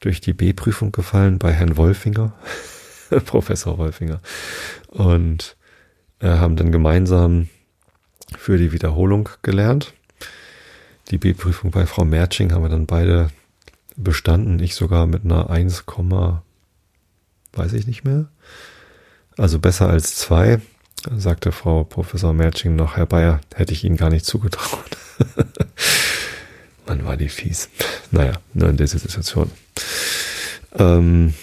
durch 0.00 0.20
die 0.20 0.32
B-Prüfung 0.32 0.92
gefallen 0.92 1.38
bei 1.38 1.52
Herrn 1.52 1.76
Wolfinger. 1.76 2.32
Professor 3.26 3.78
Wolfinger. 3.78 4.20
Und 4.88 5.56
äh, 6.20 6.28
haben 6.28 6.56
dann 6.56 6.72
gemeinsam 6.72 7.48
für 8.36 8.58
die 8.58 8.72
Wiederholung 8.72 9.28
gelernt. 9.42 9.94
Die 11.10 11.18
B-Prüfung 11.18 11.70
bei 11.70 11.86
Frau 11.86 12.04
Merching 12.04 12.52
haben 12.52 12.62
wir 12.62 12.70
dann 12.70 12.86
beide 12.86 13.28
bestanden. 13.96 14.58
Ich 14.58 14.74
sogar 14.74 15.06
mit 15.06 15.24
einer 15.24 15.50
1, 15.50 15.86
weiß 17.56 17.72
ich 17.74 17.86
nicht 17.86 18.04
mehr. 18.04 18.26
Also 19.36 19.58
besser 19.58 19.88
als 19.88 20.14
zwei, 20.16 20.60
sagte 21.16 21.52
Frau 21.52 21.84
Professor 21.84 22.32
Merching 22.32 22.76
noch. 22.76 22.96
Herr 22.96 23.06
Bayer, 23.06 23.40
hätte 23.54 23.72
ich 23.72 23.84
Ihnen 23.84 23.96
gar 23.96 24.10
nicht 24.10 24.24
zugetraut. 24.24 24.96
Mann, 26.86 27.04
war 27.04 27.16
die 27.16 27.28
fies. 27.28 27.68
Naja, 28.10 28.34
nur 28.52 28.68
in 28.68 28.76
dieser 28.76 28.98
Situation. 28.98 29.50
Ähm, 30.78 31.34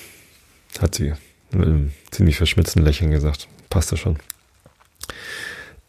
hat 0.80 0.96
sie 0.96 1.14
mit 1.52 1.68
einem 1.68 1.92
ziemlich 2.12 2.38
verschmitzten 2.38 2.84
Lächeln 2.84 3.12
gesagt. 3.12 3.48
Passte 3.70 3.98
schon. 3.98 4.18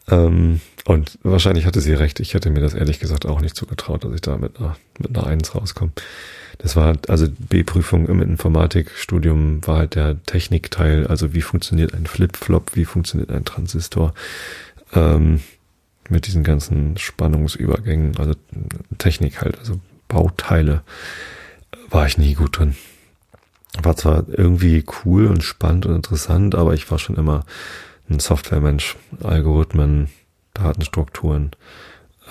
Ähm, 0.09 0.59
und 0.85 1.17
wahrscheinlich 1.23 1.65
hatte 1.65 1.81
sie 1.81 1.93
recht. 1.93 2.19
Ich 2.19 2.33
hätte 2.33 2.49
mir 2.49 2.61
das 2.61 2.73
ehrlich 2.73 2.99
gesagt 2.99 3.25
auch 3.25 3.41
nicht 3.41 3.55
zugetraut, 3.55 4.03
dass 4.03 4.13
ich 4.13 4.21
da 4.21 4.37
mit 4.37 4.59
einer, 4.59 4.75
mit 4.99 5.15
einer 5.15 5.27
Eins 5.27 5.55
rauskomme. 5.55 5.91
Das 6.57 6.75
war, 6.75 6.95
also 7.07 7.27
B-Prüfung 7.29 8.07
im 8.07 8.21
Informatikstudium 8.21 9.65
war 9.65 9.77
halt 9.79 9.95
der 9.95 10.23
Technikteil. 10.23 11.07
Also 11.07 11.33
wie 11.33 11.41
funktioniert 11.41 11.93
ein 11.93 12.05
Flip-Flop? 12.05 12.75
Wie 12.75 12.85
funktioniert 12.85 13.31
ein 13.31 13.45
Transistor? 13.45 14.13
Ähm, 14.93 15.41
mit 16.09 16.27
diesen 16.27 16.43
ganzen 16.43 16.97
Spannungsübergängen. 16.97 18.17
Also 18.17 18.33
Technik 18.97 19.41
halt, 19.41 19.57
also 19.59 19.79
Bauteile 20.07 20.83
war 21.89 22.05
ich 22.05 22.17
nie 22.17 22.33
gut 22.33 22.59
drin 22.59 22.75
war 23.81 23.95
zwar 23.95 24.25
irgendwie 24.29 24.83
cool 25.03 25.27
und 25.27 25.43
spannend 25.43 25.85
und 25.85 25.95
interessant, 25.95 26.55
aber 26.55 26.73
ich 26.73 26.89
war 26.91 26.99
schon 26.99 27.15
immer 27.15 27.45
ein 28.09 28.19
Softwaremensch, 28.19 28.97
Algorithmen, 29.23 30.09
Datenstrukturen 30.53 31.51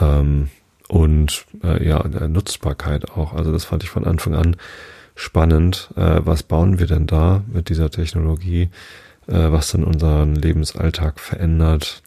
ähm, 0.00 0.50
und 0.92 1.46
äh, 1.64 1.88
ja, 1.88 2.06
Nutzbarkeit 2.28 3.12
auch. 3.12 3.32
Also 3.32 3.50
das 3.50 3.64
fand 3.64 3.82
ich 3.82 3.88
von 3.88 4.04
Anfang 4.04 4.34
an 4.34 4.56
spannend. 5.14 5.88
Äh, 5.96 6.20
was 6.22 6.42
bauen 6.42 6.78
wir 6.78 6.86
denn 6.86 7.06
da 7.06 7.42
mit 7.50 7.70
dieser 7.70 7.90
Technologie, 7.90 8.68
äh, 9.26 9.50
was 9.50 9.72
dann 9.72 9.84
unseren 9.84 10.34
Lebensalltag 10.34 11.18
verändert? 11.18 12.02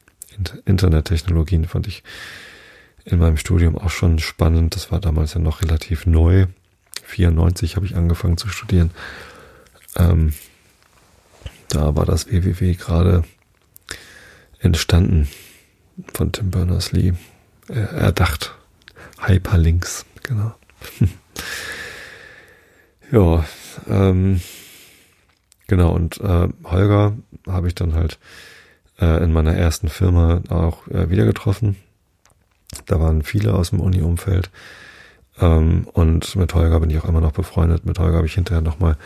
Internettechnologien 0.65 1.65
fand 1.65 1.87
ich 1.87 2.03
in 3.05 3.17
meinem 3.17 3.37
Studium 3.37 3.75
auch 3.75 3.89
schon 3.89 4.19
spannend. 4.19 4.75
Das 4.75 4.91
war 4.91 4.99
damals 4.99 5.33
ja 5.33 5.39
noch 5.39 5.63
relativ 5.63 6.05
neu. 6.05 6.45
94 7.05 7.77
habe 7.77 7.87
ich 7.87 7.95
angefangen 7.95 8.37
zu 8.37 8.49
studieren. 8.49 8.91
Ähm, 9.95 10.33
da 11.69 11.95
war 11.95 12.05
das 12.05 12.31
WWW 12.31 12.75
gerade 12.75 13.23
entstanden 14.59 15.27
von 16.13 16.31
Tim 16.31 16.51
Berners-Lee. 16.51 17.13
Er, 17.67 17.89
erdacht. 17.93 18.55
Hyperlinks, 19.19 20.05
genau. 20.23 20.53
ja, 23.11 23.45
ähm, 23.87 24.41
genau. 25.67 25.93
Und 25.93 26.19
äh, 26.19 26.49
Holger 26.63 27.15
habe 27.47 27.67
ich 27.67 27.75
dann 27.75 27.93
halt 27.93 28.19
äh, 28.99 29.23
in 29.23 29.31
meiner 29.31 29.55
ersten 29.55 29.89
Firma 29.89 30.41
auch 30.49 30.87
äh, 30.87 31.09
wieder 31.09 31.25
getroffen. 31.25 31.77
Da 32.85 32.99
waren 32.99 33.23
viele 33.23 33.53
aus 33.53 33.69
dem 33.69 33.79
Uni-Umfeld. 33.79 34.49
Ähm, 35.39 35.87
und 35.93 36.35
mit 36.35 36.53
Holger 36.53 36.79
bin 36.79 36.89
ich 36.89 36.99
auch 36.99 37.09
immer 37.09 37.21
noch 37.21 37.31
befreundet. 37.31 37.85
Mit 37.85 37.99
Holger 37.99 38.17
habe 38.17 38.27
ich 38.27 38.35
hinterher 38.35 38.61
nochmal 38.61 38.97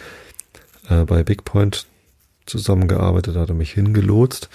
äh, 0.90 1.06
bei 1.06 1.24
Bigpoint 1.24 1.88
zusammengearbeitet, 2.46 3.36
hat 3.36 3.50
er 3.50 3.56
mich 3.56 3.74
hingelotst. 3.74 4.50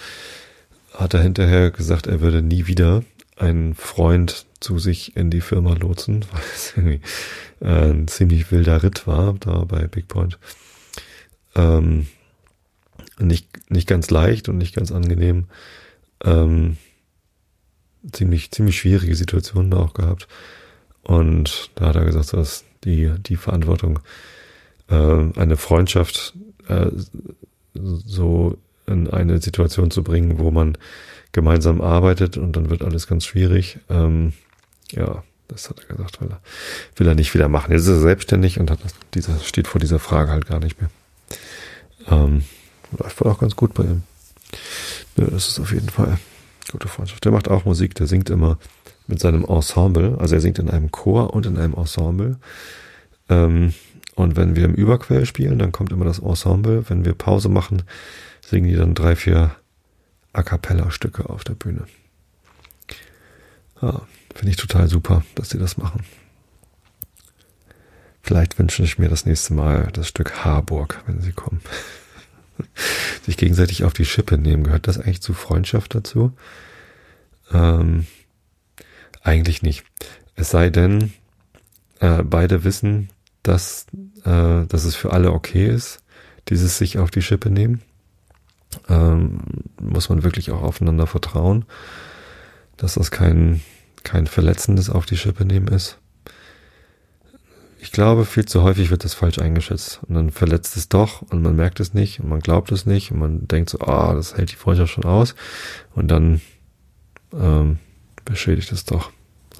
Hat 0.93 1.13
er 1.13 1.21
hinterher 1.21 1.71
gesagt, 1.71 2.07
er 2.07 2.21
würde 2.21 2.41
nie 2.41 2.67
wieder 2.67 3.03
einen 3.37 3.75
Freund 3.75 4.45
zu 4.65 4.79
sich 4.79 5.15
in 5.15 5.29
die 5.29 5.41
Firma 5.41 5.73
lotsen, 5.73 6.25
weil 6.31 6.41
es 6.55 6.73
irgendwie 6.75 7.01
äh, 7.61 7.91
ein 7.91 8.07
ziemlich 8.07 8.51
wilder 8.51 8.81
Ritt 8.81 9.05
war, 9.05 9.33
da 9.33 9.63
bei 9.63 9.87
Bigpoint. 9.87 10.39
Ähm, 11.53 12.07
nicht, 13.19 13.47
nicht 13.69 13.87
ganz 13.87 14.09
leicht 14.09 14.49
und 14.49 14.57
nicht 14.57 14.75
ganz 14.75 14.91
angenehm. 14.91 15.45
Ähm, 16.23 16.77
ziemlich, 18.11 18.49
ziemlich 18.49 18.79
schwierige 18.79 19.15
Situationen 19.15 19.69
da 19.69 19.77
auch 19.77 19.93
gehabt. 19.93 20.27
Und 21.03 21.69
da 21.75 21.89
hat 21.89 21.95
er 21.95 22.05
gesagt, 22.05 22.33
dass 22.33 22.65
die, 22.83 23.11
die 23.19 23.35
Verantwortung, 23.35 23.99
äh, 24.89 24.95
eine 25.39 25.57
Freundschaft 25.57 26.33
äh, 26.67 26.89
so 27.73 28.57
in 28.87 29.11
eine 29.11 29.39
Situation 29.39 29.91
zu 29.91 30.03
bringen, 30.03 30.39
wo 30.39 30.49
man 30.49 30.75
gemeinsam 31.33 31.81
arbeitet 31.81 32.37
und 32.37 32.55
dann 32.55 32.71
wird 32.71 32.81
alles 32.81 33.05
ganz 33.05 33.25
schwierig. 33.25 33.77
Ähm, 33.89 34.33
ja, 34.91 35.23
das 35.47 35.69
hat 35.69 35.79
er 35.79 35.95
gesagt, 35.95 36.21
will 36.21 36.29
er, 36.31 36.41
will 36.95 37.07
er 37.07 37.15
nicht 37.15 37.33
wieder 37.33 37.47
machen. 37.47 37.71
Jetzt 37.71 37.83
ist 37.83 37.89
er 37.89 38.01
selbstständig 38.01 38.59
und 38.59 38.71
hat 38.71 38.83
das, 38.83 38.93
dieser, 39.13 39.39
steht 39.39 39.67
vor 39.67 39.79
dieser 39.79 39.99
Frage 39.99 40.31
halt 40.31 40.47
gar 40.47 40.59
nicht 40.59 40.79
mehr. 40.81 40.89
Ähm, 42.07 42.43
läuft 42.97 43.21
wohl 43.21 43.31
auch 43.31 43.39
ganz 43.39 43.55
gut 43.55 43.73
bei 43.73 43.83
ihm. 43.83 44.03
Ja, 45.17 45.25
das 45.25 45.47
ist 45.47 45.59
auf 45.59 45.71
jeden 45.71 45.89
Fall 45.89 46.17
gute 46.71 46.87
Freundschaft. 46.87 47.23
Der 47.25 47.31
macht 47.31 47.47
auch 47.47 47.65
Musik, 47.65 47.95
der 47.95 48.07
singt 48.07 48.29
immer 48.29 48.57
mit 49.07 49.19
seinem 49.19 49.45
Ensemble. 49.45 50.17
Also 50.19 50.35
er 50.35 50.41
singt 50.41 50.59
in 50.59 50.69
einem 50.69 50.91
Chor 50.91 51.33
und 51.33 51.45
in 51.45 51.57
einem 51.57 51.73
Ensemble. 51.73 52.37
Ähm, 53.29 53.73
und 54.15 54.35
wenn 54.35 54.55
wir 54.55 54.65
im 54.65 54.73
Überquell 54.73 55.25
spielen, 55.25 55.59
dann 55.59 55.71
kommt 55.71 55.91
immer 55.91 56.05
das 56.05 56.19
Ensemble. 56.19 56.89
Wenn 56.89 57.05
wir 57.05 57.13
Pause 57.13 57.49
machen, 57.49 57.83
singen 58.41 58.67
die 58.67 58.75
dann 58.75 58.95
drei, 58.95 59.15
vier 59.15 59.55
A 60.33 60.43
cappella 60.43 60.91
Stücke 60.91 61.29
auf 61.29 61.43
der 61.43 61.53
Bühne. 61.53 61.85
Ja, 63.81 64.01
Finde 64.35 64.51
ich 64.51 64.57
total 64.57 64.87
super, 64.89 65.23
dass 65.33 65.49
sie 65.49 65.57
das 65.57 65.77
machen. 65.77 66.03
Vielleicht 68.21 68.59
wünsche 68.59 68.83
ich 68.83 68.99
mir 68.99 69.07
das 69.07 69.25
nächste 69.25 69.53
Mal 69.53 69.89
das 69.93 70.09
Stück 70.09 70.43
Harburg, 70.43 71.03
wenn 71.07 71.21
sie 71.21 71.31
kommen. 71.31 71.61
Sich 73.23 73.37
gegenseitig 73.37 73.83
auf 73.83 73.93
die 73.93 74.05
Schippe 74.05 74.37
nehmen. 74.37 74.63
Gehört 74.63 74.87
das 74.87 74.99
eigentlich 74.99 75.21
zu 75.21 75.33
Freundschaft 75.33 75.95
dazu? 75.95 76.33
Ähm, 77.51 78.07
eigentlich 79.21 79.61
nicht. 79.61 79.85
Es 80.35 80.49
sei 80.49 80.69
denn, 80.69 81.13
äh, 81.99 82.23
beide 82.23 82.63
wissen, 82.63 83.09
dass, 83.43 83.85
äh, 84.23 84.65
dass 84.65 84.83
es 84.83 84.95
für 84.95 85.13
alle 85.13 85.31
okay 85.31 85.67
ist, 85.67 85.99
dieses 86.49 86.77
sich 86.77 86.97
auf 86.97 87.11
die 87.11 87.21
Schippe 87.21 87.49
nehmen. 87.49 87.81
Ähm, 88.89 89.39
muss 89.79 90.09
man 90.09 90.23
wirklich 90.23 90.51
auch 90.51 90.61
aufeinander 90.61 91.07
vertrauen, 91.07 91.65
dass 92.77 92.95
das 92.95 93.11
kein, 93.11 93.61
kein 94.05 94.27
verletzendes 94.27 94.89
auf 94.89 95.05
die 95.05 95.17
Schippe 95.17 95.43
nehmen 95.43 95.67
ist. 95.67 95.97
Ich 97.79 97.91
glaube, 97.91 98.25
viel 98.25 98.45
zu 98.45 98.63
häufig 98.63 98.89
wird 98.89 99.03
das 99.03 99.13
falsch 99.13 99.37
eingeschätzt. 99.37 99.99
Und 100.07 100.15
dann 100.15 100.31
verletzt 100.31 100.77
es 100.77 100.87
doch 100.89 101.21
und 101.23 101.41
man 101.41 101.55
merkt 101.55 101.79
es 101.79 101.93
nicht 101.93 102.19
und 102.19 102.29
man 102.29 102.39
glaubt 102.39 102.71
es 102.71 102.85
nicht 102.85 103.11
und 103.11 103.19
man 103.19 103.47
denkt 103.47 103.69
so, 103.69 103.79
ah, 103.79 104.11
oh, 104.11 104.15
das 104.15 104.37
hält 104.37 104.51
die 104.51 104.55
Freundschaft 104.55 104.93
schon 104.93 105.03
aus. 105.03 105.35
Und 105.93 106.09
dann 106.09 106.41
ähm, 107.33 107.79
beschädigt 108.23 108.71
es 108.71 108.85
doch. 108.85 109.11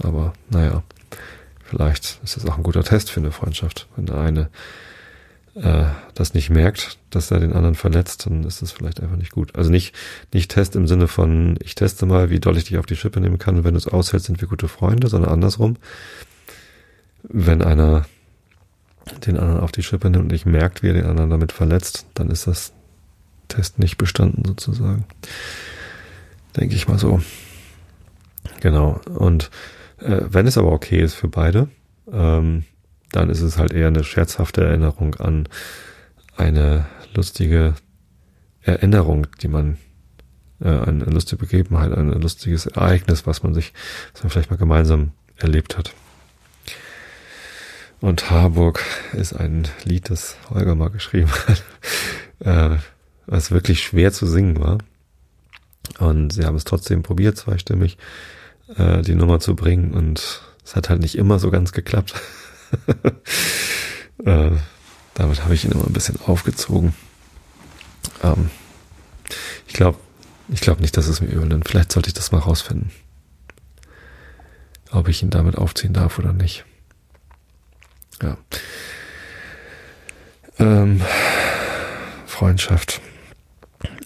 Aber 0.02 0.34
naja, 0.50 0.84
vielleicht 1.64 2.20
ist 2.24 2.38
das 2.38 2.46
auch 2.46 2.58
ein 2.58 2.64
guter 2.64 2.84
Test 2.84 3.12
für 3.12 3.20
eine 3.20 3.32
Freundschaft. 3.32 3.88
Wenn 3.96 4.06
der 4.06 4.18
eine 4.18 4.50
äh, 5.56 5.86
das 6.14 6.34
nicht 6.34 6.50
merkt, 6.50 7.00
dass 7.10 7.32
er 7.32 7.40
den 7.40 7.54
anderen 7.54 7.76
verletzt, 7.76 8.26
dann 8.26 8.44
ist 8.44 8.62
das 8.62 8.72
vielleicht 8.72 9.02
einfach 9.02 9.16
nicht 9.16 9.32
gut. 9.32 9.56
Also 9.56 9.72
nicht, 9.72 9.96
nicht 10.34 10.52
Test 10.52 10.76
im 10.76 10.88
Sinne 10.88 11.08
von, 11.08 11.58
ich 11.64 11.76
teste 11.76 12.06
mal, 12.06 12.30
wie 12.30 12.40
doll 12.40 12.58
ich 12.58 12.66
dich 12.66 12.78
auf 12.78 12.86
die 12.86 12.96
Schippe 12.96 13.22
nehmen 13.22 13.40
kann 13.40 13.64
wenn 13.64 13.74
du 13.74 13.78
es 13.78 13.88
aushältst, 13.88 14.28
sind 14.28 14.42
wir 14.42 14.48
gute 14.48 14.68
Freunde, 14.68 15.08
sondern 15.08 15.32
andersrum. 15.32 15.78
Wenn 17.24 17.62
einer 17.62 18.06
den 19.26 19.38
anderen 19.38 19.62
auf 19.62 19.72
die 19.72 19.84
Schippe 19.84 20.10
nimmt 20.10 20.24
und 20.24 20.32
nicht 20.32 20.46
merkt, 20.46 20.84
wie 20.84 20.88
er 20.88 20.94
den 20.94 21.06
anderen 21.06 21.30
damit 21.30 21.52
verletzt, 21.52 22.06
dann 22.16 22.30
ist 22.30 22.48
das 22.48 22.74
Test 23.48 23.80
nicht 23.80 23.98
bestanden 23.98 24.44
sozusagen. 24.46 25.06
Denke 26.58 26.76
ich 26.76 26.88
mal 26.88 26.98
so. 26.98 27.22
Genau. 28.62 29.00
Und 29.06 29.52
äh, 30.00 30.22
wenn 30.28 30.48
es 30.48 30.58
aber 30.58 30.72
okay 30.72 31.02
ist 31.02 31.14
für 31.14 31.28
beide, 31.28 31.70
ähm, 32.12 32.64
dann 33.16 33.30
ist 33.30 33.42
es 33.42 33.58
halt 33.58 33.72
eher 33.72 33.88
eine 33.88 34.04
scherzhafte 34.04 34.64
Erinnerung 34.64 35.16
an 35.16 35.48
eine 36.36 36.86
lustige 37.14 37.76
Erinnerung, 38.62 39.28
die 39.42 39.48
man, 39.48 39.78
äh, 40.60 40.70
eine 40.70 41.06
lustige 41.06 41.38
Begebenheit, 41.38 41.94
ein 41.94 42.12
lustiges 42.12 42.66
Ereignis, 42.66 43.26
was 43.26 43.42
man 43.42 43.54
sich, 43.54 43.74
was 44.14 44.24
man 44.24 44.32
vielleicht 44.32 44.52
mal 44.52 44.58
gemeinsam 44.58 45.12
erlebt 45.38 45.78
hat. 45.78 45.94
Und 48.02 48.30
Harburg 48.30 48.84
ist 49.14 49.34
ein 49.34 49.68
Lied, 49.86 50.10
das 50.10 50.36
Holger 50.50 50.76
mal 50.76 50.90
geschrieben 50.90 51.32
hat, 51.48 51.64
äh, 52.40 52.78
was 53.28 53.52
wirklich 53.52 53.82
schwer 53.82 54.12
zu 54.12 54.28
singen 54.28 54.60
war. 54.60 54.80
Und 56.00 56.34
sie 56.34 56.44
haben 56.44 56.58
es 56.58 56.66
trotzdem 56.66 57.02
probiert, 57.02 57.38
zweistimmig 57.38 57.98
äh, 58.76 59.02
die 59.02 59.16
Nummer 59.16 59.40
zu 59.40 59.56
bringen. 59.56 59.94
Und 59.94 60.42
es 60.66 60.76
hat 60.76 60.90
halt 60.90 61.00
nicht 61.02 61.18
immer 61.18 61.40
so 61.40 61.50
ganz 61.50 61.72
geklappt. 61.72 62.14
äh, 64.26 64.52
damit 65.14 65.44
habe 65.44 65.54
ich 65.54 65.66
ihn 65.66 65.72
immer 65.72 65.86
ein 65.86 65.94
bisschen 65.94 66.20
aufgezogen. 66.22 66.94
Ähm, 68.24 68.50
ich 69.68 69.74
glaube 69.74 70.00
ich 70.50 70.62
glaube 70.62 70.82
nicht, 70.82 70.96
dass 70.96 71.08
es 71.08 71.22
mir 71.22 71.28
übel 71.28 71.48
nimmt. 71.48 71.68
Vielleicht 71.68 71.92
sollte 71.92 72.10
ich 72.10 72.14
das 72.14 72.32
mal 72.32 72.40
rausfinden. 72.40 72.92
Ob 74.92 75.08
ich 75.08 75.24
ihn 75.24 75.32
damit 75.32 75.58
aufziehen 75.58 75.94
darf 75.94 76.20
oder 76.20 76.34
nicht. 76.34 76.66
Ja. 78.22 78.38
Ähm, 80.60 81.02
Freundschaft. 82.28 83.02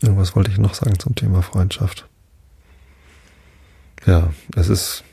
Irgendwas 0.02 0.36
wollte 0.36 0.52
ich 0.52 0.58
noch 0.58 0.74
sagen 0.74 0.98
zum 0.98 1.16
Thema 1.16 1.42
Freundschaft. 1.42 2.08
Ja, 4.06 4.34
es 4.56 4.70
ist, 4.70 5.04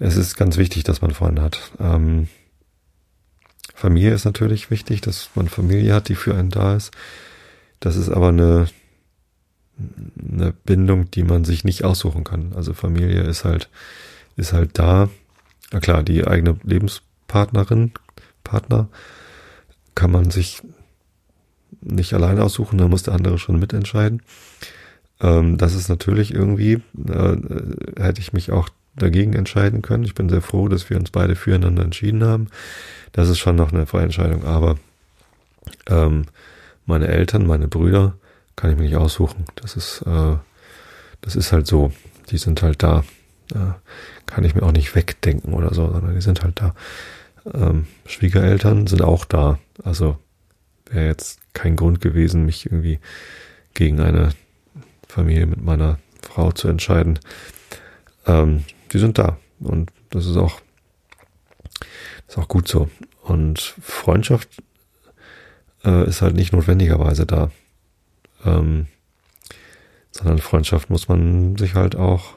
es 0.00 0.16
ist 0.16 0.36
ganz 0.36 0.56
wichtig, 0.56 0.82
dass 0.82 1.02
man 1.02 1.12
Freunde 1.12 1.42
hat. 1.42 1.60
Ähm, 1.78 2.28
Familie 3.74 4.12
ist 4.12 4.24
natürlich 4.24 4.70
wichtig, 4.70 5.02
dass 5.02 5.30
man 5.34 5.48
Familie 5.48 5.94
hat, 5.94 6.08
die 6.08 6.14
für 6.14 6.34
einen 6.34 6.50
da 6.50 6.74
ist. 6.74 6.90
Das 7.80 7.96
ist 7.96 8.08
aber 8.08 8.28
eine, 8.28 8.66
eine 9.78 10.52
Bindung, 10.52 11.10
die 11.10 11.22
man 11.22 11.44
sich 11.44 11.64
nicht 11.64 11.84
aussuchen 11.84 12.24
kann. 12.24 12.52
Also 12.54 12.72
Familie 12.72 13.22
ist 13.22 13.44
halt, 13.44 13.68
ist 14.36 14.54
halt 14.54 14.78
da. 14.78 15.10
Na 15.70 15.80
klar, 15.80 16.02
die 16.02 16.26
eigene 16.26 16.58
Lebenspartnerin, 16.62 17.92
Partner 18.42 18.88
kann 19.94 20.10
man 20.10 20.30
sich 20.30 20.62
nicht 21.82 22.14
alleine 22.14 22.42
aussuchen, 22.42 22.78
da 22.78 22.88
muss 22.88 23.02
der 23.02 23.14
andere 23.14 23.38
schon 23.38 23.58
mitentscheiden. 23.58 24.22
Ähm, 25.20 25.58
das 25.58 25.74
ist 25.74 25.88
natürlich 25.88 26.32
irgendwie, 26.32 26.82
äh, 26.96 27.36
hätte 27.96 28.20
ich 28.20 28.32
mich 28.32 28.50
auch 28.50 28.70
dagegen 28.94 29.34
entscheiden 29.34 29.82
können. 29.82 30.04
Ich 30.04 30.14
bin 30.14 30.28
sehr 30.28 30.42
froh, 30.42 30.68
dass 30.68 30.90
wir 30.90 30.96
uns 30.96 31.10
beide 31.10 31.36
füreinander 31.36 31.82
entschieden 31.82 32.24
haben. 32.24 32.48
Das 33.12 33.28
ist 33.28 33.38
schon 33.38 33.56
noch 33.56 33.72
eine 33.72 33.86
Vorentscheidung, 33.86 34.44
aber 34.44 34.76
ähm, 35.88 36.26
meine 36.86 37.08
Eltern, 37.08 37.46
meine 37.46 37.68
Brüder 37.68 38.14
kann 38.56 38.70
ich 38.70 38.76
mir 38.76 38.84
nicht 38.84 38.96
aussuchen. 38.96 39.44
Das 39.56 39.76
ist, 39.76 40.02
äh, 40.02 40.36
das 41.20 41.36
ist 41.36 41.52
halt 41.52 41.66
so. 41.66 41.92
Die 42.30 42.38
sind 42.38 42.62
halt 42.62 42.82
da. 42.82 43.04
Äh, 43.52 43.72
kann 44.26 44.44
ich 44.44 44.54
mir 44.54 44.62
auch 44.62 44.72
nicht 44.72 44.94
wegdenken 44.94 45.54
oder 45.54 45.74
so, 45.74 45.90
sondern 45.90 46.14
die 46.14 46.20
sind 46.20 46.42
halt 46.42 46.60
da. 46.60 46.74
Ähm, 47.52 47.86
Schwiegereltern 48.06 48.86
sind 48.86 49.02
auch 49.02 49.24
da. 49.24 49.58
Also 49.82 50.18
wäre 50.90 51.06
jetzt 51.06 51.40
kein 51.52 51.76
Grund 51.76 52.00
gewesen, 52.00 52.44
mich 52.44 52.66
irgendwie 52.66 53.00
gegen 53.74 54.00
eine 54.00 54.30
Familie 55.08 55.46
mit 55.46 55.62
meiner 55.62 55.98
Frau 56.22 56.52
zu 56.52 56.68
entscheiden. 56.68 57.18
Ähm, 58.26 58.64
die 58.92 58.98
sind 58.98 59.18
da 59.18 59.38
und 59.60 59.90
das 60.10 60.26
ist 60.26 60.36
auch, 60.36 60.60
ist 62.28 62.38
auch 62.38 62.48
gut 62.48 62.68
so. 62.68 62.88
Und 63.22 63.60
Freundschaft 63.80 64.48
äh, 65.84 66.08
ist 66.08 66.22
halt 66.22 66.34
nicht 66.34 66.52
notwendigerweise 66.52 67.26
da, 67.26 67.50
ähm, 68.44 68.86
sondern 70.10 70.38
Freundschaft 70.38 70.90
muss 70.90 71.08
man 71.08 71.56
sich 71.56 71.74
halt 71.74 71.94
auch 71.94 72.34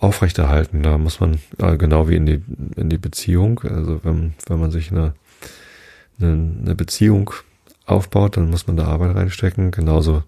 aufrechterhalten. 0.00 0.82
Da 0.82 0.98
muss 0.98 1.20
man, 1.20 1.38
äh, 1.58 1.76
genau 1.76 2.08
wie 2.08 2.16
in 2.16 2.26
die, 2.26 2.42
in 2.76 2.88
die 2.88 2.98
Beziehung, 2.98 3.60
also 3.60 4.00
wenn, 4.02 4.34
wenn 4.46 4.58
man 4.58 4.70
sich 4.70 4.90
eine, 4.90 5.14
eine, 6.18 6.32
eine 6.62 6.74
Beziehung 6.74 7.30
aufbaut, 7.86 8.36
dann 8.36 8.50
muss 8.50 8.66
man 8.66 8.76
da 8.76 8.86
Arbeit 8.86 9.14
reinstecken. 9.14 9.70
Genauso 9.70 10.22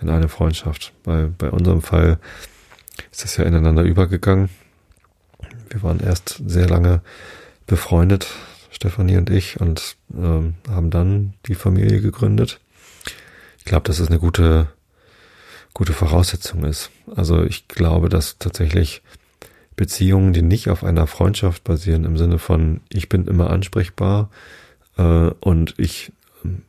in 0.00 0.08
eine 0.08 0.28
Freundschaft. 0.28 0.92
Bei, 1.02 1.26
bei 1.26 1.50
unserem 1.50 1.82
Fall 1.82 2.18
ist 3.10 3.24
das 3.24 3.36
ja 3.36 3.44
ineinander 3.44 3.82
übergegangen. 3.82 4.48
Wir 5.70 5.82
waren 5.82 6.00
erst 6.00 6.42
sehr 6.46 6.68
lange 6.68 7.02
befreundet, 7.66 8.28
Stefanie 8.70 9.16
und 9.16 9.30
ich, 9.30 9.60
und 9.60 9.96
ähm, 10.16 10.54
haben 10.68 10.90
dann 10.90 11.34
die 11.46 11.54
Familie 11.54 12.00
gegründet. 12.00 12.60
Ich 13.58 13.64
glaube, 13.64 13.84
dass 13.84 13.98
es 13.98 14.08
eine 14.08 14.18
gute, 14.18 14.68
gute 15.74 15.92
Voraussetzung 15.92 16.64
ist. 16.64 16.90
Also 17.14 17.44
ich 17.44 17.68
glaube, 17.68 18.08
dass 18.08 18.38
tatsächlich 18.38 19.02
Beziehungen, 19.76 20.32
die 20.32 20.42
nicht 20.42 20.68
auf 20.70 20.84
einer 20.84 21.06
Freundschaft 21.06 21.64
basieren, 21.64 22.04
im 22.04 22.16
Sinne 22.16 22.38
von 22.38 22.80
ich 22.88 23.08
bin 23.08 23.26
immer 23.26 23.50
ansprechbar 23.50 24.30
äh, 24.96 25.02
und 25.40 25.74
ich, 25.78 26.12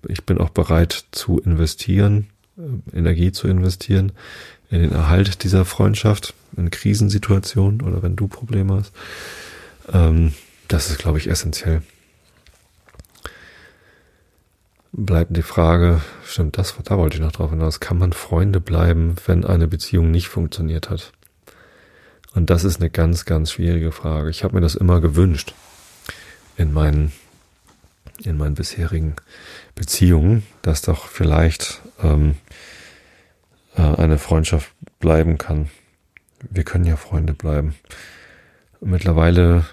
ich 0.08 0.26
bin 0.26 0.38
auch 0.38 0.50
bereit 0.50 1.06
zu 1.12 1.40
investieren, 1.40 2.28
äh, 2.58 2.98
Energie 2.98 3.32
zu 3.32 3.48
investieren 3.48 4.12
in 4.70 4.82
den 4.82 4.92
Erhalt 4.92 5.44
dieser 5.44 5.66
Freundschaft, 5.66 6.34
in 6.56 6.70
Krisensituationen 6.70 7.82
oder 7.82 8.04
wenn 8.04 8.16
du 8.16 8.28
Probleme 8.28 8.76
hast. 8.76 8.94
Ähm, 9.92 10.34
das 10.68 10.90
ist, 10.90 11.00
glaube 11.00 11.18
ich, 11.18 11.30
essentiell. 11.30 11.82
Bleibt 14.92 15.36
die 15.36 15.44
Frage, 15.44 16.02
stimmt, 16.26 16.58
das, 16.58 16.76
da 16.84 16.98
wollte 16.98 17.16
ich 17.16 17.22
noch 17.22 17.32
drauf 17.32 17.52
hinaus, 17.52 17.80
kann 17.80 17.98
man 17.98 18.14
Freunde 18.14 18.60
bleiben, 18.60 19.16
wenn 19.26 19.46
eine 19.46 19.68
Beziehung 19.68 20.12
nicht 20.12 20.28
funktioniert 20.28 20.90
hat? 20.90 21.12
Und 22.34 22.50
das 22.50 22.64
ist 22.64 22.80
eine 22.80 22.90
ganz, 22.90 23.26
ganz 23.26 23.52
schwierige 23.52 23.92
Frage. 23.92 24.30
Ich 24.30 24.44
habe 24.44 24.56
mir 24.56 24.62
das 24.62 24.76
immer 24.76 25.02
gewünscht 25.02 25.54
in 26.58 26.74
meinen, 26.74 27.12
in 28.24 28.38
meinen 28.38 28.56
bisherigen 28.56 29.16
Beziehungen, 29.76 30.46
dass 30.62 30.82
doch 30.82 31.08
vielleicht 31.08 31.82
ähm, 32.02 32.36
äh, 33.80 34.02
eine 34.02 34.18
Freundschaft 34.18 34.74
bleiben 35.00 35.38
kann. 35.38 35.70
Wir 36.50 36.64
können 36.64 36.86
ja 36.86 36.98
Freunde 36.98 37.34
bleiben. 37.34 37.76
Mittlerweile 38.82 39.66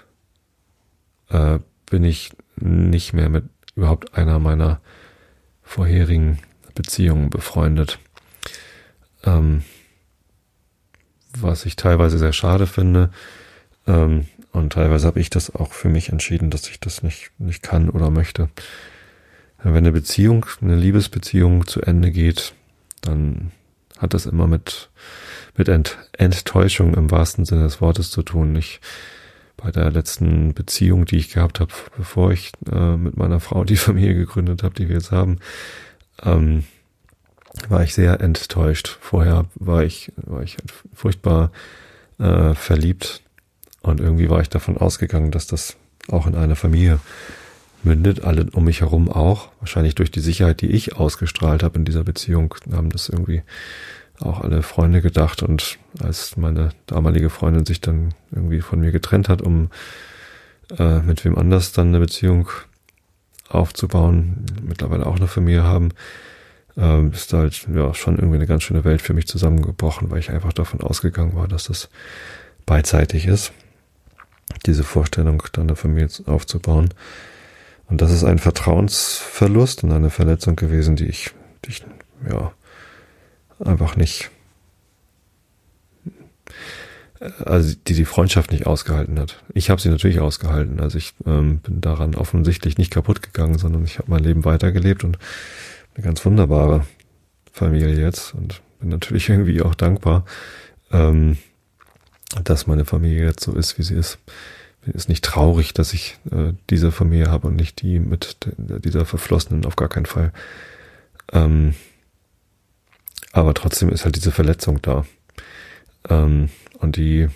äh, 1.29 1.59
bin 1.89 2.03
ich 2.03 2.31
nicht 2.55 3.13
mehr 3.13 3.29
mit 3.29 3.45
überhaupt 3.75 4.15
einer 4.15 4.39
meiner 4.39 4.81
vorherigen 5.61 6.39
Beziehungen 6.73 7.29
befreundet. 7.29 7.99
ähm, 9.23 9.63
was 11.41 11.65
ich 11.65 11.75
teilweise 11.75 12.17
sehr 12.17 12.33
schade 12.33 12.67
finde. 12.67 13.11
Ähm, 13.85 14.25
und 14.51 14.73
teilweise 14.73 15.07
habe 15.07 15.19
ich 15.19 15.29
das 15.29 15.53
auch 15.53 15.71
für 15.73 15.89
mich 15.89 16.09
entschieden, 16.09 16.49
dass 16.49 16.67
ich 16.69 16.79
das 16.79 17.03
nicht, 17.03 17.31
nicht 17.37 17.61
kann 17.61 17.89
oder 17.89 18.09
möchte. 18.09 18.49
Wenn 19.61 19.77
eine 19.77 19.91
Beziehung, 19.91 20.45
eine 20.61 20.75
Liebesbeziehung 20.75 21.67
zu 21.67 21.81
Ende 21.81 22.11
geht, 22.11 22.53
dann 23.01 23.51
hat 23.99 24.13
das 24.13 24.25
immer 24.25 24.47
mit, 24.47 24.89
mit 25.55 25.67
Ent, 25.67 25.97
Enttäuschung 26.13 26.93
im 26.93 27.11
wahrsten 27.11 27.45
Sinne 27.45 27.63
des 27.63 27.81
Wortes 27.81 28.11
zu 28.11 28.23
tun. 28.23 28.55
Ich, 28.55 28.79
bei 29.57 29.71
der 29.71 29.91
letzten 29.91 30.53
Beziehung, 30.53 31.05
die 31.05 31.17
ich 31.17 31.33
gehabt 31.33 31.59
habe, 31.59 31.73
bevor 31.97 32.31
ich 32.31 32.51
äh, 32.71 32.95
mit 32.95 33.17
meiner 33.17 33.39
Frau 33.39 33.63
die 33.63 33.75
Familie 33.77 34.15
gegründet 34.15 34.63
habe, 34.63 34.75
die 34.75 34.87
wir 34.87 34.95
jetzt 34.95 35.11
haben, 35.11 35.39
ähm, 36.23 36.63
war 37.69 37.83
ich 37.83 37.93
sehr 37.93 38.21
enttäuscht. 38.21 38.97
Vorher 39.01 39.45
war 39.55 39.83
ich, 39.83 40.11
war 40.15 40.43
ich 40.43 40.57
furchtbar 40.93 41.51
äh, 42.19 42.53
verliebt 42.53 43.21
und 43.81 43.99
irgendwie 43.99 44.29
war 44.29 44.41
ich 44.41 44.49
davon 44.49 44.77
ausgegangen, 44.77 45.31
dass 45.31 45.47
das 45.47 45.75
auch 46.09 46.27
in 46.27 46.35
eine 46.35 46.55
Familie 46.55 46.99
mündet, 47.87 48.23
alle 48.23 48.47
um 48.51 48.65
mich 48.65 48.81
herum 48.81 49.09
auch. 49.09 49.49
Wahrscheinlich 49.59 49.95
durch 49.95 50.11
die 50.11 50.19
Sicherheit, 50.19 50.61
die 50.61 50.67
ich 50.67 50.95
ausgestrahlt 50.95 51.63
habe 51.63 51.79
in 51.79 51.85
dieser 51.85 52.03
Beziehung, 52.03 52.53
haben 52.71 52.89
das 52.89 53.09
irgendwie 53.09 53.43
auch 54.19 54.41
alle 54.41 54.61
Freunde 54.61 55.01
gedacht. 55.01 55.43
Und 55.43 55.77
als 55.99 56.37
meine 56.37 56.69
damalige 56.85 57.29
Freundin 57.29 57.65
sich 57.65 57.81
dann 57.81 58.13
irgendwie 58.31 58.61
von 58.61 58.79
mir 58.79 58.91
getrennt 58.91 59.29
hat, 59.29 59.41
um 59.41 59.69
äh, 60.77 60.99
mit 60.99 61.23
wem 61.25 61.37
anders 61.37 61.71
dann 61.71 61.87
eine 61.89 61.99
Beziehung 61.99 62.49
aufzubauen, 63.49 64.45
mittlerweile 64.61 65.05
auch 65.05 65.15
eine 65.15 65.27
Familie 65.27 65.63
haben, 65.63 65.89
ähm, 66.75 67.11
ist 67.11 67.33
halt 67.33 67.67
ja 67.73 67.93
schon 67.93 68.17
irgendwie 68.17 68.35
eine 68.35 68.47
ganz 68.47 68.63
schöne 68.63 68.83
Welt 68.83 69.01
für 69.01 69.13
mich 69.13 69.27
zusammengebrochen, 69.27 70.11
weil 70.11 70.19
ich 70.19 70.29
einfach 70.29 70.53
davon 70.53 70.81
ausgegangen 70.81 71.35
war, 71.35 71.47
dass 71.47 71.65
das 71.65 71.89
beidseitig 72.65 73.25
ist, 73.25 73.53
diese 74.65 74.83
Vorstellung 74.83 75.41
dann 75.53 75.67
eine 75.67 75.75
Familie 75.75 76.09
aufzubauen. 76.25 76.89
Und 77.89 78.01
das 78.01 78.11
ist 78.11 78.23
ein 78.23 78.39
Vertrauensverlust 78.39 79.83
und 79.83 79.91
eine 79.91 80.09
Verletzung 80.09 80.55
gewesen, 80.55 80.95
die 80.95 81.05
ich, 81.05 81.31
die 81.65 81.69
ich 81.69 81.85
ja 82.29 82.51
einfach 83.59 83.95
nicht, 83.95 84.29
also 87.45 87.75
die 87.87 87.93
die 87.93 88.05
Freundschaft 88.05 88.51
nicht 88.51 88.67
ausgehalten 88.67 89.19
hat. 89.19 89.41
Ich 89.53 89.69
habe 89.69 89.81
sie 89.81 89.89
natürlich 89.89 90.19
ausgehalten. 90.19 90.79
Also 90.79 90.97
ich 90.97 91.13
ähm, 91.25 91.59
bin 91.59 91.81
daran 91.81 92.15
offensichtlich 92.15 92.77
nicht 92.77 92.91
kaputt 92.91 93.23
gegangen, 93.23 93.57
sondern 93.57 93.85
ich 93.85 93.99
habe 93.99 94.11
mein 94.11 94.23
Leben 94.23 94.45
weitergelebt 94.45 95.03
und 95.03 95.17
eine 95.95 96.03
ganz 96.03 96.23
wunderbare 96.25 96.85
Familie 97.51 97.99
jetzt 97.99 98.33
und 98.33 98.61
bin 98.79 98.89
natürlich 98.89 99.29
irgendwie 99.29 99.61
auch 99.61 99.75
dankbar, 99.75 100.25
ähm, 100.91 101.37
dass 102.43 102.67
meine 102.67 102.85
Familie 102.85 103.23
jetzt 103.23 103.43
so 103.43 103.53
ist, 103.53 103.79
wie 103.79 103.83
sie 103.83 103.95
ist. 103.95 104.19
Ist 104.93 105.09
nicht 105.09 105.23
traurig, 105.23 105.73
dass 105.73 105.93
ich 105.93 106.17
äh, 106.31 106.53
diese 106.69 106.91
Familie 106.91 107.29
habe 107.29 107.47
und 107.47 107.55
nicht 107.55 107.81
die 107.81 107.99
mit 107.99 108.37
dieser 108.57 109.05
verflossenen, 109.05 109.65
auf 109.65 109.75
gar 109.75 109.89
keinen 109.89 110.05
Fall. 110.05 110.31
Ähm, 111.31 111.73
aber 113.31 113.53
trotzdem 113.53 113.89
ist 113.89 114.05
halt 114.05 114.15
diese 114.15 114.31
Verletzung 114.31 114.81
da. 114.81 115.05
Ähm, 116.09 116.49
und 116.79 116.95
die, 116.95 117.27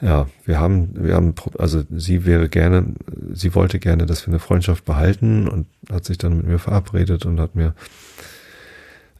ja, 0.00 0.28
wir 0.44 0.60
haben, 0.60 0.90
wir 0.94 1.14
haben, 1.14 1.34
also 1.58 1.82
sie 1.90 2.24
wäre 2.26 2.48
gerne, 2.48 2.94
sie 3.32 3.54
wollte 3.54 3.78
gerne, 3.78 4.06
dass 4.06 4.26
wir 4.26 4.32
eine 4.32 4.38
Freundschaft 4.38 4.84
behalten 4.84 5.48
und 5.48 5.66
hat 5.90 6.04
sich 6.04 6.18
dann 6.18 6.36
mit 6.36 6.46
mir 6.46 6.58
verabredet 6.58 7.26
und 7.26 7.40
hat 7.40 7.54
mir 7.54 7.74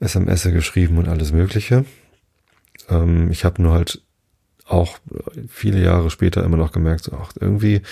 SMS 0.00 0.42
geschrieben 0.42 0.98
und 0.98 1.08
alles 1.08 1.32
Mögliche. 1.32 1.84
Ähm, 2.88 3.30
ich 3.30 3.44
habe 3.44 3.62
nur 3.62 3.72
halt 3.72 4.02
auch 4.72 4.98
viele 5.48 5.82
Jahre 5.82 6.10
später 6.10 6.42
immer 6.44 6.56
noch 6.56 6.72
gemerkt, 6.72 7.10
ach, 7.12 7.32
irgendwie 7.38 7.82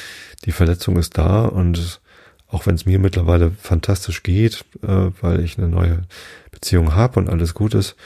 die 0.45 0.53
Verletzung 0.53 0.97
ist 0.97 1.19
da 1.19 1.45
und 1.45 2.01
auch 2.49 2.67
wenn 2.67 2.75
es 2.75 2.87
mir 2.87 2.99
mittlerweile 2.99 3.51
fantastisch 3.51 4.23
geht, 4.23 4.65
äh, 4.83 5.11
weil 5.21 5.41
ich 5.41 5.59
eine 5.59 5.69
neue 5.69 6.03
Beziehung 6.51 6.95
habe 6.95 7.21
und 7.21 7.29
alles 7.29 7.55
gut 7.55 7.75
ist, 7.75 7.97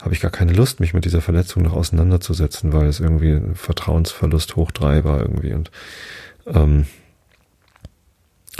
habe 0.00 0.14
ich 0.14 0.20
gar 0.20 0.30
keine 0.30 0.52
Lust, 0.52 0.78
mich 0.78 0.94
mit 0.94 1.04
dieser 1.04 1.20
Verletzung 1.20 1.64
noch 1.64 1.72
auseinanderzusetzen, 1.72 2.72
weil 2.72 2.86
es 2.86 3.00
irgendwie 3.00 3.32
ein 3.32 3.56
Vertrauensverlust 3.56 4.54
hoch 4.54 4.70
drei 4.70 5.02
war 5.02 5.20
irgendwie 5.20 5.54
und 5.54 5.72
ähm, 6.46 6.86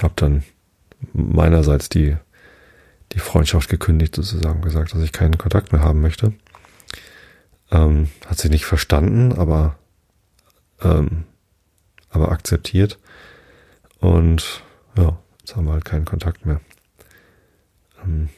habe 0.00 0.14
dann 0.16 0.42
meinerseits 1.12 1.88
die 1.88 2.16
die 3.12 3.20
Freundschaft 3.20 3.70
gekündigt 3.70 4.14
sozusagen 4.14 4.60
gesagt, 4.60 4.94
dass 4.94 5.02
ich 5.02 5.12
keinen 5.12 5.38
Kontakt 5.38 5.72
mehr 5.72 5.82
haben 5.82 6.02
möchte. 6.02 6.34
Ähm, 7.70 8.08
hat 8.26 8.38
sie 8.38 8.48
nicht 8.48 8.64
verstanden, 8.64 9.32
aber 9.32 9.76
ähm, 10.80 11.24
aber 12.10 12.30
akzeptiert 12.30 12.98
und 14.00 14.62
ja, 14.96 15.18
jetzt 15.40 15.56
haben 15.56 15.66
wir 15.66 15.72
halt 15.72 15.84
keinen 15.84 16.04
Kontakt 16.04 16.46
mehr. 16.46 16.60
Ähm, 18.04 18.28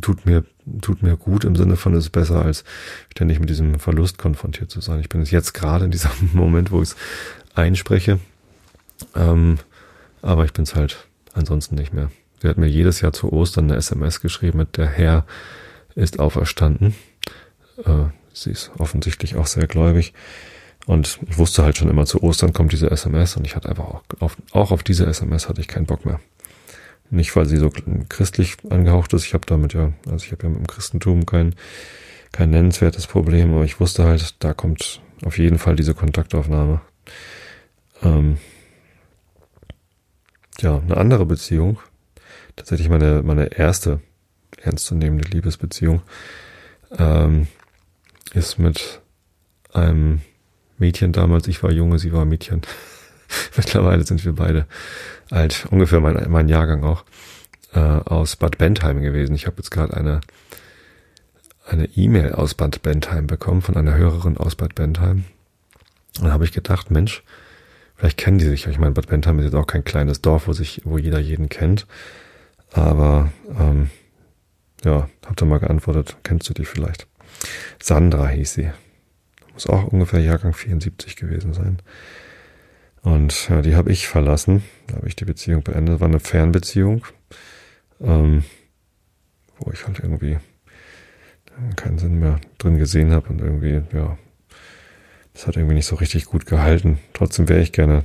tut 0.00 0.26
mir, 0.26 0.44
tut 0.80 1.02
mir 1.02 1.16
gut 1.16 1.44
im 1.44 1.56
Sinne 1.56 1.76
von, 1.76 1.94
es 1.94 2.06
ist 2.06 2.10
besser, 2.10 2.44
als 2.44 2.64
ständig 3.10 3.38
mit 3.40 3.48
diesem 3.48 3.78
Verlust 3.78 4.18
konfrontiert 4.18 4.70
zu 4.70 4.80
sein. 4.80 5.00
Ich 5.00 5.08
bin 5.08 5.22
jetzt 5.24 5.54
gerade 5.54 5.84
in 5.84 5.90
diesem 5.90 6.10
Moment, 6.32 6.70
wo 6.70 6.82
ich 6.82 6.90
es 6.90 6.96
einspreche, 7.54 8.18
ähm, 9.14 9.58
aber 10.20 10.44
ich 10.44 10.52
bin 10.52 10.64
es 10.64 10.74
halt 10.74 11.06
ansonsten 11.32 11.76
nicht 11.76 11.92
mehr. 11.92 12.10
Sie 12.40 12.48
hat 12.48 12.58
mir 12.58 12.66
jedes 12.66 13.00
Jahr 13.00 13.12
zu 13.12 13.32
Ostern 13.32 13.70
eine 13.70 13.76
SMS 13.76 14.20
geschrieben 14.20 14.58
mit 14.58 14.76
der 14.76 14.88
Herr 14.88 15.24
ist 15.94 16.18
auferstanden. 16.18 16.94
Äh, 17.78 18.10
sie 18.32 18.50
ist 18.50 18.70
offensichtlich 18.78 19.36
auch 19.36 19.46
sehr 19.46 19.66
gläubig. 19.66 20.12
Und 20.86 21.20
ich 21.28 21.38
wusste 21.38 21.62
halt 21.62 21.76
schon 21.76 21.88
immer, 21.88 22.06
zu 22.06 22.22
Ostern 22.22 22.52
kommt 22.52 22.72
diese 22.72 22.90
SMS 22.90 23.36
und 23.36 23.46
ich 23.46 23.54
hatte 23.54 23.68
einfach 23.68 23.84
auch 23.84 24.02
auf, 24.18 24.36
auch 24.50 24.72
auf 24.72 24.82
diese 24.82 25.06
SMS 25.06 25.48
hatte 25.48 25.60
ich 25.60 25.68
keinen 25.68 25.86
Bock 25.86 26.04
mehr. 26.04 26.20
Nicht, 27.10 27.36
weil 27.36 27.46
sie 27.46 27.58
so 27.58 27.70
christlich 28.08 28.56
angehaucht 28.70 29.12
ist. 29.12 29.26
Ich 29.26 29.34
habe 29.34 29.46
damit 29.46 29.74
ja, 29.74 29.92
also 30.06 30.24
ich 30.24 30.32
habe 30.32 30.44
ja 30.44 30.48
mit 30.48 30.58
dem 30.60 30.66
Christentum 30.66 31.26
kein, 31.26 31.54
kein 32.32 32.50
nennenswertes 32.50 33.06
Problem, 33.06 33.54
aber 33.54 33.64
ich 33.64 33.78
wusste 33.78 34.04
halt, 34.04 34.42
da 34.42 34.54
kommt 34.54 35.00
auf 35.24 35.38
jeden 35.38 35.58
Fall 35.58 35.76
diese 35.76 35.94
Kontaktaufnahme. 35.94 36.80
Ähm, 38.02 38.38
ja, 40.60 40.78
eine 40.78 40.96
andere 40.96 41.26
Beziehung, 41.26 41.78
tatsächlich 42.56 42.88
meine, 42.88 43.22
meine 43.22 43.56
erste 43.56 44.00
ernstzunehmende 44.60 45.28
Liebesbeziehung, 45.28 46.02
ähm, 46.98 47.46
ist 48.34 48.58
mit 48.58 49.00
einem 49.72 50.22
Mädchen 50.78 51.12
damals, 51.12 51.48
ich 51.48 51.62
war 51.62 51.70
Junge, 51.70 51.98
sie 51.98 52.12
war 52.12 52.24
Mädchen. 52.24 52.62
Mittlerweile 53.56 54.04
sind 54.04 54.24
wir 54.24 54.34
beide 54.34 54.66
alt, 55.30 55.66
ungefähr 55.70 56.00
mein, 56.00 56.30
mein 56.30 56.48
Jahrgang 56.48 56.84
auch, 56.84 57.04
äh, 57.72 57.78
aus 57.78 58.36
Bad 58.36 58.58
Bentheim 58.58 59.00
gewesen. 59.00 59.34
Ich 59.34 59.46
habe 59.46 59.56
jetzt 59.58 59.70
gerade 59.70 59.96
eine 59.96 60.20
eine 61.66 61.86
E-Mail 61.96 62.32
aus 62.32 62.54
Bad 62.54 62.82
Bentheim 62.82 63.26
bekommen 63.26 63.62
von 63.62 63.76
einer 63.76 63.94
Hörerin 63.94 64.36
aus 64.36 64.56
Bad 64.56 64.74
Bentheim. 64.74 65.24
Und 66.18 66.24
dann 66.24 66.32
habe 66.32 66.44
ich 66.44 66.52
gedacht, 66.52 66.90
Mensch, 66.90 67.22
vielleicht 67.96 68.18
kennen 68.18 68.38
die 68.38 68.44
sich. 68.44 68.66
Ich 68.66 68.78
meine, 68.78 68.92
Bad 68.92 69.08
Bentheim 69.08 69.38
ist 69.38 69.46
jetzt 69.46 69.54
auch 69.54 69.66
kein 69.66 69.84
kleines 69.84 70.20
Dorf, 70.20 70.48
wo 70.48 70.52
sich, 70.52 70.82
wo 70.84 70.98
jeder 70.98 71.18
jeden 71.18 71.48
kennt. 71.48 71.86
Aber 72.72 73.32
ähm, 73.58 73.90
ja, 74.84 75.08
hab 75.26 75.36
da 75.36 75.44
mal 75.44 75.58
geantwortet, 75.58 76.16
kennst 76.22 76.48
du 76.48 76.54
die 76.54 76.64
vielleicht? 76.64 77.06
Sandra 77.80 78.28
hieß 78.28 78.54
sie. 78.54 78.70
Muss 79.52 79.66
auch 79.66 79.84
ungefähr 79.84 80.20
Jahrgang 80.20 80.54
74 80.54 81.16
gewesen 81.16 81.52
sein. 81.52 81.78
Und 83.02 83.48
ja, 83.48 83.62
die 83.62 83.74
habe 83.74 83.90
ich 83.90 84.06
verlassen. 84.06 84.62
Da 84.86 84.96
habe 84.96 85.08
ich 85.08 85.16
die 85.16 85.24
Beziehung 85.24 85.62
beendet. 85.62 86.00
War 86.00 86.08
eine 86.08 86.20
Fernbeziehung, 86.20 87.04
ähm, 88.00 88.44
wo 89.58 89.72
ich 89.72 89.86
halt 89.86 89.98
irgendwie 89.98 90.38
keinen 91.76 91.98
Sinn 91.98 92.18
mehr 92.18 92.40
drin 92.58 92.78
gesehen 92.78 93.12
habe 93.12 93.28
und 93.28 93.40
irgendwie, 93.40 93.82
ja, 93.94 94.16
das 95.34 95.46
hat 95.46 95.56
irgendwie 95.56 95.74
nicht 95.74 95.86
so 95.86 95.96
richtig 95.96 96.26
gut 96.26 96.46
gehalten. 96.46 96.98
Trotzdem 97.12 97.48
wäre 97.48 97.60
ich 97.60 97.72
gerne, 97.72 98.04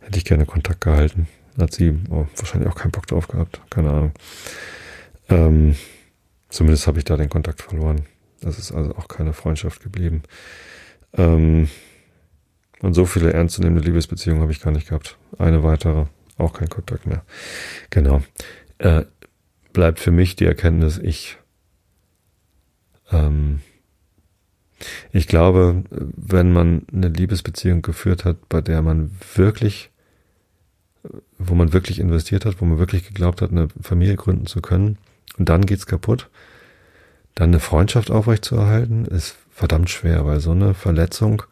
hätte 0.00 0.18
ich 0.18 0.24
gerne 0.24 0.46
Kontakt 0.46 0.80
gehalten. 0.80 1.28
Hat 1.58 1.72
sie 1.74 1.98
oh, 2.10 2.26
wahrscheinlich 2.36 2.70
auch 2.70 2.76
keinen 2.76 2.92
Bock 2.92 3.06
drauf 3.06 3.28
gehabt, 3.28 3.60
keine 3.70 3.90
Ahnung. 3.90 4.12
Ähm, 5.28 5.76
zumindest 6.48 6.86
habe 6.86 6.98
ich 6.98 7.04
da 7.04 7.16
den 7.16 7.28
Kontakt 7.28 7.62
verloren. 7.62 8.02
Das 8.40 8.58
ist 8.58 8.72
also 8.72 8.94
auch 8.94 9.08
keine 9.08 9.32
Freundschaft 9.32 9.82
geblieben. 9.82 10.22
Ähm, 11.12 11.68
und 12.80 12.94
so 12.94 13.06
viele 13.06 13.32
ernstzunehmende 13.32 13.84
Liebesbeziehungen 13.84 14.42
habe 14.42 14.52
ich 14.52 14.60
gar 14.60 14.70
nicht 14.70 14.88
gehabt. 14.88 15.18
Eine 15.38 15.62
weitere, 15.62 16.06
auch 16.36 16.52
kein 16.52 16.68
Kontakt 16.68 17.06
mehr. 17.06 17.24
Genau. 17.90 18.22
Äh, 18.78 19.04
bleibt 19.72 19.98
für 19.98 20.12
mich 20.12 20.36
die 20.36 20.44
Erkenntnis, 20.44 20.98
ich, 20.98 21.38
ähm, 23.10 23.60
ich 25.12 25.26
glaube, 25.26 25.82
wenn 25.90 26.52
man 26.52 26.86
eine 26.92 27.08
Liebesbeziehung 27.08 27.82
geführt 27.82 28.24
hat, 28.24 28.48
bei 28.48 28.60
der 28.60 28.80
man 28.82 29.10
wirklich, 29.34 29.90
wo 31.38 31.54
man 31.54 31.72
wirklich 31.72 31.98
investiert 31.98 32.44
hat, 32.44 32.60
wo 32.60 32.64
man 32.64 32.78
wirklich 32.78 33.06
geglaubt 33.06 33.42
hat, 33.42 33.50
eine 33.50 33.68
Familie 33.80 34.16
gründen 34.16 34.46
zu 34.46 34.60
können, 34.60 34.98
und 35.36 35.48
dann 35.48 35.66
geht's 35.66 35.86
kaputt, 35.86 36.30
Dann 37.38 37.50
eine 37.50 37.60
Freundschaft 37.60 38.10
aufrechtzuerhalten 38.10 39.04
ist 39.04 39.36
verdammt 39.52 39.90
schwer, 39.90 40.26
weil 40.26 40.40
so 40.40 40.50
eine 40.50 40.74
Verletzung, 40.74 41.44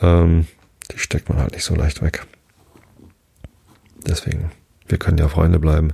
ähm, 0.00 0.46
die 0.90 0.98
steckt 0.98 1.28
man 1.28 1.36
halt 1.36 1.52
nicht 1.52 1.64
so 1.64 1.74
leicht 1.74 2.00
weg. 2.00 2.24
Deswegen, 4.06 4.50
wir 4.88 4.96
können 4.96 5.18
ja 5.18 5.28
Freunde 5.28 5.58
bleiben, 5.58 5.92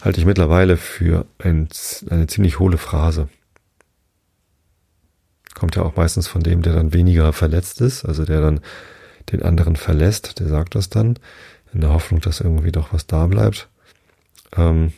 halte 0.00 0.18
ich 0.18 0.26
mittlerweile 0.26 0.76
für 0.76 1.24
ein, 1.38 1.68
eine 2.10 2.26
ziemlich 2.26 2.58
hohle 2.58 2.78
Phrase. 2.78 3.28
Kommt 5.54 5.76
ja 5.76 5.82
auch 5.82 5.94
meistens 5.94 6.26
von 6.26 6.42
dem, 6.42 6.62
der 6.62 6.74
dann 6.74 6.92
weniger 6.92 7.32
verletzt 7.32 7.80
ist, 7.80 8.04
also 8.04 8.24
der 8.24 8.40
dann 8.40 8.60
den 9.30 9.44
anderen 9.44 9.76
verlässt, 9.76 10.40
der 10.40 10.48
sagt 10.48 10.74
das 10.74 10.88
dann, 10.88 11.16
in 11.72 11.80
der 11.80 11.92
Hoffnung, 11.92 12.20
dass 12.20 12.40
irgendwie 12.40 12.72
doch 12.72 12.92
was 12.92 13.06
da 13.06 13.28
bleibt. 13.28 13.68
Ähm, 14.56 14.92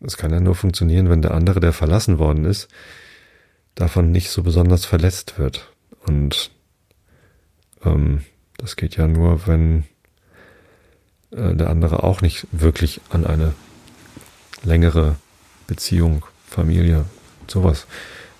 es 0.00 0.16
kann 0.16 0.30
ja 0.30 0.40
nur 0.40 0.54
funktionieren, 0.54 1.10
wenn 1.10 1.22
der 1.22 1.32
andere, 1.32 1.60
der 1.60 1.72
verlassen 1.72 2.18
worden 2.18 2.44
ist, 2.44 2.68
davon 3.74 4.10
nicht 4.10 4.30
so 4.30 4.42
besonders 4.42 4.84
verletzt 4.84 5.38
wird. 5.38 5.72
Und 6.06 6.50
ähm, 7.84 8.24
das 8.56 8.76
geht 8.76 8.96
ja 8.96 9.06
nur, 9.06 9.46
wenn 9.46 9.84
äh, 11.30 11.54
der 11.54 11.70
andere 11.70 12.02
auch 12.02 12.20
nicht 12.22 12.46
wirklich 12.52 13.00
an 13.10 13.26
eine 13.26 13.54
längere 14.62 15.16
Beziehung, 15.66 16.24
Familie, 16.46 17.04
sowas 17.46 17.86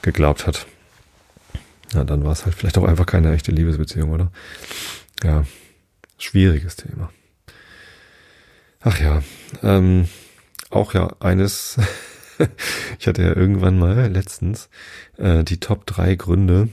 geglaubt 0.02 0.46
hat. 0.46 0.66
Ja, 1.92 2.04
dann 2.04 2.24
war 2.24 2.32
es 2.32 2.44
halt 2.44 2.54
vielleicht 2.54 2.78
auch 2.78 2.84
einfach 2.84 3.06
keine 3.06 3.32
echte 3.32 3.52
Liebesbeziehung, 3.52 4.10
oder? 4.10 4.30
Ja, 5.22 5.44
schwieriges 6.18 6.76
Thema. 6.76 7.12
Ach 8.80 8.98
ja, 9.00 9.22
ähm, 9.62 10.08
auch 10.70 10.94
ja 10.94 11.08
eines, 11.20 11.76
ich 12.98 13.06
hatte 13.06 13.22
ja 13.22 13.36
irgendwann 13.36 13.78
mal 13.78 14.08
letztens 14.10 14.68
äh, 15.18 15.44
die 15.44 15.60
Top 15.60 15.86
drei 15.86 16.14
Gründe 16.14 16.68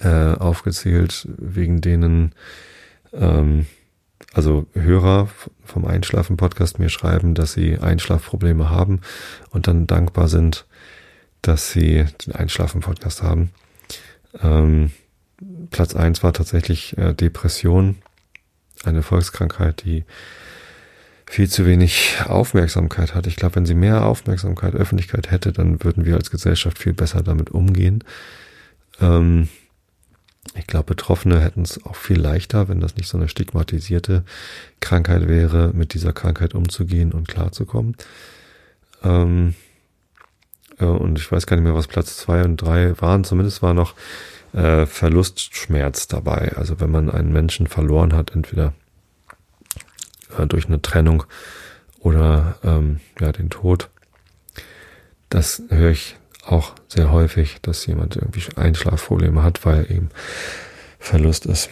äh, 0.00 0.34
aufgezählt, 0.34 1.26
wegen 1.36 1.80
denen 1.80 2.34
ähm, 3.12 3.66
also 4.32 4.66
Hörer 4.72 5.28
vom 5.64 5.84
Einschlafen-Podcast 5.84 6.78
mir 6.78 6.88
schreiben, 6.88 7.34
dass 7.34 7.52
sie 7.52 7.78
Einschlafprobleme 7.78 8.70
haben 8.70 9.00
und 9.50 9.66
dann 9.66 9.86
dankbar 9.86 10.28
sind, 10.28 10.66
dass 11.42 11.72
sie 11.72 12.06
den 12.26 12.34
Einschlafen-Podcast 12.34 13.22
haben. 13.22 13.50
Ähm, 14.40 14.92
Platz 15.70 15.94
eins 15.94 16.22
war 16.22 16.32
tatsächlich 16.32 16.96
äh, 16.96 17.12
Depression, 17.12 17.98
eine 18.84 19.02
Volkskrankheit, 19.02 19.84
die 19.84 20.04
viel 21.32 21.48
zu 21.48 21.64
wenig 21.64 22.18
Aufmerksamkeit 22.26 23.14
hat. 23.14 23.26
Ich 23.26 23.36
glaube, 23.36 23.56
wenn 23.56 23.64
sie 23.64 23.72
mehr 23.72 24.04
Aufmerksamkeit, 24.04 24.74
Öffentlichkeit 24.74 25.30
hätte, 25.30 25.50
dann 25.50 25.82
würden 25.82 26.04
wir 26.04 26.16
als 26.16 26.30
Gesellschaft 26.30 26.78
viel 26.78 26.92
besser 26.92 27.22
damit 27.22 27.48
umgehen. 27.48 28.04
Ähm, 29.00 29.48
ich 30.54 30.66
glaube, 30.66 30.88
Betroffene 30.88 31.40
hätten 31.40 31.62
es 31.62 31.82
auch 31.86 31.96
viel 31.96 32.20
leichter, 32.20 32.68
wenn 32.68 32.80
das 32.80 32.96
nicht 32.96 33.08
so 33.08 33.16
eine 33.16 33.30
stigmatisierte 33.30 34.24
Krankheit 34.80 35.26
wäre, 35.26 35.70
mit 35.72 35.94
dieser 35.94 36.12
Krankheit 36.12 36.52
umzugehen 36.52 37.12
und 37.12 37.28
klarzukommen. 37.28 37.96
Ähm, 39.02 39.54
äh, 40.78 40.84
und 40.84 41.18
ich 41.18 41.32
weiß 41.32 41.46
gar 41.46 41.56
nicht 41.56 41.64
mehr, 41.64 41.74
was 41.74 41.86
Platz 41.86 42.18
zwei 42.18 42.44
und 42.44 42.58
drei 42.58 43.00
waren. 43.00 43.24
Zumindest 43.24 43.62
war 43.62 43.72
noch 43.72 43.94
äh, 44.52 44.84
Verlustschmerz 44.84 46.08
dabei. 46.08 46.52
Also 46.56 46.78
wenn 46.78 46.90
man 46.90 47.08
einen 47.08 47.32
Menschen 47.32 47.68
verloren 47.68 48.12
hat, 48.12 48.32
entweder 48.34 48.74
äh, 50.38 50.46
durch 50.46 50.66
eine 50.66 50.82
Trennung 50.82 51.24
oder 52.00 52.56
ähm, 52.64 53.00
ja 53.20 53.32
den 53.32 53.50
Tod. 53.50 53.88
Das 55.28 55.62
höre 55.68 55.90
ich 55.90 56.16
auch 56.44 56.74
sehr 56.88 57.10
häufig, 57.12 57.58
dass 57.62 57.86
jemand 57.86 58.16
irgendwie 58.16 58.42
Einschlafprobleme 58.56 59.42
hat, 59.42 59.64
weil 59.64 59.90
eben 59.90 60.10
Verlust 60.98 61.46
ist. 61.46 61.70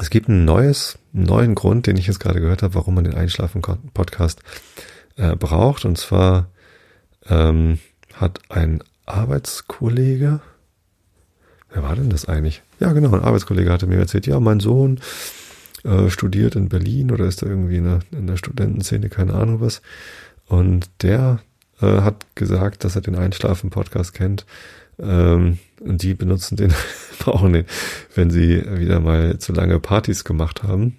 Es 0.00 0.10
gibt 0.10 0.28
ein 0.28 0.44
neues, 0.44 0.98
einen 1.12 1.24
neuen 1.24 1.54
Grund, 1.54 1.86
den 1.86 1.96
ich 1.96 2.06
jetzt 2.06 2.20
gerade 2.20 2.40
gehört 2.40 2.62
habe, 2.62 2.74
warum 2.74 2.94
man 2.94 3.04
den 3.04 3.14
Einschlafen-Podcast 3.14 4.40
äh, 5.16 5.36
braucht. 5.36 5.84
Und 5.84 5.98
zwar 5.98 6.48
ähm, 7.28 7.78
hat 8.14 8.40
ein 8.48 8.82
Arbeitskollege, 9.06 10.40
wer 11.72 11.82
war 11.82 11.94
denn 11.94 12.10
das 12.10 12.26
eigentlich? 12.26 12.62
Ja, 12.80 12.92
genau, 12.92 13.12
ein 13.12 13.22
Arbeitskollege 13.22 13.70
hatte 13.70 13.86
mir 13.86 13.98
erzählt, 13.98 14.26
ja, 14.26 14.40
mein 14.40 14.60
Sohn 14.60 15.00
äh, 15.84 16.10
studiert 16.10 16.56
in 16.56 16.68
Berlin 16.68 17.10
oder 17.10 17.26
ist 17.26 17.42
da 17.42 17.46
irgendwie 17.46 17.76
in 17.76 17.84
der, 17.84 18.00
in 18.12 18.26
der 18.26 18.36
Studentenszene, 18.36 19.08
keine 19.08 19.34
Ahnung 19.34 19.60
was. 19.60 19.82
Und 20.46 20.90
der 21.02 21.40
äh, 21.80 22.00
hat 22.00 22.26
gesagt, 22.34 22.84
dass 22.84 22.96
er 22.96 23.02
den 23.02 23.16
Einschlafen-Podcast 23.16 24.14
kennt. 24.14 24.46
Ähm, 24.98 25.58
und 25.80 26.02
die 26.02 26.14
benutzen 26.14 26.56
den, 26.56 26.72
brauchen 27.18 27.52
den, 27.52 27.66
wenn 28.14 28.30
sie 28.30 28.64
wieder 28.78 29.00
mal 29.00 29.38
zu 29.38 29.52
lange 29.52 29.80
Partys 29.80 30.24
gemacht 30.24 30.62
haben. 30.62 30.98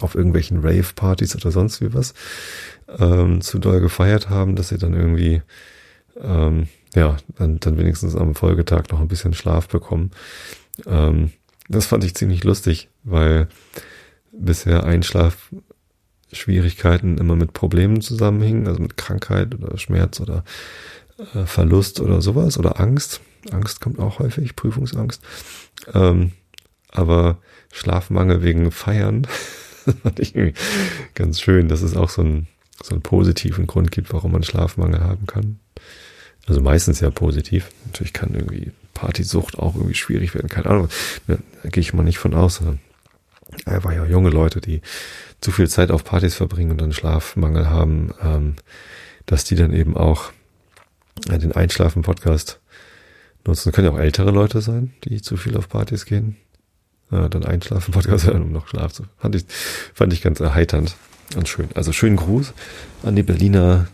Auf 0.00 0.14
irgendwelchen 0.14 0.60
Rave-Partys 0.60 1.34
oder 1.34 1.50
sonst 1.50 1.80
wie 1.80 1.92
was. 1.94 2.14
Ähm, 2.98 3.40
zu 3.40 3.58
doll 3.58 3.80
gefeiert 3.80 4.28
haben, 4.28 4.56
dass 4.56 4.68
sie 4.68 4.78
dann 4.78 4.94
irgendwie, 4.94 5.42
ähm, 6.20 6.68
ja, 6.94 7.16
dann, 7.38 7.60
dann 7.60 7.78
wenigstens 7.78 8.14
am 8.16 8.34
Folgetag 8.34 8.84
noch 8.90 9.00
ein 9.00 9.08
bisschen 9.08 9.34
Schlaf 9.34 9.68
bekommen. 9.68 10.10
Ähm, 10.86 11.30
das 11.70 11.86
fand 11.86 12.04
ich 12.04 12.14
ziemlich 12.14 12.44
lustig, 12.44 12.88
weil 13.04 13.48
bisher 14.32 14.84
Einschlafschwierigkeiten 14.84 17.18
immer 17.18 17.36
mit 17.36 17.52
Problemen 17.52 18.00
zusammenhingen, 18.00 18.66
also 18.66 18.80
mit 18.82 18.96
Krankheit 18.96 19.54
oder 19.54 19.76
Schmerz 19.78 20.18
oder 20.20 20.42
äh, 21.34 21.44
Verlust 21.46 22.00
oder 22.00 22.20
sowas 22.20 22.58
oder 22.58 22.80
Angst. 22.80 23.20
Angst 23.52 23.80
kommt 23.80 24.00
auch 24.00 24.18
häufig, 24.18 24.56
Prüfungsangst. 24.56 25.22
Ähm, 25.94 26.32
aber 26.90 27.38
Schlafmangel 27.72 28.42
wegen 28.42 28.72
Feiern 28.72 29.28
fand 30.02 30.18
ich 30.18 30.34
irgendwie 30.34 30.58
ganz 31.14 31.40
schön, 31.40 31.68
dass 31.68 31.82
es 31.82 31.96
auch 31.96 32.10
so 32.10 32.22
einen, 32.22 32.48
so 32.82 32.94
einen 32.94 33.02
positiven 33.02 33.68
Grund 33.68 33.92
gibt, 33.92 34.12
warum 34.12 34.32
man 34.32 34.42
Schlafmangel 34.42 35.00
haben 35.00 35.26
kann. 35.26 35.60
Also 36.50 36.62
meistens 36.62 36.98
ja 36.98 37.10
positiv. 37.10 37.70
Natürlich 37.86 38.12
kann 38.12 38.34
irgendwie 38.34 38.72
Partysucht 38.92 39.56
auch 39.60 39.76
irgendwie 39.76 39.94
schwierig 39.94 40.34
werden. 40.34 40.48
Keine 40.48 40.66
Ahnung. 40.66 40.88
Da 41.28 41.36
gehe 41.62 41.80
ich 41.80 41.92
mal 41.92 42.02
nicht 42.02 42.18
von 42.18 42.34
aus. 42.34 42.60
Einfach 43.66 43.92
ja 43.92 44.04
junge 44.04 44.30
Leute, 44.30 44.60
die 44.60 44.80
zu 45.40 45.52
viel 45.52 45.68
Zeit 45.68 45.92
auf 45.92 46.02
Partys 46.02 46.34
verbringen 46.34 46.72
und 46.72 46.80
dann 46.80 46.92
Schlafmangel 46.92 47.70
haben, 47.70 48.12
ähm, 48.20 48.56
dass 49.26 49.44
die 49.44 49.54
dann 49.54 49.72
eben 49.72 49.96
auch 49.96 50.32
äh, 51.28 51.38
den 51.38 51.52
Einschlafen-Podcast 51.52 52.58
nutzen. 53.46 53.68
Das 53.68 53.72
können 53.72 53.86
ja 53.86 53.92
auch 53.92 54.00
ältere 54.00 54.32
Leute 54.32 54.60
sein, 54.60 54.92
die 55.04 55.22
zu 55.22 55.36
viel 55.36 55.56
auf 55.56 55.68
Partys 55.68 56.04
gehen. 56.04 56.36
Äh, 57.12 57.28
dann 57.28 57.44
Einschlafen-Podcast 57.44 58.26
hören, 58.26 58.42
um 58.42 58.50
noch 58.50 58.66
Schlaf 58.66 58.92
zu. 58.92 59.04
Fand 59.18 59.36
ich, 59.36 59.44
fand 59.94 60.12
ich 60.12 60.20
ganz 60.20 60.40
erheiternd 60.40 60.96
und 61.36 61.48
schön. 61.48 61.68
Also 61.76 61.92
schönen 61.92 62.16
Gruß 62.16 62.54
an 63.04 63.14
die 63.14 63.22
Berliner 63.22 63.86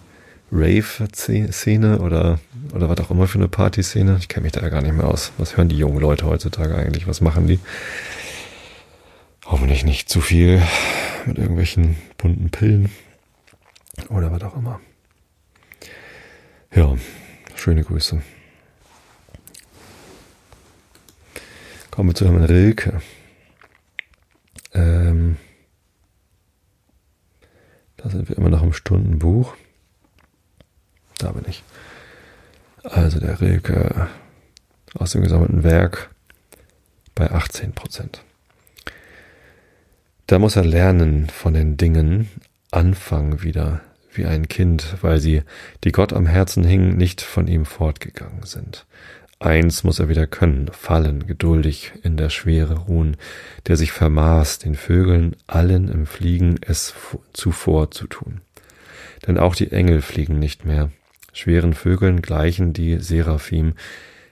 Rave-Szene 0.52 1.98
oder, 1.98 2.38
oder 2.74 2.88
was 2.88 2.98
auch 3.00 3.10
immer 3.10 3.26
für 3.26 3.38
eine 3.38 3.48
Party-Szene. 3.48 4.16
Ich 4.18 4.28
kenne 4.28 4.44
mich 4.44 4.52
da 4.52 4.60
ja 4.60 4.68
gar 4.68 4.82
nicht 4.82 4.94
mehr 4.94 5.06
aus. 5.06 5.32
Was 5.38 5.56
hören 5.56 5.68
die 5.68 5.78
jungen 5.78 5.98
Leute 5.98 6.26
heutzutage 6.26 6.76
eigentlich? 6.76 7.06
Was 7.06 7.20
machen 7.20 7.46
die? 7.46 7.60
Hoffentlich 9.44 9.84
nicht 9.84 10.08
zu 10.08 10.20
viel 10.20 10.62
mit 11.26 11.38
irgendwelchen 11.38 11.96
bunten 12.18 12.50
Pillen 12.50 12.90
oder 14.08 14.30
was 14.32 14.42
auch 14.42 14.56
immer. 14.56 14.80
Ja, 16.74 16.94
schöne 17.54 17.84
Grüße. 17.84 18.22
Kommen 21.90 22.10
wir 22.10 22.14
zu 22.14 22.26
Herrn 22.26 22.44
Rilke. 22.44 23.00
Ähm, 24.74 25.36
da 27.96 28.10
sind 28.10 28.28
wir 28.28 28.36
immer 28.36 28.50
noch 28.50 28.62
im 28.62 28.74
Stundenbuch. 28.74 29.54
Da 31.18 31.32
bin 31.32 31.44
ich. 31.48 31.62
Also 32.90 33.18
der 33.18 33.40
Rilke 33.40 34.08
aus 34.94 35.12
dem 35.12 35.22
gesammelten 35.22 35.64
Werk 35.64 36.10
bei 37.14 37.30
18 37.30 37.72
Prozent. 37.72 38.22
Da 40.28 40.38
muss 40.38 40.56
er 40.56 40.64
lernen 40.64 41.28
von 41.28 41.54
den 41.54 41.76
Dingen, 41.76 42.28
anfangen 42.70 43.42
wieder 43.42 43.80
wie 44.12 44.24
ein 44.24 44.48
Kind, 44.48 44.96
weil 45.02 45.20
sie, 45.20 45.42
die 45.84 45.92
Gott 45.92 46.12
am 46.12 46.26
Herzen 46.26 46.64
hingen, 46.64 46.96
nicht 46.96 47.22
von 47.22 47.48
ihm 47.48 47.64
fortgegangen 47.64 48.44
sind. 48.44 48.86
Eins 49.38 49.84
muss 49.84 49.98
er 49.98 50.08
wieder 50.08 50.26
können, 50.26 50.68
fallen, 50.72 51.26
geduldig 51.26 51.92
in 52.02 52.16
der 52.16 52.30
Schwere 52.30 52.78
ruhen, 52.78 53.16
der 53.66 53.76
sich 53.76 53.92
vermaß, 53.92 54.60
den 54.60 54.74
Vögeln 54.74 55.36
allen 55.46 55.88
im 55.88 56.06
Fliegen 56.06 56.56
es 56.62 56.94
zuvor 57.32 57.90
zu 57.90 58.06
tun. 58.06 58.40
Denn 59.26 59.38
auch 59.38 59.54
die 59.54 59.72
Engel 59.72 60.00
fliegen 60.02 60.38
nicht 60.38 60.64
mehr, 60.64 60.90
schweren 61.36 61.74
Vögeln 61.74 62.22
gleichen 62.22 62.72
die 62.72 62.98
Seraphim, 62.98 63.74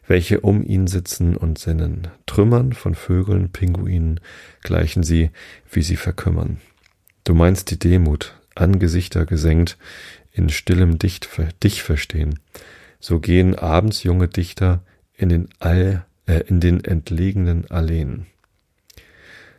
welche 0.06 0.40
um 0.40 0.62
ihn 0.62 0.86
sitzen 0.86 1.36
und 1.36 1.58
sinnen. 1.58 2.08
Trümmern 2.26 2.72
von 2.72 2.94
Vögeln, 2.94 3.50
Pinguinen 3.50 4.20
gleichen 4.62 5.02
sie, 5.02 5.30
wie 5.70 5.82
sie 5.82 5.96
verkümmern. 5.96 6.58
Du 7.24 7.34
meinst 7.34 7.70
die 7.70 7.78
Demut, 7.78 8.34
Angesichter 8.54 9.26
gesenkt, 9.26 9.78
in 10.32 10.48
stillem 10.48 10.98
Dicht, 10.98 11.28
dich 11.62 11.82
verstehen. 11.82 12.40
So 13.00 13.20
gehen 13.20 13.54
abends 13.54 14.02
junge 14.02 14.28
Dichter 14.28 14.82
in 15.14 15.28
den 15.28 15.48
All, 15.58 16.04
äh, 16.26 16.40
in 16.46 16.60
den 16.60 16.82
entlegenen 16.84 17.70
Alleen. 17.70 18.26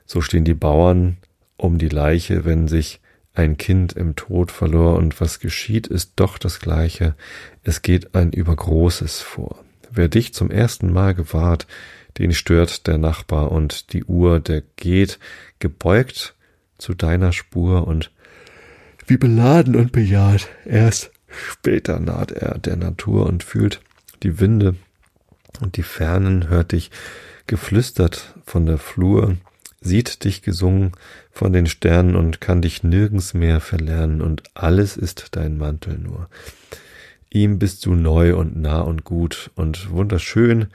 So 0.05 0.21
stehen 0.21 0.45
die 0.45 0.53
Bauern 0.53 1.17
um 1.57 1.77
die 1.77 1.89
Leiche, 1.89 2.45
wenn 2.45 2.67
sich 2.67 2.99
ein 3.35 3.57
Kind 3.57 3.93
im 3.93 4.15
Tod 4.15 4.51
verlor, 4.51 4.95
und 4.95 5.19
was 5.21 5.39
geschieht, 5.39 5.87
ist 5.87 6.13
doch 6.15 6.37
das 6.37 6.59
Gleiche. 6.59 7.15
Es 7.63 7.81
geht 7.81 8.15
ein 8.15 8.31
Übergroßes 8.31 9.21
vor. 9.21 9.63
Wer 9.91 10.07
dich 10.07 10.33
zum 10.33 10.51
ersten 10.51 10.91
Mal 10.91 11.13
gewahrt, 11.13 11.67
den 12.17 12.33
stört 12.33 12.87
der 12.87 12.97
Nachbar 12.97 13.51
und 13.51 13.93
die 13.93 14.03
Uhr, 14.05 14.39
der 14.39 14.63
geht 14.75 15.19
gebeugt 15.59 16.35
zu 16.77 16.93
deiner 16.93 17.33
Spur 17.33 17.87
und 17.87 18.11
wie 19.07 19.17
beladen 19.17 19.75
und 19.75 19.91
bejaht. 19.91 20.49
Erst 20.65 21.11
später 21.27 21.99
naht 21.99 22.31
er 22.31 22.57
der 22.57 22.75
Natur 22.75 23.25
und 23.25 23.43
fühlt 23.43 23.81
die 24.23 24.39
Winde 24.39 24.75
und 25.61 25.77
die 25.77 25.83
Fernen, 25.83 26.49
hört 26.49 26.71
dich 26.71 26.91
geflüstert 27.47 28.33
von 28.45 28.65
der 28.65 28.77
Flur, 28.77 29.37
sieht 29.85 30.23
dich 30.23 30.41
gesungen 30.41 30.91
von 31.31 31.53
den 31.53 31.67
Sternen 31.67 32.15
und 32.15 32.41
kann 32.41 32.61
dich 32.61 32.83
nirgends 32.83 33.33
mehr 33.33 33.59
verlernen 33.61 34.21
und 34.21 34.43
alles 34.55 34.97
ist 34.97 35.27
dein 35.31 35.57
Mantel 35.57 35.97
nur. 35.99 36.27
Ihm 37.29 37.59
bist 37.59 37.85
du 37.85 37.93
neu 37.93 38.35
und 38.35 38.55
nah 38.55 38.81
und 38.81 39.03
gut 39.03 39.51
und 39.55 39.91
wunderschön 39.91 40.67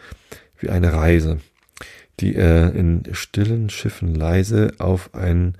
wie 0.58 0.68
eine 0.68 0.92
Reise, 0.92 1.40
die 2.20 2.34
er 2.36 2.72
in 2.72 3.02
stillen 3.12 3.68
Schiffen 3.70 4.14
leise 4.14 4.72
auf 4.78 5.14
ein 5.14 5.56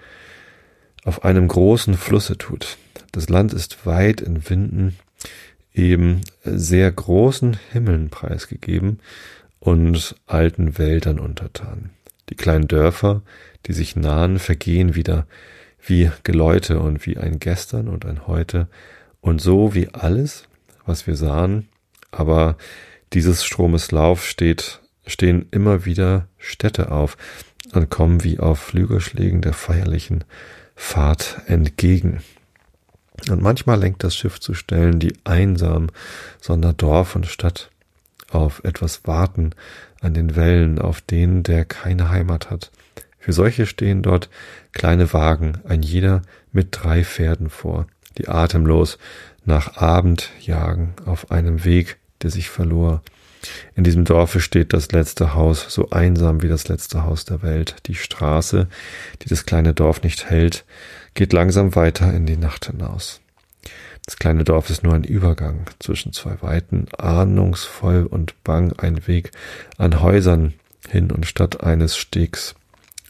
auf 1.03 1.25
einem 1.25 1.49
großen 1.49 1.95
Flusse 1.95 2.37
tut. 2.37 2.77
Das 3.13 3.31
Land 3.31 3.55
ist 3.55 3.87
weit 3.87 4.21
in 4.21 4.49
Winden 4.49 4.97
eben 5.75 6.21
sehr 6.45 6.93
großen 6.93 7.59
Himmeln 7.73 8.11
preisgegeben 8.11 9.01
und 9.59 10.15
alten 10.27 10.79
Wäldern 10.79 11.19
untertan. 11.19 11.91
Die 12.31 12.37
kleinen 12.37 12.69
Dörfer, 12.69 13.23
die 13.67 13.73
sich 13.73 13.97
nahen, 13.97 14.39
vergehen 14.39 14.95
wieder 14.95 15.27
wie 15.85 16.11
Geläute 16.23 16.79
und 16.79 17.05
wie 17.07 17.19
ein 17.19 17.39
Gestern 17.39 17.89
und 17.89 18.07
ein 18.07 18.27
Heute 18.27 18.69
und 19.21 19.41
so 19.41 19.75
wie 19.75 19.89
alles, 19.93 20.45
was 20.87 21.07
wir 21.07 21.17
sahen, 21.17 21.69
aber 22.11 22.57
dieses 23.13 23.45
Stromes 23.45 23.91
Lauf 23.91 24.25
steht, 24.25 24.81
stehen 25.07 25.47
immer 25.51 25.85
wieder 25.85 26.29
Städte 26.39 26.91
auf 26.91 27.17
und 27.73 27.91
kommen 27.91 28.25
wie 28.25 28.39
auf 28.39 28.59
Flügelschlägen 28.61 29.43
der 29.43 29.53
feierlichen 29.53 30.25
Fahrt 30.75 31.43
entgegen. 31.47 32.23
Und 33.29 33.43
manchmal 33.43 33.79
lenkt 33.79 34.03
das 34.03 34.17
Schiff 34.17 34.41
zu 34.41 34.55
Stellen, 34.55 34.99
die 34.99 35.15
einsam, 35.25 35.89
sondern 36.41 36.77
Dorf 36.77 37.17
und 37.17 37.27
Stadt 37.27 37.71
auf 38.31 38.63
etwas 38.65 39.07
warten 39.07 39.51
an 40.01 40.15
den 40.15 40.37
Wellen, 40.37 40.79
auf 40.79 41.01
denen 41.01 41.43
der 41.43 41.65
keine 41.65 42.11
Heimat 42.11 42.51
hat. 42.51 42.71
Für 43.19 43.33
solche 43.33 43.67
stehen 43.67 44.03
dort 44.03 44.31
kleine 44.73 45.13
Wagen, 45.13 45.59
ein 45.69 45.83
jeder 45.83 46.23
mit 46.53 46.69
drei 46.71 47.05
Pferden 47.05 47.51
vor, 47.51 47.87
die 48.19 48.29
atemlos 48.29 48.99
nach 49.45 49.77
Abend 49.77 50.31
jagen 50.41 50.95
auf 51.05 51.31
einem 51.31 51.65
Weg, 51.65 51.99
der 52.23 52.31
sich 52.31 52.49
verlor. 52.49 53.03
In 53.75 53.85
diesem 53.85 54.05
Dorfe 54.05 54.41
steht 54.41 54.73
das 54.73 54.93
letzte 54.93 55.35
Haus, 55.35 55.67
so 55.69 55.91
einsam 55.91 56.43
wie 56.43 56.49
das 56.49 56.69
letzte 56.69 57.05
Haus 57.05 57.25
der 57.25 57.43
Welt. 57.43 57.77
Die 57.87 57.95
Straße, 57.95 58.69
die 59.23 59.29
das 59.29 59.47
kleine 59.47 59.73
Dorf 59.73 60.03
nicht 60.03 60.29
hält, 60.29 60.65
geht 61.15 61.33
langsam 61.33 61.75
weiter 61.75 62.13
in 62.13 62.27
die 62.27 62.37
Nacht 62.37 62.67
hinaus. 62.67 63.21
Das 64.07 64.17
kleine 64.17 64.45
Dorf 64.45 64.71
ist 64.71 64.83
nur 64.83 64.95
ein 64.95 65.05
Übergang 65.05 65.67
zwischen 65.79 66.13
zwei 66.13 66.41
Weiten, 66.43 66.87
ahnungsvoll 66.97 68.05
und 68.05 68.43
bang 68.45 68.73
ein 68.79 69.07
Weg 69.07 69.31
an 69.79 70.01
Häusern 70.01 70.55
hin 70.89 71.11
und 71.11 71.27
statt 71.27 71.63
eines 71.63 71.97
Stegs. 71.97 72.55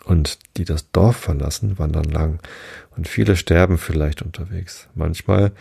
Und 0.04 0.38
die 0.56 0.64
das 0.64 0.90
Dorf 0.90 1.16
verlassen, 1.16 1.78
wandern 1.78 2.04
lang, 2.04 2.40
und 2.96 3.06
viele 3.06 3.36
sterben 3.36 3.78
vielleicht 3.78 4.22
unterwegs. 4.22 4.88
Manchmal 4.94 5.52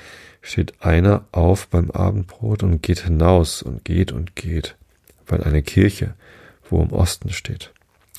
steht 0.42 0.82
einer 0.82 1.26
auf 1.32 1.68
beim 1.68 1.92
Abendbrot 1.92 2.64
und 2.64 2.82
geht 2.82 3.02
hinaus 3.02 3.62
und 3.62 3.86
geht 3.86 4.12
und 4.12 4.36
geht, 4.36 4.76
weil 5.28 5.44
eine 5.44 5.62
Kirche 5.62 6.16
wo 6.70 6.82
im 6.82 6.92
Osten 6.92 7.30
steht. 7.30 7.72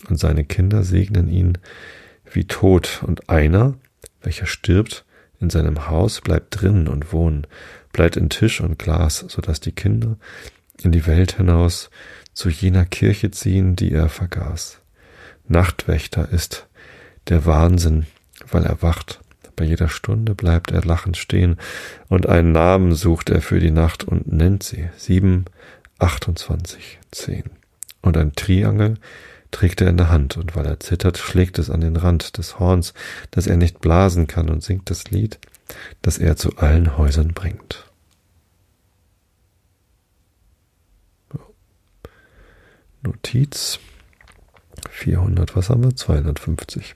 Und 0.08 0.18
seine 0.18 0.44
Kinder 0.44 0.82
segnen 0.82 1.28
ihn 1.28 1.58
wie 2.30 2.44
tot, 2.44 3.02
und 3.04 3.28
einer, 3.28 3.74
welcher 4.22 4.46
stirbt, 4.46 5.04
in 5.41 5.51
seinem 5.51 5.88
Haus 5.88 6.20
bleibt 6.20 6.61
drinnen 6.61 6.86
und 6.86 7.12
wohnen, 7.12 7.47
bleibt 7.93 8.16
in 8.16 8.28
Tisch 8.28 8.61
und 8.61 8.78
Glas, 8.78 9.24
so 9.28 9.41
dass 9.41 9.61
die 9.61 9.72
Kinder 9.72 10.16
in 10.82 10.93
die 10.93 11.07
Welt 11.07 11.36
hinaus 11.36 11.91
zu 12.32 12.49
jener 12.49 12.84
Kirche 12.84 13.30
ziehen, 13.30 13.74
die 13.76 13.93
er 13.93 14.09
vergaß. 14.09 14.80
Nachtwächter 15.49 16.28
ist 16.30 16.68
der 17.28 17.45
Wahnsinn, 17.47 18.07
weil 18.51 18.64
er 18.64 18.82
wacht. 18.82 19.20
Bei 19.57 19.64
jeder 19.64 19.88
Stunde 19.88 20.34
bleibt 20.34 20.70
er 20.70 20.82
lachend 20.82 21.16
stehen, 21.16 21.57
und 22.09 22.26
einen 22.26 22.53
Namen 22.53 22.95
sucht 22.95 23.28
er 23.28 23.43
für 23.43 23.61
die 23.61 23.72
Nacht 23.72 24.05
und 24.05 24.32
nennt 24.32 24.62
sie 24.62 24.88
sieben, 24.97 25.45
achtundzwanzig, 25.99 26.99
zehn. 27.11 27.45
Und 28.01 28.16
ein 28.16 28.32
Triangel 28.32 28.95
trägt 29.51 29.80
er 29.80 29.88
in 29.88 29.96
der 29.96 30.11
Hand, 30.11 30.36
und 30.36 30.57
weil 30.57 30.66
er 30.66 30.80
zittert, 30.80 31.18
schlägt 31.18 31.59
es 31.59 31.70
an 31.70 31.80
den 31.80 31.96
Rand 31.96 32.38
des 32.38 32.59
Horns, 32.59 32.94
dass 33.30 33.46
er 33.46 33.57
nicht 33.57 33.80
blasen 33.80 34.26
kann, 34.26 34.48
und 34.48 34.62
singt 34.62 34.90
das 34.90 35.11
Lied, 35.11 35.38
das 36.03 36.18
er 36.18 36.36
zu 36.36 36.57
allen 36.57 36.96
Häusern 36.96 37.28
bringt. 37.34 37.86
Notiz 43.03 43.78
400, 44.90 45.57
was 45.57 45.70
haben 45.70 45.82
wir? 45.82 45.96
250. 45.96 46.94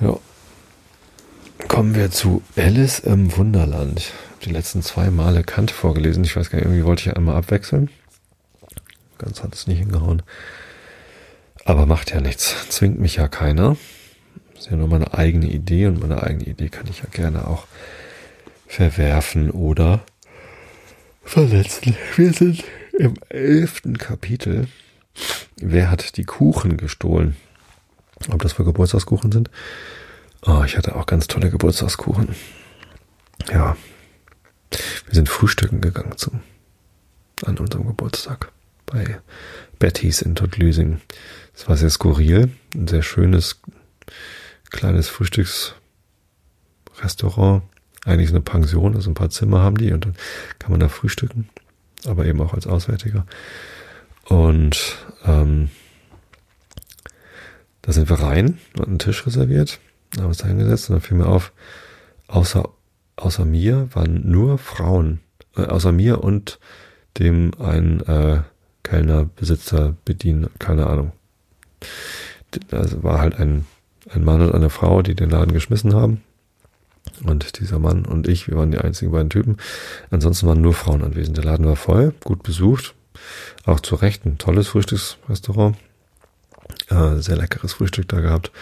Ja. 0.00 0.18
Kommen 1.68 1.94
wir 1.94 2.10
zu 2.10 2.42
Alice 2.56 2.98
im 2.98 3.34
Wunderland. 3.36 4.00
Ich 4.00 4.08
habe 4.10 4.44
die 4.44 4.50
letzten 4.50 4.82
zwei 4.82 5.10
Male 5.10 5.42
Kant 5.42 5.70
vorgelesen. 5.70 6.24
Ich 6.24 6.36
weiß 6.36 6.50
gar 6.50 6.58
nicht, 6.58 6.66
irgendwie 6.66 6.84
wollte 6.84 7.08
ich 7.08 7.16
einmal 7.16 7.36
abwechseln. 7.36 7.88
Ganz 9.22 9.42
hat 9.42 9.54
es 9.54 9.66
nicht 9.66 9.78
hingehauen. 9.78 10.22
Aber 11.64 11.86
macht 11.86 12.12
ja 12.12 12.20
nichts. 12.20 12.68
Zwingt 12.68 12.98
mich 12.98 13.16
ja 13.16 13.28
keiner. 13.28 13.76
Ist 14.58 14.70
ja 14.70 14.76
nur 14.76 14.88
meine 14.88 15.14
eigene 15.14 15.46
Idee 15.46 15.86
und 15.86 16.00
meine 16.00 16.22
eigene 16.22 16.44
Idee 16.44 16.68
kann 16.68 16.86
ich 16.88 16.98
ja 16.98 17.06
gerne 17.10 17.46
auch 17.46 17.66
verwerfen 18.66 19.50
oder 19.50 20.00
verletzen. 21.22 21.96
Wir 22.16 22.32
sind 22.32 22.64
im 22.98 23.14
elften 23.28 23.96
Kapitel. 23.96 24.66
Wer 25.56 25.90
hat 25.90 26.16
die 26.16 26.24
Kuchen 26.24 26.76
gestohlen? 26.76 27.36
Ob 28.28 28.42
das 28.42 28.54
für 28.54 28.64
Geburtstagskuchen 28.64 29.30
sind? 29.30 29.50
Oh, 30.44 30.62
ich 30.64 30.76
hatte 30.76 30.96
auch 30.96 31.06
ganz 31.06 31.28
tolle 31.28 31.50
Geburtstagskuchen. 31.50 32.34
Ja. 33.52 33.76
Wir 35.06 35.14
sind 35.14 35.28
frühstücken 35.28 35.80
gegangen 35.80 36.16
zum, 36.16 36.40
an 37.44 37.58
unserem 37.58 37.86
Geburtstag 37.86 38.50
bei 38.92 39.20
Betty's 39.78 40.22
in 40.22 40.34
Todtlüsing. 40.34 41.00
Es 41.54 41.68
war 41.68 41.76
sehr 41.76 41.90
skurril, 41.90 42.50
ein 42.74 42.88
sehr 42.88 43.02
schönes 43.02 43.60
kleines 44.70 45.08
Frühstücksrestaurant. 45.08 47.62
Eigentlich 48.04 48.30
eine 48.30 48.40
Pension, 48.40 48.96
also 48.96 49.08
ein 49.10 49.14
paar 49.14 49.30
Zimmer 49.30 49.62
haben 49.62 49.76
die 49.76 49.92
und 49.92 50.04
dann 50.04 50.16
kann 50.58 50.72
man 50.72 50.80
da 50.80 50.88
frühstücken, 50.88 51.48
aber 52.04 52.26
eben 52.26 52.40
auch 52.40 52.52
als 52.52 52.66
Auswärtiger. 52.66 53.26
Und 54.24 54.98
ähm, 55.24 55.70
da 57.82 57.92
sind 57.92 58.10
wir 58.10 58.20
rein 58.20 58.58
und 58.76 58.88
einen 58.88 58.98
Tisch 58.98 59.24
reserviert, 59.24 59.78
haben 60.16 60.26
uns 60.26 60.38
da 60.38 60.48
hingesetzt 60.48 60.90
und 60.90 60.96
dann 60.96 61.02
fiel 61.02 61.16
mir 61.16 61.26
auf, 61.26 61.52
außer, 62.26 62.68
außer 63.14 63.44
mir 63.44 63.88
waren 63.92 64.28
nur 64.28 64.58
Frauen, 64.58 65.20
äh, 65.56 65.66
außer 65.66 65.92
mir 65.92 66.24
und 66.24 66.58
dem 67.18 67.52
ein 67.60 68.00
äh, 68.00 68.42
Kellner, 68.82 69.24
Besitzer, 69.24 69.94
Bediener, 70.04 70.48
keine 70.58 70.86
Ahnung. 70.86 71.12
Also 72.70 73.02
war 73.02 73.20
halt 73.20 73.38
ein, 73.38 73.66
ein 74.10 74.24
Mann 74.24 74.42
und 74.42 74.54
eine 74.54 74.70
Frau, 74.70 75.02
die 75.02 75.14
den 75.14 75.30
Laden 75.30 75.52
geschmissen 75.52 75.94
haben. 75.94 76.22
Und 77.24 77.58
dieser 77.60 77.78
Mann 77.78 78.04
und 78.04 78.28
ich, 78.28 78.48
wir 78.48 78.56
waren 78.56 78.70
die 78.70 78.78
einzigen 78.78 79.12
beiden 79.12 79.30
Typen. 79.30 79.56
Ansonsten 80.10 80.46
waren 80.46 80.60
nur 80.60 80.74
Frauen 80.74 81.02
anwesend. 81.02 81.36
Der 81.36 81.44
Laden 81.44 81.66
war 81.66 81.76
voll, 81.76 82.14
gut 82.24 82.42
besucht. 82.42 82.94
Auch 83.64 83.80
zu 83.80 83.94
Recht 83.94 84.24
ein 84.24 84.38
tolles 84.38 84.68
Frühstücksrestaurant. 84.68 85.76
Äh, 86.88 87.16
sehr 87.16 87.36
leckeres 87.36 87.74
Frühstück 87.74 88.08
da 88.08 88.20
gehabt. 88.20 88.52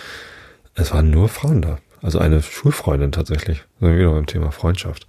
Es 0.74 0.92
waren 0.92 1.10
nur 1.10 1.28
Frauen 1.28 1.62
da. 1.62 1.78
Also 2.02 2.18
eine 2.18 2.42
Schulfreundin 2.42 3.12
tatsächlich. 3.12 3.64
Sind 3.78 3.90
wir 3.90 3.98
wieder 3.98 4.12
beim 4.12 4.26
Thema 4.26 4.50
Freundschaft. 4.52 5.06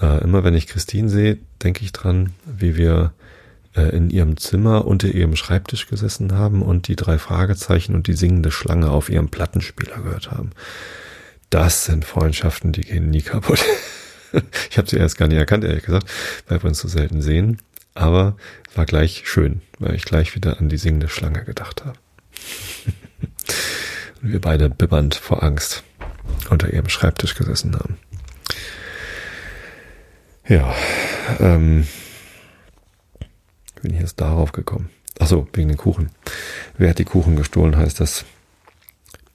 Äh, 0.00 0.22
immer 0.22 0.44
wenn 0.44 0.54
ich 0.54 0.66
Christine 0.66 1.08
sehe, 1.08 1.38
denke 1.62 1.84
ich 1.84 1.92
dran, 1.92 2.32
wie 2.44 2.76
wir 2.76 3.12
in 3.80 4.10
ihrem 4.10 4.36
Zimmer 4.36 4.86
unter 4.86 5.08
ihrem 5.08 5.36
Schreibtisch 5.36 5.86
gesessen 5.86 6.32
haben 6.32 6.62
und 6.62 6.88
die 6.88 6.96
drei 6.96 7.18
Fragezeichen 7.18 7.94
und 7.94 8.06
die 8.06 8.14
singende 8.14 8.50
Schlange 8.50 8.90
auf 8.90 9.08
ihrem 9.08 9.28
Plattenspieler 9.28 9.96
gehört 9.96 10.30
haben. 10.30 10.50
Das 11.50 11.84
sind 11.84 12.04
Freundschaften, 12.04 12.72
die 12.72 12.82
gehen 12.82 13.10
nie 13.10 13.22
kaputt. 13.22 13.62
ich 14.70 14.78
habe 14.78 14.88
sie 14.88 14.96
erst 14.96 15.18
gar 15.18 15.28
nicht 15.28 15.38
erkannt, 15.38 15.64
ehrlich 15.64 15.84
gesagt, 15.84 16.08
weil 16.48 16.62
wir 16.62 16.68
uns 16.68 16.80
so 16.80 16.88
selten 16.88 17.22
sehen. 17.22 17.58
Aber 17.94 18.36
war 18.74 18.86
gleich 18.86 19.22
schön, 19.26 19.60
weil 19.78 19.94
ich 19.94 20.04
gleich 20.04 20.34
wieder 20.34 20.58
an 20.58 20.68
die 20.68 20.78
singende 20.78 21.08
Schlange 21.08 21.44
gedacht 21.44 21.84
habe. 21.84 21.98
Und 24.22 24.32
wir 24.32 24.40
beide 24.40 24.70
bibbernd 24.70 25.14
vor 25.14 25.42
Angst 25.42 25.82
unter 26.48 26.72
ihrem 26.72 26.88
Schreibtisch 26.88 27.34
gesessen 27.34 27.74
haben. 27.74 27.98
Ja, 30.48 30.74
ähm, 31.38 31.86
bin 33.82 33.94
ich 33.94 34.00
jetzt 34.00 34.20
darauf 34.20 34.52
gekommen. 34.52 34.90
Ach 35.18 35.26
so, 35.26 35.46
wegen 35.52 35.68
den 35.68 35.76
Kuchen. 35.76 36.10
Wer 36.78 36.90
hat 36.90 36.98
die 36.98 37.04
Kuchen 37.04 37.36
gestohlen, 37.36 37.76
heißt 37.76 38.00
das 38.00 38.24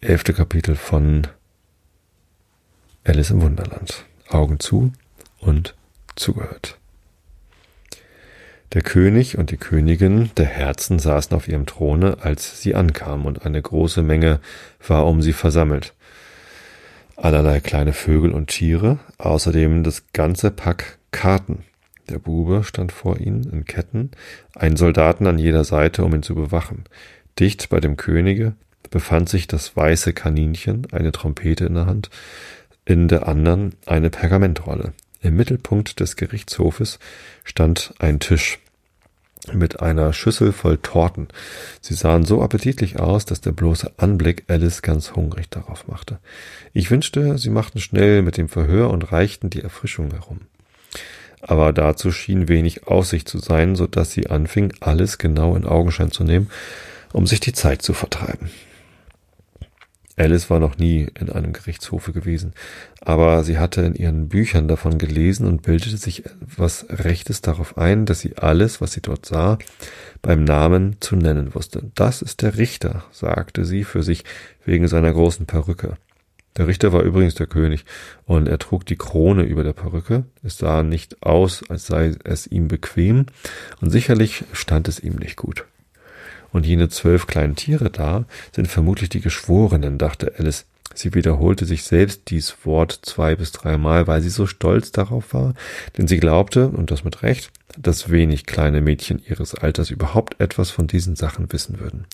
elfte 0.01 0.33
Kapitel 0.33 0.75
von 0.75 1.27
Alice 3.03 3.29
im 3.29 3.41
Wunderland. 3.41 4.05
Augen 4.29 4.59
zu 4.59 4.91
und 5.39 5.75
zugehört. 6.15 6.77
Der 8.73 8.81
König 8.81 9.37
und 9.37 9.51
die 9.51 9.57
Königin 9.57 10.31
der 10.35 10.45
Herzen 10.45 10.99
saßen 10.99 11.35
auf 11.35 11.47
ihrem 11.47 11.65
Throne, 11.65 12.17
als 12.21 12.61
sie 12.61 12.75
ankamen, 12.75 13.25
und 13.25 13.45
eine 13.45 13.61
große 13.61 14.01
Menge 14.03 14.39
war 14.85 15.05
um 15.05 15.21
sie 15.21 15.31
versammelt. 15.31 15.93
Allerlei 17.15 17.61
kleine 17.61 17.93
Vögel 17.93 18.31
und 18.31 18.47
Tiere, 18.47 18.99
außerdem 19.17 19.83
das 19.83 20.03
ganze 20.11 20.51
Pack 20.51 20.97
Karten. 21.11 21.63
Der 22.09 22.19
Bube 22.19 22.63
stand 22.63 22.91
vor 22.91 23.19
ihnen 23.19 23.43
in 23.51 23.65
Ketten, 23.65 24.11
ein 24.55 24.77
Soldaten 24.77 25.27
an 25.27 25.37
jeder 25.37 25.63
Seite, 25.63 26.03
um 26.03 26.15
ihn 26.15 26.23
zu 26.23 26.35
bewachen. 26.35 26.85
Dicht 27.37 27.69
bei 27.69 27.79
dem 27.79 27.97
Könige 27.97 28.55
befand 28.89 29.27
sich 29.29 29.47
das 29.47 29.75
weiße 29.75 30.13
Kaninchen, 30.13 30.87
eine 30.91 31.11
Trompete 31.11 31.65
in 31.65 31.73
der 31.73 31.85
Hand, 31.85 32.09
in 32.85 33.09
der 33.09 33.27
anderen 33.27 33.75
eine 33.85 34.09
Pergamentrolle. 34.09 34.93
Im 35.21 35.35
Mittelpunkt 35.35 35.99
des 35.99 36.15
Gerichtshofes 36.15 36.99
stand 37.43 37.93
ein 37.99 38.19
Tisch 38.19 38.59
mit 39.53 39.81
einer 39.81 40.13
Schüssel 40.13 40.51
voll 40.51 40.77
Torten. 40.77 41.27
Sie 41.81 41.93
sahen 41.93 42.25
so 42.25 42.41
appetitlich 42.41 42.99
aus, 42.99 43.25
dass 43.25 43.41
der 43.41 43.51
bloße 43.51 43.91
Anblick 43.97 44.45
Alice 44.47 44.81
ganz 44.81 45.15
hungrig 45.15 45.49
darauf 45.49 45.87
machte. 45.87 46.19
Ich 46.73 46.91
wünschte, 46.91 47.37
sie 47.37 47.49
machten 47.49 47.79
schnell 47.79 48.21
mit 48.21 48.37
dem 48.37 48.49
Verhör 48.49 48.89
und 48.89 49.11
reichten 49.11 49.49
die 49.49 49.61
Erfrischung 49.61 50.11
herum. 50.11 50.41
Aber 51.47 51.73
dazu 51.73 52.11
schien 52.11 52.47
wenig 52.47 52.87
Aussicht 52.87 53.27
zu 53.27 53.39
sein, 53.39 53.75
so 53.75 53.87
dass 53.87 54.11
sie 54.11 54.27
anfing, 54.27 54.73
alles 54.81 55.17
genau 55.17 55.55
in 55.55 55.65
Augenschein 55.65 56.11
zu 56.11 56.23
nehmen, 56.23 56.49
um 57.13 57.25
sich 57.25 57.39
die 57.39 57.53
Zeit 57.53 57.81
zu 57.81 57.93
vertreiben. 57.93 58.49
Alice 60.17 60.49
war 60.49 60.59
noch 60.59 60.79
nie 60.79 61.07
in 61.19 61.29
einem 61.29 61.53
Gerichtshofe 61.53 62.11
gewesen, 62.11 62.53
aber 63.01 63.43
sie 63.43 63.59
hatte 63.59 63.81
in 63.81 63.93
ihren 63.93 64.29
Büchern 64.29 64.67
davon 64.67 64.97
gelesen 64.97 65.45
und 65.45 65.61
bildete 65.61 65.95
sich 65.97 66.25
etwas 66.25 66.87
Rechtes 66.89 67.41
darauf 67.41 67.77
ein, 67.77 68.07
dass 68.07 68.21
sie 68.21 68.35
alles, 68.35 68.81
was 68.81 68.93
sie 68.93 69.01
dort 69.01 69.27
sah, 69.27 69.59
beim 70.23 70.43
Namen 70.43 70.97
zu 71.01 71.15
nennen 71.15 71.53
wusste. 71.53 71.91
Das 71.93 72.23
ist 72.23 72.41
der 72.41 72.57
Richter, 72.57 73.03
sagte 73.11 73.63
sie 73.63 73.83
für 73.83 74.01
sich 74.01 74.23
wegen 74.65 74.87
seiner 74.87 75.13
großen 75.13 75.45
Perücke. 75.45 75.97
Der 76.57 76.67
Richter 76.67 76.91
war 76.91 77.03
übrigens 77.03 77.35
der 77.35 77.45
König, 77.45 77.85
und 78.25 78.47
er 78.47 78.57
trug 78.57 78.85
die 78.85 78.95
Krone 78.95 79.43
über 79.43 79.63
der 79.63 79.73
Perücke. 79.73 80.25
Es 80.43 80.57
sah 80.57 80.81
nicht 80.81 81.21
aus, 81.21 81.63
als 81.69 81.85
sei 81.85 82.15
es 82.23 82.47
ihm 82.47 82.67
bequem, 82.67 83.27
und 83.79 83.91
sicherlich 83.91 84.43
stand 84.53 84.87
es 84.87 84.99
ihm 84.99 85.15
nicht 85.15 85.35
gut. 85.37 85.65
Und 86.51 86.65
jene 86.65 86.89
zwölf 86.89 87.27
kleinen 87.27 87.55
Tiere 87.55 87.91
da 87.91 88.25
sind 88.55 88.67
vermutlich 88.67 89.09
die 89.09 89.21
Geschworenen, 89.21 89.97
dachte 89.97 90.33
Alice. 90.37 90.65
Sie 90.95 91.13
wiederholte 91.13 91.65
sich 91.65 91.83
selbst 91.83 92.23
dies 92.29 92.55
Wort 92.65 92.99
zwei 93.03 93.35
bis 93.35 93.51
dreimal, 93.51 94.07
weil 94.07 94.21
sie 94.21 94.29
so 94.29 94.47
stolz 94.47 94.91
darauf 94.91 95.33
war, 95.33 95.53
denn 95.95 96.07
sie 96.07 96.17
glaubte, 96.17 96.69
und 96.69 96.89
das 96.89 97.03
mit 97.03 97.21
Recht, 97.21 97.51
dass 97.77 98.09
wenig 98.09 98.45
kleine 98.45 98.81
Mädchen 98.81 99.21
ihres 99.25 99.55
Alters 99.55 99.89
überhaupt 99.89 100.39
etwas 100.39 100.69
von 100.69 100.87
diesen 100.87 101.15
Sachen 101.15 101.51
wissen 101.51 101.79
würden. 101.79 102.05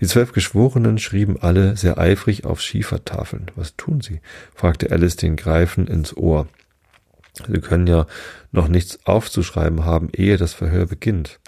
Die 0.00 0.06
zwölf 0.06 0.32
Geschworenen 0.32 0.98
schrieben 0.98 1.40
alle 1.40 1.76
sehr 1.76 1.98
eifrig 1.98 2.44
auf 2.44 2.60
Schiefertafeln. 2.60 3.50
Was 3.56 3.76
tun 3.76 4.00
sie? 4.00 4.20
fragte 4.54 4.90
Alice 4.90 5.16
den 5.16 5.36
Greifen 5.36 5.86
ins 5.86 6.16
Ohr. 6.16 6.46
Sie 7.46 7.60
können 7.60 7.86
ja 7.86 8.06
noch 8.52 8.68
nichts 8.68 8.98
aufzuschreiben 9.04 9.84
haben, 9.84 10.08
ehe 10.12 10.36
das 10.36 10.52
Verhör 10.52 10.86
beginnt. 10.86 11.40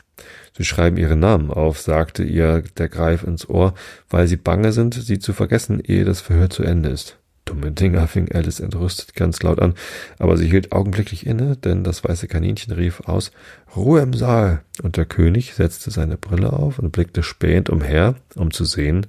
Sie 0.57 0.65
schreiben 0.65 0.97
ihre 0.97 1.17
Namen 1.17 1.51
auf, 1.51 1.81
sagte 1.81 2.23
ihr 2.23 2.63
der 2.77 2.89
Greif 2.89 3.23
ins 3.25 3.49
Ohr, 3.49 3.75
weil 4.09 4.29
sie 4.29 4.37
bange 4.37 4.73
sind, 4.73 4.95
sie 4.95 5.19
zu 5.19 5.33
vergessen, 5.33 5.81
ehe 5.81 6.05
das 6.05 6.21
Verhör 6.21 6.51
zu 6.51 6.63
Ende 6.63 6.91
ist. 6.91 7.19
Dumme 7.53 7.71
Dinger, 7.71 8.09
fing 8.09 8.33
Alice 8.33 8.61
entrüstet 8.61 9.15
ganz 9.15 9.43
laut 9.43 9.61
an, 9.61 9.75
aber 10.19 10.39
sie 10.39 10.49
hielt 10.49 10.73
augenblicklich 10.73 11.27
inne, 11.27 11.55
denn 11.59 11.85
das 11.85 12.03
weiße 12.03 12.27
Kaninchen 12.27 12.73
rief 12.73 13.01
aus 13.01 13.31
Ruhe 13.77 14.01
im 14.01 14.15
Saal, 14.15 14.63
und 14.83 14.97
der 14.97 15.05
König 15.05 15.53
setzte 15.53 15.91
seine 15.91 16.17
Brille 16.17 16.51
auf 16.51 16.79
und 16.79 16.93
blickte 16.93 17.23
spähend 17.23 17.69
umher, 17.69 18.15
um 18.37 18.53
zu 18.53 18.65
sehen, 18.65 19.07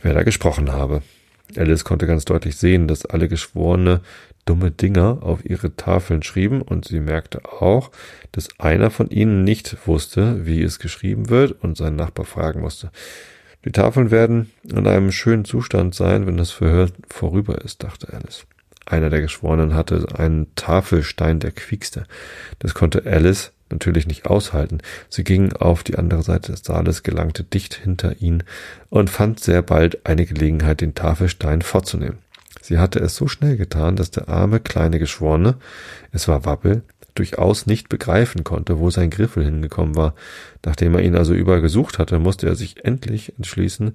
wer 0.00 0.14
da 0.14 0.22
gesprochen 0.22 0.72
habe. 0.72 1.02
Alice 1.54 1.84
konnte 1.84 2.06
ganz 2.06 2.24
deutlich 2.24 2.56
sehen, 2.56 2.88
dass 2.88 3.04
alle 3.04 3.28
Geschworene 3.28 4.00
dumme 4.46 4.70
Dinger 4.70 5.18
auf 5.20 5.44
ihre 5.44 5.76
Tafeln 5.76 6.22
schrieben, 6.22 6.62
und 6.62 6.88
sie 6.88 7.00
merkte 7.00 7.44
auch, 7.44 7.90
dass 8.32 8.48
einer 8.58 8.90
von 8.90 9.10
ihnen 9.10 9.44
nicht 9.44 9.86
wusste, 9.86 10.46
wie 10.46 10.62
es 10.62 10.78
geschrieben 10.78 11.28
wird, 11.28 11.62
und 11.62 11.76
seinen 11.76 11.96
Nachbar 11.96 12.24
fragen 12.24 12.62
musste. 12.62 12.90
Die 13.64 13.72
Tafeln 13.72 14.10
werden 14.10 14.50
in 14.62 14.86
einem 14.86 15.12
schönen 15.12 15.44
Zustand 15.44 15.94
sein, 15.94 16.26
wenn 16.26 16.36
das 16.36 16.50
Verhör 16.50 16.88
vorüber 17.08 17.60
ist, 17.62 17.82
dachte 17.82 18.12
Alice. 18.12 18.46
Einer 18.86 19.10
der 19.10 19.20
Geschworenen 19.20 19.74
hatte 19.74 20.06
einen 20.16 20.54
Tafelstein, 20.54 21.38
der 21.38 21.52
quiekste. 21.52 22.04
Das 22.58 22.74
konnte 22.74 23.04
Alice 23.06 23.52
natürlich 23.70 24.06
nicht 24.06 24.26
aushalten. 24.26 24.78
Sie 25.08 25.24
ging 25.24 25.52
auf 25.52 25.84
die 25.84 25.96
andere 25.96 26.22
Seite 26.22 26.52
des 26.52 26.62
Saales, 26.64 27.02
gelangte 27.02 27.44
dicht 27.44 27.74
hinter 27.74 28.20
ihn 28.20 28.42
und 28.88 29.10
fand 29.10 29.40
sehr 29.40 29.62
bald 29.62 30.06
eine 30.06 30.26
Gelegenheit, 30.26 30.80
den 30.80 30.94
Tafelstein 30.94 31.62
vorzunehmen. 31.62 32.18
Sie 32.62 32.78
hatte 32.78 32.98
es 32.98 33.14
so 33.14 33.28
schnell 33.28 33.56
getan, 33.56 33.96
dass 33.96 34.10
der 34.10 34.28
arme 34.28 34.60
kleine 34.60 34.98
Geschworene, 34.98 35.56
es 36.12 36.28
war 36.28 36.44
Wappel, 36.44 36.82
durchaus 37.20 37.66
nicht 37.66 37.90
begreifen 37.90 38.44
konnte, 38.44 38.78
wo 38.78 38.88
sein 38.88 39.10
Griffel 39.10 39.44
hingekommen 39.44 39.94
war. 39.94 40.14
Nachdem 40.64 40.94
er 40.94 41.02
ihn 41.02 41.14
also 41.14 41.34
überall 41.34 41.60
gesucht 41.60 41.98
hatte, 41.98 42.18
musste 42.18 42.46
er 42.46 42.54
sich 42.54 42.82
endlich 42.86 43.34
entschließen, 43.36 43.94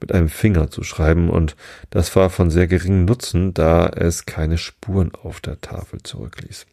mit 0.00 0.12
einem 0.12 0.28
Finger 0.28 0.70
zu 0.70 0.84
schreiben, 0.84 1.30
und 1.30 1.56
das 1.90 2.14
war 2.14 2.30
von 2.30 2.50
sehr 2.52 2.68
geringem 2.68 3.06
Nutzen, 3.06 3.54
da 3.54 3.88
es 3.88 4.24
keine 4.24 4.56
Spuren 4.56 5.10
auf 5.20 5.40
der 5.40 5.60
Tafel 5.60 6.00
zurückließ. 6.04 6.66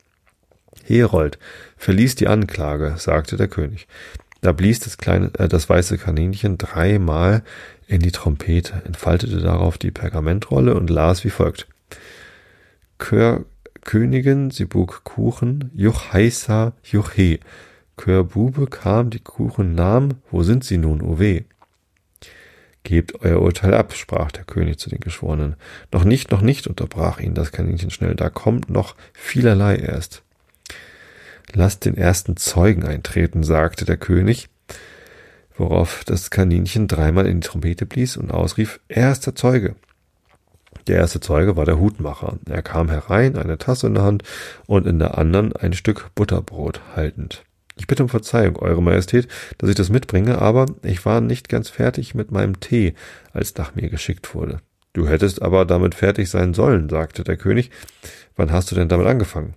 Herold 0.86 1.40
verließ 1.78 2.14
die 2.14 2.28
Anklage, 2.28 2.94
sagte 2.98 3.36
der 3.36 3.48
König. 3.48 3.88
Da 4.42 4.52
blies 4.52 4.80
das 4.80 4.98
kleine, 4.98 5.32
äh, 5.40 5.48
das 5.48 5.68
weiße 5.68 5.98
Kaninchen 5.98 6.60
dreimal 6.60 7.42
in 7.88 8.02
die 8.02 8.12
Trompete, 8.12 8.84
entfaltete 8.86 9.40
darauf 9.40 9.80
die 9.80 9.90
Pergamentrolle 9.90 10.76
und 10.76 10.92
las 10.92 11.24
wie 11.24 11.32
folgt. 11.32 11.66
Kör 13.00 13.46
Königin, 13.88 14.52
sie 14.52 14.66
bug 14.66 15.06
Kuchen, 15.06 15.72
Juch 15.74 16.12
heißa, 16.12 16.74
Juch 16.84 17.12
he. 17.12 17.40
Körbube 17.96 18.68
kam, 18.68 19.10
die 19.10 19.22
Kuchen 19.22 19.76
nahm, 19.76 20.16
wo 20.30 20.44
sind 20.44 20.66
sie 20.66 20.78
nun, 20.78 21.02
o 21.02 21.20
weh? 21.20 21.46
Gebt 22.84 23.22
euer 23.22 23.42
Urteil 23.42 23.74
ab, 23.74 23.94
sprach 23.94 24.32
der 24.34 24.44
König 24.44 24.78
zu 24.78 24.90
den 24.90 25.00
Geschworenen. 25.00 25.56
Noch 25.94 26.04
nicht, 26.04 26.32
noch 26.32 26.42
nicht, 26.42 26.68
unterbrach 26.68 27.22
ihn 27.22 27.34
das 27.34 27.54
Kaninchen 27.54 27.90
schnell, 27.90 28.14
da 28.14 28.30
kommt 28.30 28.70
noch 28.70 28.96
vielerlei 29.14 29.78
erst. 29.78 30.22
Lasst 31.54 31.86
den 31.86 31.96
ersten 31.96 32.36
Zeugen 32.36 32.84
eintreten, 32.84 33.44
sagte 33.44 33.86
der 33.86 33.98
König, 33.98 34.50
worauf 35.56 36.04
das 36.04 36.30
Kaninchen 36.30 36.90
dreimal 36.90 37.26
in 37.26 37.40
die 37.40 37.48
Trompete 37.48 37.86
blies 37.86 38.18
und 38.18 38.32
ausrief, 38.32 38.82
erster 38.90 39.34
Zeuge. 39.34 39.76
Der 40.88 40.96
erste 40.96 41.20
Zeuge 41.20 41.58
war 41.58 41.66
der 41.66 41.80
Hutmacher. 41.80 42.38
Er 42.50 42.62
kam 42.62 42.90
herein, 42.90 43.36
eine 43.38 43.58
Tasse 43.58 43.88
in 43.88 43.96
der 43.96 44.04
Hand 44.04 44.24
und 44.68 44.88
in 44.88 45.00
der 45.00 45.18
anderen 45.18 45.54
ein 45.54 45.74
Stück 45.74 46.12
Butterbrot 46.16 46.80
haltend. 46.96 47.44
Ich 47.76 47.88
bitte 47.88 48.04
um 48.04 48.10
Verzeihung, 48.10 48.56
Eure 48.58 48.82
Majestät, 48.82 49.28
dass 49.58 49.70
ich 49.70 49.76
das 49.76 49.90
mitbringe, 49.90 50.42
aber 50.42 50.66
ich 50.84 51.06
war 51.06 51.22
nicht 51.22 51.50
ganz 51.50 51.70
fertig 51.70 52.16
mit 52.16 52.32
meinem 52.32 52.60
Tee, 52.60 52.94
als 53.34 53.56
nach 53.56 53.76
mir 53.76 53.90
geschickt 53.90 54.34
wurde. 54.34 54.62
Du 54.94 55.08
hättest 55.08 55.42
aber 55.42 55.66
damit 55.66 55.94
fertig 55.94 56.30
sein 56.30 56.54
sollen, 56.54 56.90
sagte 56.90 57.24
der 57.24 57.38
König. 57.38 57.70
Wann 58.36 58.52
hast 58.52 58.72
du 58.72 58.76
denn 58.76 58.90
damit 58.90 59.08
angefangen? 59.08 59.56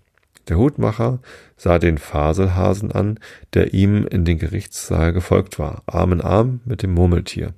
Der 0.48 0.58
Hutmacher 0.58 1.20
sah 1.56 1.78
den 1.78 1.96
Faselhasen 1.96 2.90
an, 2.90 3.20
der 3.54 3.72
ihm 3.72 4.06
in 4.06 4.24
den 4.24 4.38
Gerichtssaal 4.38 5.12
gefolgt 5.12 5.58
war, 5.58 5.82
Arm 5.86 6.12
in 6.12 6.20
Arm 6.20 6.60
mit 6.64 6.82
dem 6.82 6.92
Murmeltier. 6.92 7.54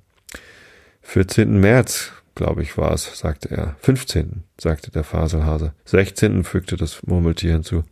14. 1.01 1.59
März, 1.59 2.11
glaube 2.35 2.61
ich, 2.61 2.77
war 2.77 2.93
es, 2.93 3.17
sagte 3.17 3.51
er. 3.51 3.75
15. 3.81 4.43
sagte 4.59 4.91
der 4.91 5.03
Faselhase. 5.03 5.73
16. 5.85 6.43
fügte 6.43 6.77
das 6.77 7.03
Murmeltier 7.03 7.53
hinzu. 7.53 7.83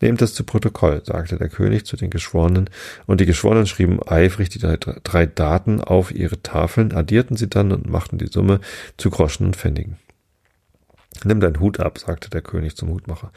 Nehmt 0.00 0.20
das 0.20 0.34
zu 0.34 0.44
Protokoll, 0.44 1.02
sagte 1.04 1.36
der 1.36 1.48
König 1.48 1.84
zu 1.84 1.96
den 1.96 2.10
Geschworenen, 2.10 2.70
und 3.06 3.20
die 3.20 3.26
Geschworenen 3.26 3.66
schrieben 3.66 4.00
eifrig 4.06 4.48
die 4.48 4.58
drei 4.58 5.26
Daten 5.26 5.80
auf 5.80 6.10
ihre 6.10 6.40
Tafeln, 6.42 6.92
addierten 6.92 7.36
sie 7.36 7.48
dann 7.48 7.72
und 7.72 7.88
machten 7.88 8.18
die 8.18 8.28
Summe 8.28 8.60
zu 8.96 9.10
Groschen 9.10 9.46
und 9.46 9.56
Pfennigen. 9.56 9.98
Nimm 11.24 11.40
deinen 11.40 11.60
Hut 11.60 11.78
ab, 11.78 11.98
sagte 11.98 12.30
der 12.30 12.42
König 12.42 12.76
zum 12.76 12.88
Hutmacher. 12.88 13.30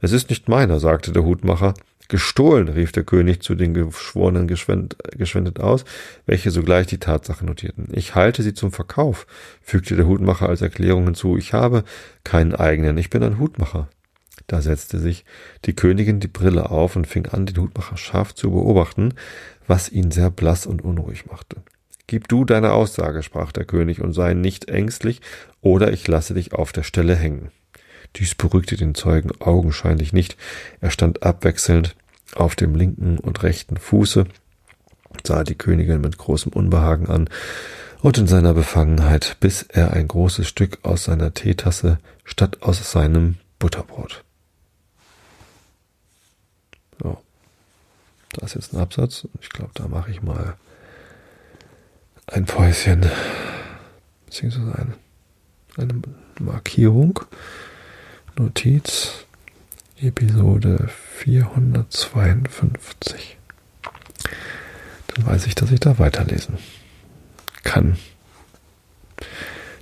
Es 0.00 0.12
ist 0.12 0.30
nicht 0.30 0.48
meiner, 0.48 0.78
sagte 0.78 1.12
der 1.12 1.24
Hutmacher. 1.24 1.74
Gestohlen, 2.12 2.68
rief 2.68 2.92
der 2.92 3.04
König 3.04 3.40
zu 3.40 3.54
den 3.54 3.72
Geschworenen 3.72 4.46
geschwendet 4.46 5.60
aus, 5.60 5.86
welche 6.26 6.50
sogleich 6.50 6.86
die 6.86 6.98
Tatsache 6.98 7.46
notierten. 7.46 7.88
Ich 7.90 8.14
halte 8.14 8.42
sie 8.42 8.52
zum 8.52 8.70
Verkauf, 8.70 9.26
fügte 9.62 9.96
der 9.96 10.06
Hutmacher 10.06 10.46
als 10.46 10.60
Erklärung 10.60 11.06
hinzu. 11.06 11.38
Ich 11.38 11.54
habe 11.54 11.84
keinen 12.22 12.54
eigenen, 12.54 12.98
ich 12.98 13.08
bin 13.08 13.22
ein 13.22 13.38
Hutmacher. 13.38 13.88
Da 14.46 14.60
setzte 14.60 14.98
sich 14.98 15.24
die 15.64 15.74
Königin 15.74 16.20
die 16.20 16.28
Brille 16.28 16.70
auf 16.70 16.96
und 16.96 17.06
fing 17.06 17.28
an, 17.28 17.46
den 17.46 17.56
Hutmacher 17.56 17.96
scharf 17.96 18.34
zu 18.34 18.50
beobachten, 18.50 19.14
was 19.66 19.88
ihn 19.88 20.10
sehr 20.10 20.28
blass 20.28 20.66
und 20.66 20.82
unruhig 20.82 21.24
machte. 21.24 21.62
Gib 22.08 22.28
du 22.28 22.44
deine 22.44 22.72
Aussage, 22.72 23.22
sprach 23.22 23.52
der 23.52 23.64
König, 23.64 24.02
und 24.02 24.12
sei 24.12 24.34
nicht 24.34 24.68
ängstlich, 24.68 25.22
oder 25.62 25.94
ich 25.94 26.06
lasse 26.06 26.34
dich 26.34 26.52
auf 26.52 26.72
der 26.72 26.82
Stelle 26.82 27.16
hängen. 27.16 27.52
Dies 28.16 28.34
beruhigte 28.34 28.76
den 28.76 28.94
Zeugen 28.94 29.30
augenscheinlich 29.40 30.12
nicht. 30.12 30.36
Er 30.82 30.90
stand 30.90 31.22
abwechselnd 31.22 31.96
auf 32.34 32.56
dem 32.56 32.74
linken 32.74 33.18
und 33.18 33.42
rechten 33.42 33.76
Fuße, 33.76 34.26
sah 35.26 35.44
die 35.44 35.54
Königin 35.54 36.00
mit 36.00 36.18
großem 36.18 36.52
Unbehagen 36.52 37.08
an 37.08 37.28
und 38.00 38.18
in 38.18 38.26
seiner 38.26 38.54
Befangenheit 38.54 39.36
biss 39.40 39.62
er 39.62 39.92
ein 39.92 40.08
großes 40.08 40.48
Stück 40.48 40.78
aus 40.82 41.04
seiner 41.04 41.34
Teetasse 41.34 41.98
statt 42.24 42.62
aus 42.62 42.90
seinem 42.90 43.36
Butterbrot. 43.58 44.24
So. 47.00 47.18
Da 48.32 48.46
ist 48.46 48.54
jetzt 48.54 48.72
ein 48.72 48.80
Absatz. 48.80 49.28
Ich 49.40 49.50
glaube, 49.50 49.70
da 49.74 49.86
mache 49.86 50.10
ich 50.10 50.22
mal 50.22 50.56
ein 52.26 52.44
Päuschen, 52.46 53.08
beziehungsweise 54.26 54.74
eine, 54.74 54.94
eine 55.76 56.02
Markierung, 56.40 57.20
Notiz, 58.36 59.26
Episode 60.02 60.90
452. 61.18 63.38
Dann 65.14 65.26
weiß 65.26 65.46
ich, 65.46 65.54
dass 65.54 65.70
ich 65.70 65.78
da 65.78 66.00
weiterlesen 66.00 66.58
kann. 67.62 67.96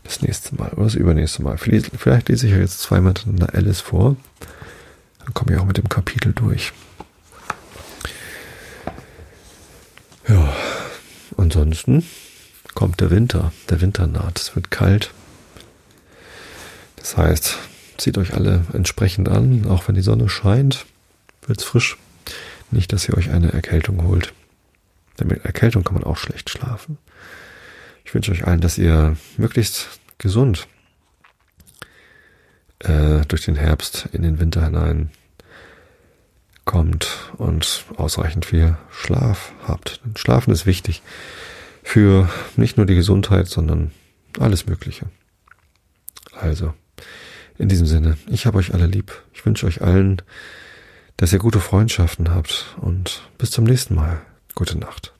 Das 0.04 0.20
nächste 0.20 0.54
Mal 0.56 0.72
oder 0.72 0.84
das 0.84 0.94
übernächste 0.94 1.42
Mal. 1.42 1.56
Vielleicht, 1.56 2.28
lese 2.28 2.46
ich 2.46 2.52
ja 2.52 2.58
jetzt 2.58 2.80
zweimal 2.80 3.12
miteinander 3.12 3.54
Alice 3.54 3.80
vor. 3.80 4.16
Dann 5.20 5.32
komme 5.32 5.54
ich 5.54 5.58
auch 5.58 5.64
mit 5.64 5.78
dem 5.78 5.88
Kapitel 5.88 6.34
durch. 6.34 6.74
Ja, 10.28 10.54
ansonsten 11.38 12.04
kommt 12.74 13.00
der 13.00 13.10
Winter. 13.10 13.54
Der 13.70 13.80
Winter 13.80 14.06
naht. 14.06 14.38
Es 14.38 14.54
wird 14.54 14.70
kalt. 14.70 15.12
Das 16.96 17.16
heißt, 17.16 17.56
zieht 18.00 18.18
euch 18.18 18.34
alle 18.34 18.64
entsprechend 18.72 19.28
an. 19.28 19.66
Auch 19.66 19.86
wenn 19.86 19.94
die 19.94 20.00
Sonne 20.00 20.28
scheint, 20.28 20.86
wird 21.46 21.58
es 21.60 21.64
frisch. 21.64 21.96
Nicht, 22.70 22.92
dass 22.92 23.08
ihr 23.08 23.16
euch 23.16 23.30
eine 23.30 23.52
Erkältung 23.52 24.04
holt. 24.04 24.32
Denn 25.18 25.28
mit 25.28 25.44
Erkältung 25.44 25.84
kann 25.84 25.94
man 25.94 26.04
auch 26.04 26.16
schlecht 26.16 26.50
schlafen. 26.50 26.98
Ich 28.04 28.14
wünsche 28.14 28.32
euch 28.32 28.46
allen, 28.46 28.60
dass 28.60 28.78
ihr 28.78 29.16
möglichst 29.36 30.00
gesund 30.18 30.66
äh, 32.80 33.20
durch 33.26 33.44
den 33.44 33.56
Herbst 33.56 34.08
in 34.12 34.22
den 34.22 34.40
Winter 34.40 34.64
hinein 34.64 35.10
kommt 36.64 37.32
und 37.36 37.84
ausreichend 37.96 38.46
viel 38.46 38.76
Schlaf 38.90 39.52
habt. 39.66 40.00
Denn 40.04 40.16
Schlafen 40.16 40.52
ist 40.52 40.66
wichtig 40.66 41.02
für 41.82 42.28
nicht 42.56 42.76
nur 42.76 42.86
die 42.86 42.94
Gesundheit, 42.94 43.48
sondern 43.48 43.90
alles 44.38 44.66
Mögliche. 44.66 45.06
Also, 46.32 46.72
in 47.60 47.68
diesem 47.68 47.86
Sinne, 47.86 48.16
ich 48.28 48.46
habe 48.46 48.58
euch 48.58 48.72
alle 48.72 48.86
lieb. 48.86 49.12
Ich 49.34 49.44
wünsche 49.44 49.66
euch 49.66 49.82
allen, 49.82 50.22
dass 51.18 51.32
ihr 51.32 51.38
gute 51.38 51.60
Freundschaften 51.60 52.30
habt 52.34 52.74
und 52.80 53.22
bis 53.36 53.50
zum 53.50 53.64
nächsten 53.64 53.94
Mal. 53.94 54.22
Gute 54.54 54.78
Nacht. 54.78 55.12